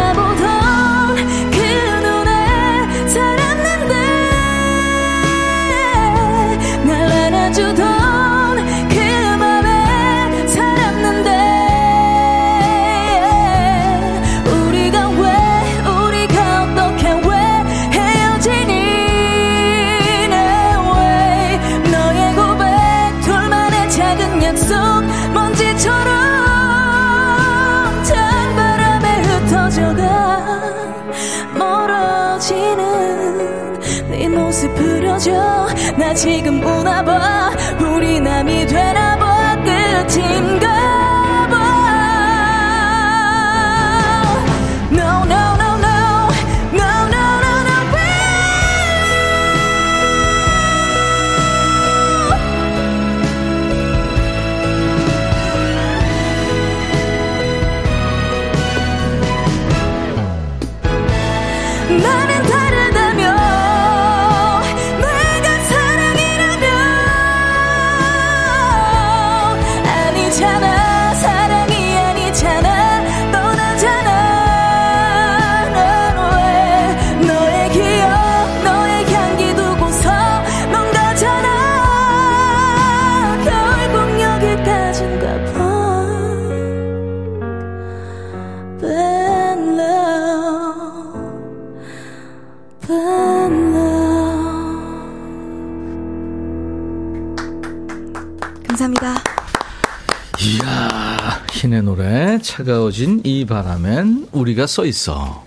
신의 101.53 101.83
노래 101.83 102.39
차가워진 102.41 103.22
이 103.25 103.45
바람엔 103.45 104.29
우리가 104.33 104.66
써 104.66 104.85
있어. 104.85 105.45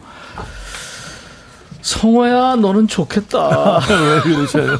성호야, 1.87 2.57
너는 2.57 2.89
좋겠다. 2.89 3.79
왜 3.89 4.21
그러셔요? 4.21 4.77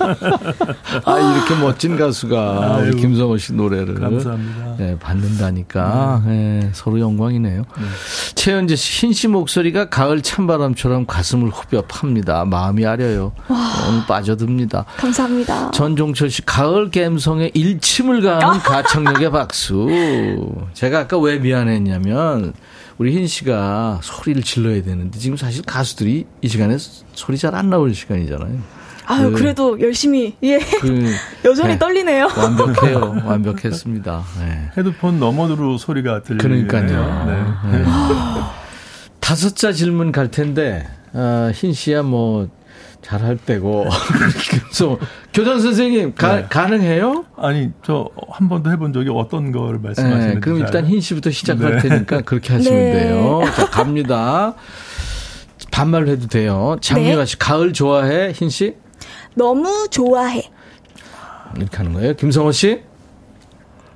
아, 1.06 1.20
이렇게 1.20 1.56
멋진 1.56 1.96
가수가 1.96 2.80
우리 2.80 2.88
아이고, 2.88 2.98
김성호 2.98 3.38
씨 3.38 3.54
노래를 3.54 3.96
감사합니다. 3.96 4.76
네, 4.78 5.00
받는다니까 5.00 6.24
네, 6.26 6.70
서로 6.74 7.00
영광이네요. 7.00 7.64
최현재 8.36 8.76
씨, 8.76 9.06
흰씨 9.06 9.30
목소리가 9.30 9.88
가을 9.90 10.22
찬바람처럼 10.22 11.06
가슴을 11.06 11.50
후벼 11.50 11.84
팝니다. 11.84 12.44
마음이 12.44 12.86
아려요. 12.86 13.32
너무 13.48 14.04
빠져듭니다. 14.06 14.84
감사합니다. 14.98 15.72
전종철 15.72 16.30
씨, 16.30 16.46
가을 16.46 16.92
감성에 16.92 17.52
일침을 17.54 18.22
가하는 18.22 18.60
가창력의 18.68 19.32
박수. 19.32 19.88
제가 20.74 21.00
아까 21.00 21.18
왜 21.18 21.38
미안했냐면, 21.40 22.52
우리 22.98 23.12
흰 23.14 23.28
씨가 23.28 24.00
소리를 24.02 24.42
질러야 24.42 24.82
되는데, 24.82 25.20
지금 25.20 25.38
사실 25.38 25.62
가수들이 25.64 26.26
이 26.42 26.48
시간에 26.48 26.78
소리 27.14 27.38
잘 27.38 27.54
안 27.56 27.70
나올 27.70 27.94
시간이잖아요. 27.94 28.58
아유, 29.06 29.32
그- 29.32 29.38
그래도 29.38 29.80
열심히, 29.80 30.36
예. 30.44 30.58
그, 30.60 31.12
여전히 31.46 31.74
네, 31.74 31.80
떨리네요. 31.80 32.28
완벽해요. 32.36 33.22
완벽했습니다. 33.26 34.24
네. 34.40 34.72
헤드폰 34.78 35.20
너머로 35.20 35.78
소리가 35.78 36.24
들리네요. 36.24 36.68
그러니까요. 36.68 37.26
네. 37.72 37.78
네. 37.78 37.86
다섯 39.20 39.56
자 39.56 39.72
질문 39.72 40.12
갈 40.12 40.30
텐데, 40.32 40.88
아, 41.14 41.52
흰 41.54 41.74
씨야 41.74 42.02
뭐, 42.04 42.50
잘할 43.08 43.38
때고. 43.38 43.86
그래서, 44.52 45.00
교장 45.34 45.62
선생님, 45.62 46.16
가, 46.16 46.36
네. 46.36 46.46
가능해요? 46.50 47.24
아니 47.38 47.72
저 47.82 48.10
한 48.30 48.50
번도 48.50 48.70
해본 48.72 48.92
적이 48.92 49.10
어떤 49.14 49.54
걸 49.54 49.80
말씀하시는지 49.80 50.34
네, 50.36 50.40
그럼 50.42 50.60
잘- 50.60 50.68
일단 50.68 50.86
흰 50.86 51.00
씨부터 51.00 51.32
시작할 51.32 51.78
네. 51.78 51.82
테니까 51.90 52.22
그렇게 52.22 52.54
하시면 52.54 52.78
네. 52.80 52.92
돼요. 52.92 53.42
자, 53.56 53.70
갑니다. 53.70 54.54
반말로 55.72 56.12
해도 56.12 56.28
돼요. 56.28 56.76
장미화 56.82 57.18
네. 57.20 57.26
씨, 57.26 57.40
가을 57.40 57.72
좋아해? 57.74 58.32
흰 58.34 58.50
씨? 58.50 58.76
너무 59.36 59.88
좋아해. 59.90 60.44
이렇게 61.56 61.78
하는 61.78 61.94
거예요. 61.94 62.14
김성호 62.16 62.52
씨? 62.52 62.82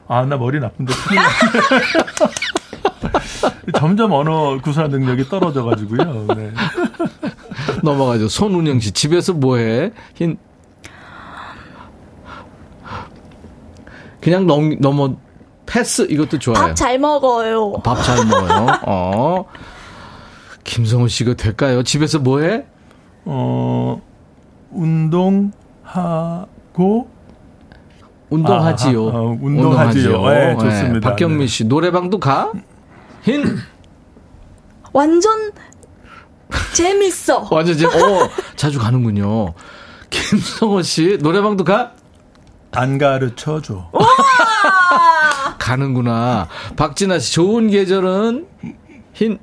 아, 0.07 0.23
나 0.25 0.37
머리 0.37 0.59
나쁜데. 0.59 0.93
점점 3.77 4.11
언어 4.11 4.59
구사 4.61 4.87
능력이 4.87 5.29
떨어져가지고요. 5.29 6.27
네. 6.35 6.51
넘어가죠. 7.83 8.27
손운영 8.27 8.79
씨, 8.79 8.91
집에서 8.91 9.33
뭐 9.33 9.57
해? 9.57 9.91
흰. 10.15 10.37
그냥 14.21 14.45
넘, 14.45 14.77
넘어, 14.79 15.15
패스, 15.65 16.05
이것도 16.09 16.37
좋아요. 16.39 16.67
밥 16.67 16.75
잘 16.75 16.99
먹어요. 16.99 17.73
밥 17.83 18.03
잘 18.03 18.25
먹어요. 18.25 18.79
어. 18.85 19.45
김성호 20.63 21.07
씨, 21.07 21.23
이거 21.23 21.33
될까요? 21.33 21.81
집에서 21.83 22.19
뭐 22.19 22.41
해? 22.41 22.65
어, 23.25 23.99
운동하고, 24.71 25.49
운동하지요. 28.29 29.09
아, 29.09 29.11
아, 29.11 29.15
아, 29.17 29.21
운동하지요. 29.41 30.29
네, 30.29 30.55
좋습니다. 30.57 31.09
박경민 31.09 31.39
네. 31.39 31.47
씨, 31.47 31.65
노래방도 31.65 32.19
가? 32.19 32.51
흰? 33.23 33.43
완전 34.93 35.51
재밌어. 36.73 37.47
완전 37.51 37.75
이제, 37.75 37.85
어, 37.85 38.29
자주 38.55 38.79
가는군요. 38.79 39.53
김성호 40.09 40.81
씨, 40.81 41.17
노래방도 41.21 41.63
가? 41.63 41.93
안 42.71 42.97
가르쳐 42.97 43.61
줘. 43.61 43.89
가는구나. 45.59 46.47
박진아 46.75 47.19
씨, 47.19 47.33
좋은 47.33 47.69
계절은? 47.69 48.47
흰? 49.13 49.39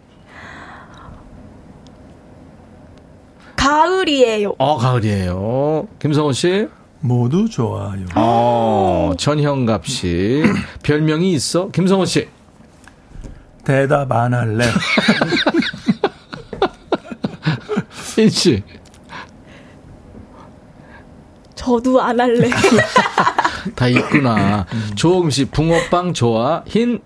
가을이에요. 3.56 4.54
어, 4.58 4.76
가을이에요. 4.78 5.88
김성호 6.00 6.32
씨? 6.32 6.68
모두 7.00 7.48
좋아요. 7.48 8.06
어, 8.14 9.12
전형갑 9.18 9.86
씨. 9.86 10.42
별명이 10.82 11.32
있어? 11.32 11.68
김성호 11.70 12.04
씨. 12.06 12.28
대답 13.64 14.10
안 14.12 14.32
할래. 14.32 14.64
흰 18.18 18.28
씨. 18.28 18.62
저도 21.54 22.00
안 22.02 22.18
할래. 22.18 22.50
다 23.76 23.86
있구나. 23.86 24.66
조홍 24.96 25.30
씨, 25.30 25.44
붕어빵 25.44 26.14
좋아? 26.14 26.64
흰? 26.66 27.00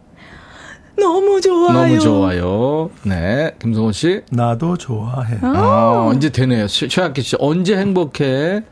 너무 0.96 1.38
좋아요. 1.42 1.72
너무 1.72 1.98
좋아요. 2.00 2.90
네. 3.02 3.54
김성호 3.60 3.92
씨. 3.92 4.22
나도 4.30 4.78
좋아해. 4.78 5.36
어, 5.42 6.12
이제 6.16 6.30
되네요. 6.30 6.66
최- 6.66 6.88
최학기 6.88 7.20
씨, 7.20 7.36
언제 7.38 7.76
행복해? 7.76 8.62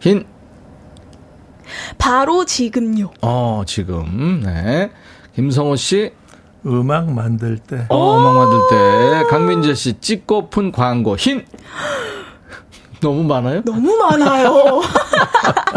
흰? 0.00 0.24
바로 1.98 2.46
지금요. 2.46 3.10
어, 3.20 3.62
지금. 3.66 4.40
네. 4.42 4.90
김성호 5.34 5.76
씨. 5.76 6.12
음악 6.66 7.10
만들 7.10 7.58
때. 7.58 7.86
어, 7.88 8.18
음악 8.18 8.34
만들 8.34 8.58
때. 8.70 9.24
강민재 9.30 9.74
씨, 9.74 9.98
찍고픈 10.00 10.72
광고. 10.72 11.16
흰? 11.16 11.44
너무 13.00 13.24
많아요? 13.24 13.62
너무 13.64 13.96
많아요. 13.96 14.82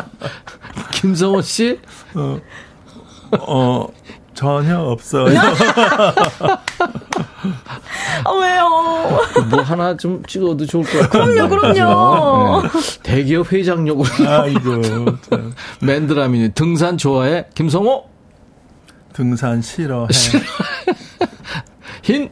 김성호 0.91 1.41
씨? 1.41 1.79
어, 2.15 2.38
어, 3.39 3.88
전혀 4.34 4.79
없어요. 4.79 5.27
아, 8.25 8.31
왜요? 8.31 8.69
뭐 9.49 9.61
하나 9.63 9.95
좀 9.95 10.23
찍어도 10.25 10.65
좋을 10.65 10.84
것 10.84 11.09
같아요. 11.09 11.47
그럼요, 11.47 11.73
그럼요. 11.73 12.61
네. 12.63 12.69
대기업 13.03 13.51
회장용으로. 13.51 14.09
아이고, 14.27 14.81
참. 15.29 15.53
맨드라미니 15.81 16.49
등산 16.53 16.97
좋아해? 16.97 17.45
김성호? 17.53 18.05
등산 19.13 19.61
싫어해. 19.61 20.07
흰? 22.03 22.29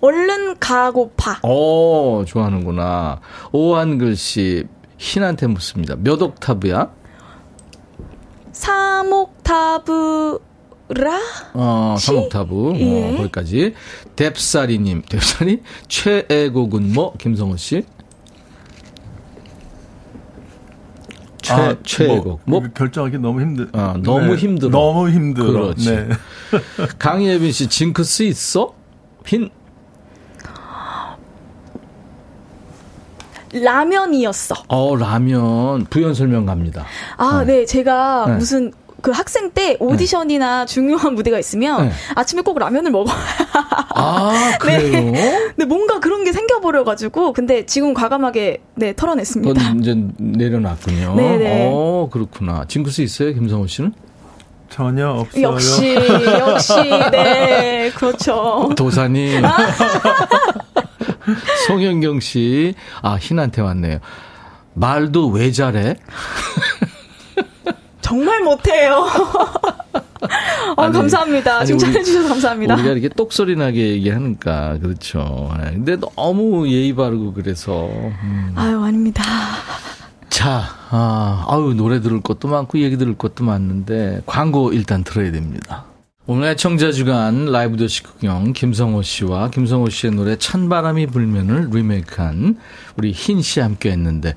얼른 0.00 0.58
가고파. 0.58 1.40
어, 1.42 2.22
좋아하는구나. 2.26 3.20
오한 3.50 3.98
글 3.98 4.14
씨, 4.14 4.66
흰한테 4.98 5.46
묻습니다. 5.46 5.96
몇 5.98 6.20
옥타브야? 6.20 6.90
3옥타브라? 8.52 10.40
어, 11.54 11.96
시? 11.98 12.10
3옥타브. 12.12 12.78
예. 12.78 13.14
어, 13.14 13.16
거기까지. 13.16 13.74
뎁사리님, 14.16 15.02
뎁사리? 15.08 15.62
최애곡은 15.88 16.92
뭐? 16.92 17.14
김성호 17.18 17.56
씨? 17.56 17.84
최, 21.46 21.52
아, 21.52 21.76
최애곡. 21.84 22.40
뭐, 22.44 22.60
뭐, 22.60 22.68
결정하기 22.74 23.18
너무 23.18 23.40
힘들. 23.40 23.68
어, 23.72 23.94
너무 24.02 24.34
힘들어. 24.34 24.70
너무 24.70 25.08
힘들어. 25.10 25.52
그렇지. 25.52 25.90
네. 25.90 26.08
강예빈 26.98 27.52
씨, 27.52 27.68
징크스 27.68 28.24
있어? 28.24 28.74
흰? 29.24 29.50
라면이었어. 33.52 34.56
어, 34.68 34.96
라면. 34.96 35.84
부연 35.88 36.14
설명 36.14 36.46
갑니다. 36.46 36.84
아, 37.16 37.44
네. 37.46 37.64
제가 37.64 38.24
네. 38.26 38.34
무슨 38.34 38.72
그 39.02 39.12
학생 39.12 39.52
때 39.52 39.76
오디션이나 39.78 40.66
중요한 40.66 41.14
무대가 41.14 41.38
있으면 41.38 41.88
네. 41.88 41.92
아침에 42.16 42.42
꼭 42.42 42.58
라면을 42.58 42.90
먹어요. 42.90 43.14
아, 43.94 44.56
그래요? 44.58 45.12
근데 45.54 45.64
뭔가 45.64 46.00
그런 46.00 46.15
게 46.66 46.66
생겨버려가지고 46.66 47.32
근데 47.32 47.64
지금 47.66 47.94
과감하게 47.94 48.58
네 48.74 48.92
털어냈습니다. 48.94 49.70
이제 49.80 49.94
내려놨군요. 50.18 51.14
네네. 51.14 51.70
어, 51.72 52.08
그렇구나. 52.10 52.64
징크스 52.66 53.02
있어요, 53.02 53.32
김성호 53.34 53.66
씨는? 53.66 53.92
전혀 54.68 55.08
없어요. 55.08 55.42
역시 55.44 55.94
역시 55.94 56.72
네 57.12 57.90
그렇죠. 57.94 58.70
도사님. 58.76 59.42
송현경 61.68 62.20
씨. 62.20 62.74
아, 63.02 63.14
흰한테 63.14 63.62
왔네요. 63.62 63.98
말도 64.74 65.28
왜 65.28 65.52
잘해? 65.52 65.96
정말 68.00 68.42
못해요. 68.42 69.06
어, 70.76 70.82
아니, 70.82 70.92
감사합니다. 70.92 71.58
아니, 71.58 71.66
칭찬해 71.66 71.96
우리- 71.96 72.04
주셔서 72.04 72.28
감사합니다. 72.28 72.74
우리가 72.74 72.90
이렇게 72.90 73.08
똑소리 73.08 73.56
나게 73.56 73.90
얘기하니까, 73.90 74.78
그렇죠. 74.78 75.50
예, 75.66 75.70
근데 75.72 75.96
너무 75.96 76.68
예의 76.68 76.94
바르고 76.94 77.32
그래서. 77.32 77.86
음. 77.86 78.52
아유 78.54 78.80
아닙니다. 78.82 79.22
자, 80.28 80.62
아, 80.90 81.44
아유, 81.48 81.74
노래 81.76 82.00
들을 82.00 82.20
것도 82.20 82.48
많고 82.48 82.78
얘기 82.80 82.96
들을 82.98 83.14
것도 83.16 83.44
많은데, 83.44 84.20
광고 84.26 84.72
일단 84.72 85.02
들어야 85.04 85.32
됩니다. 85.32 85.84
오늘 86.28 86.48
애청자 86.48 86.90
주간 86.90 87.46
라이브 87.46 87.76
도시 87.76 88.02
구경 88.02 88.52
김성호 88.52 89.02
씨와 89.02 89.48
김성호 89.50 89.88
씨의 89.90 90.12
노래 90.14 90.36
찬바람이 90.36 91.06
불면을 91.06 91.68
리메이크한 91.72 92.58
우리 92.96 93.12
흰 93.12 93.40
씨 93.40 93.60
함께 93.60 93.92
했는데, 93.92 94.34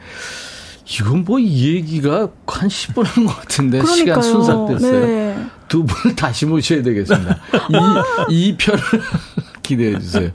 이건 0.86 1.26
뭐이 1.26 1.76
얘기가 1.76 2.30
한 2.48 2.70
10분 2.70 3.04
한 3.06 3.26
것 3.26 3.36
같은데, 3.38 3.84
시간 3.86 4.22
순삭됐어요. 4.22 5.06
네. 5.06 5.46
두 5.70 5.86
분을 5.86 6.16
다시 6.16 6.46
모셔야 6.46 6.84
되겠습니다. 6.84 7.38
이, 8.30 8.50
이 8.50 8.58
편을 8.58 8.82
기대해 9.64 9.98
주세요. 10.00 10.32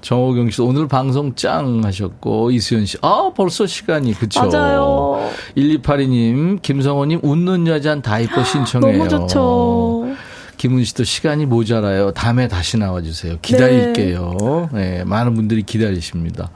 정호경 0.00 0.50
씨 0.50 0.60
오늘 0.60 0.88
방송 0.88 1.34
짱 1.34 1.82
하셨고 1.84 2.50
이수연 2.50 2.84
씨. 2.84 2.98
아 3.00 3.30
벌써 3.34 3.66
시간이 3.66 4.12
그쵸. 4.14 4.44
맞아요. 4.44 5.30
1282 5.54 6.08
님 6.08 6.58
김성호 6.60 7.06
님 7.06 7.20
웃는 7.22 7.68
여잔 7.68 8.02
다 8.02 8.18
이뻐 8.18 8.42
신청해요. 8.44 8.98
너무 8.98 9.08
좋죠. 9.08 10.14
김은 10.56 10.84
씨도 10.84 11.04
시간이 11.04 11.46
모자라요. 11.46 12.12
다음에 12.12 12.46
다시 12.48 12.76
나와 12.76 13.02
주세요. 13.02 13.36
기다릴게요. 13.42 14.68
네. 14.72 15.02
많은 15.04 15.34
분들이 15.34 15.62
기다리십니다. 15.62 16.50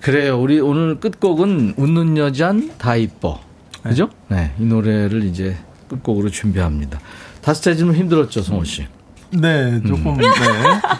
그래요. 0.00 0.40
우리 0.40 0.60
오늘 0.60 0.98
끝곡은 1.00 1.74
웃는 1.76 2.16
여잔 2.16 2.72
다 2.78 2.96
이뻐. 2.96 3.40
그죠? 3.82 4.08
네. 4.28 4.52
이 4.58 4.64
노래를 4.64 5.24
이제 5.24 5.56
끝곡으로 5.92 6.30
준비합니다. 6.30 6.98
다섯 7.40 7.62
째 7.62 7.74
질문 7.74 7.94
힘들었죠, 7.96 8.42
성호 8.42 8.64
씨? 8.64 8.86
네, 9.30 9.80
조금 9.86 10.16
네, 10.18 10.26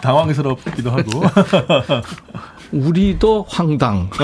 당황스럽기도 0.01 0.91
하고. 0.91 1.23
우리도 2.71 3.45
황당. 3.47 4.09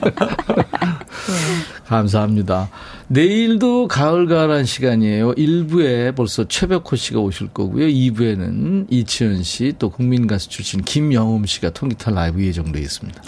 감사합니다. 1.86 2.68
내일도 3.08 3.88
가을 3.88 4.26
가을한 4.26 4.64
시간이에요. 4.64 5.32
1부에 5.34 6.14
벌써 6.14 6.46
최백호 6.46 6.96
씨가 6.96 7.20
오실 7.20 7.48
거고요. 7.48 7.86
2부에는 7.86 8.86
이치현 8.90 9.42
씨, 9.42 9.74
또 9.78 9.90
국민가수 9.90 10.48
출신 10.48 10.82
김영음 10.82 11.46
씨가 11.46 11.70
통기타 11.70 12.10
라이브 12.10 12.42
예정되어 12.44 12.82
있습니다. 12.82 13.22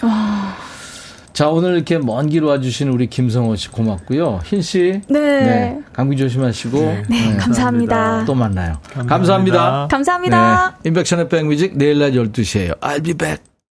자, 1.39 1.47
오늘 1.47 1.75
이렇게 1.75 1.97
먼 1.97 2.27
길 2.27 2.43
와주신 2.43 2.89
우리 2.89 3.07
김성호 3.07 3.55
씨 3.55 3.69
고맙고요. 3.69 4.41
흰 4.43 4.61
씨. 4.61 5.01
네. 5.07 5.79
감기 5.93 6.17
조심하시고. 6.17 6.77
네, 7.07 7.37
감사합니다. 7.39 8.25
또 8.25 8.35
만나요. 8.35 8.73
감사합니다. 8.83 9.07
감사합니다. 9.07 9.87
감사합니다. 9.89 10.77
네. 10.83 10.89
인백션의 10.89 11.29
백뮤직 11.29 11.77
내일 11.77 11.99
낮 11.99 12.11
12시에요. 12.11 12.77
I'll 12.81 13.01
be 13.01 13.13
back. 13.13 13.48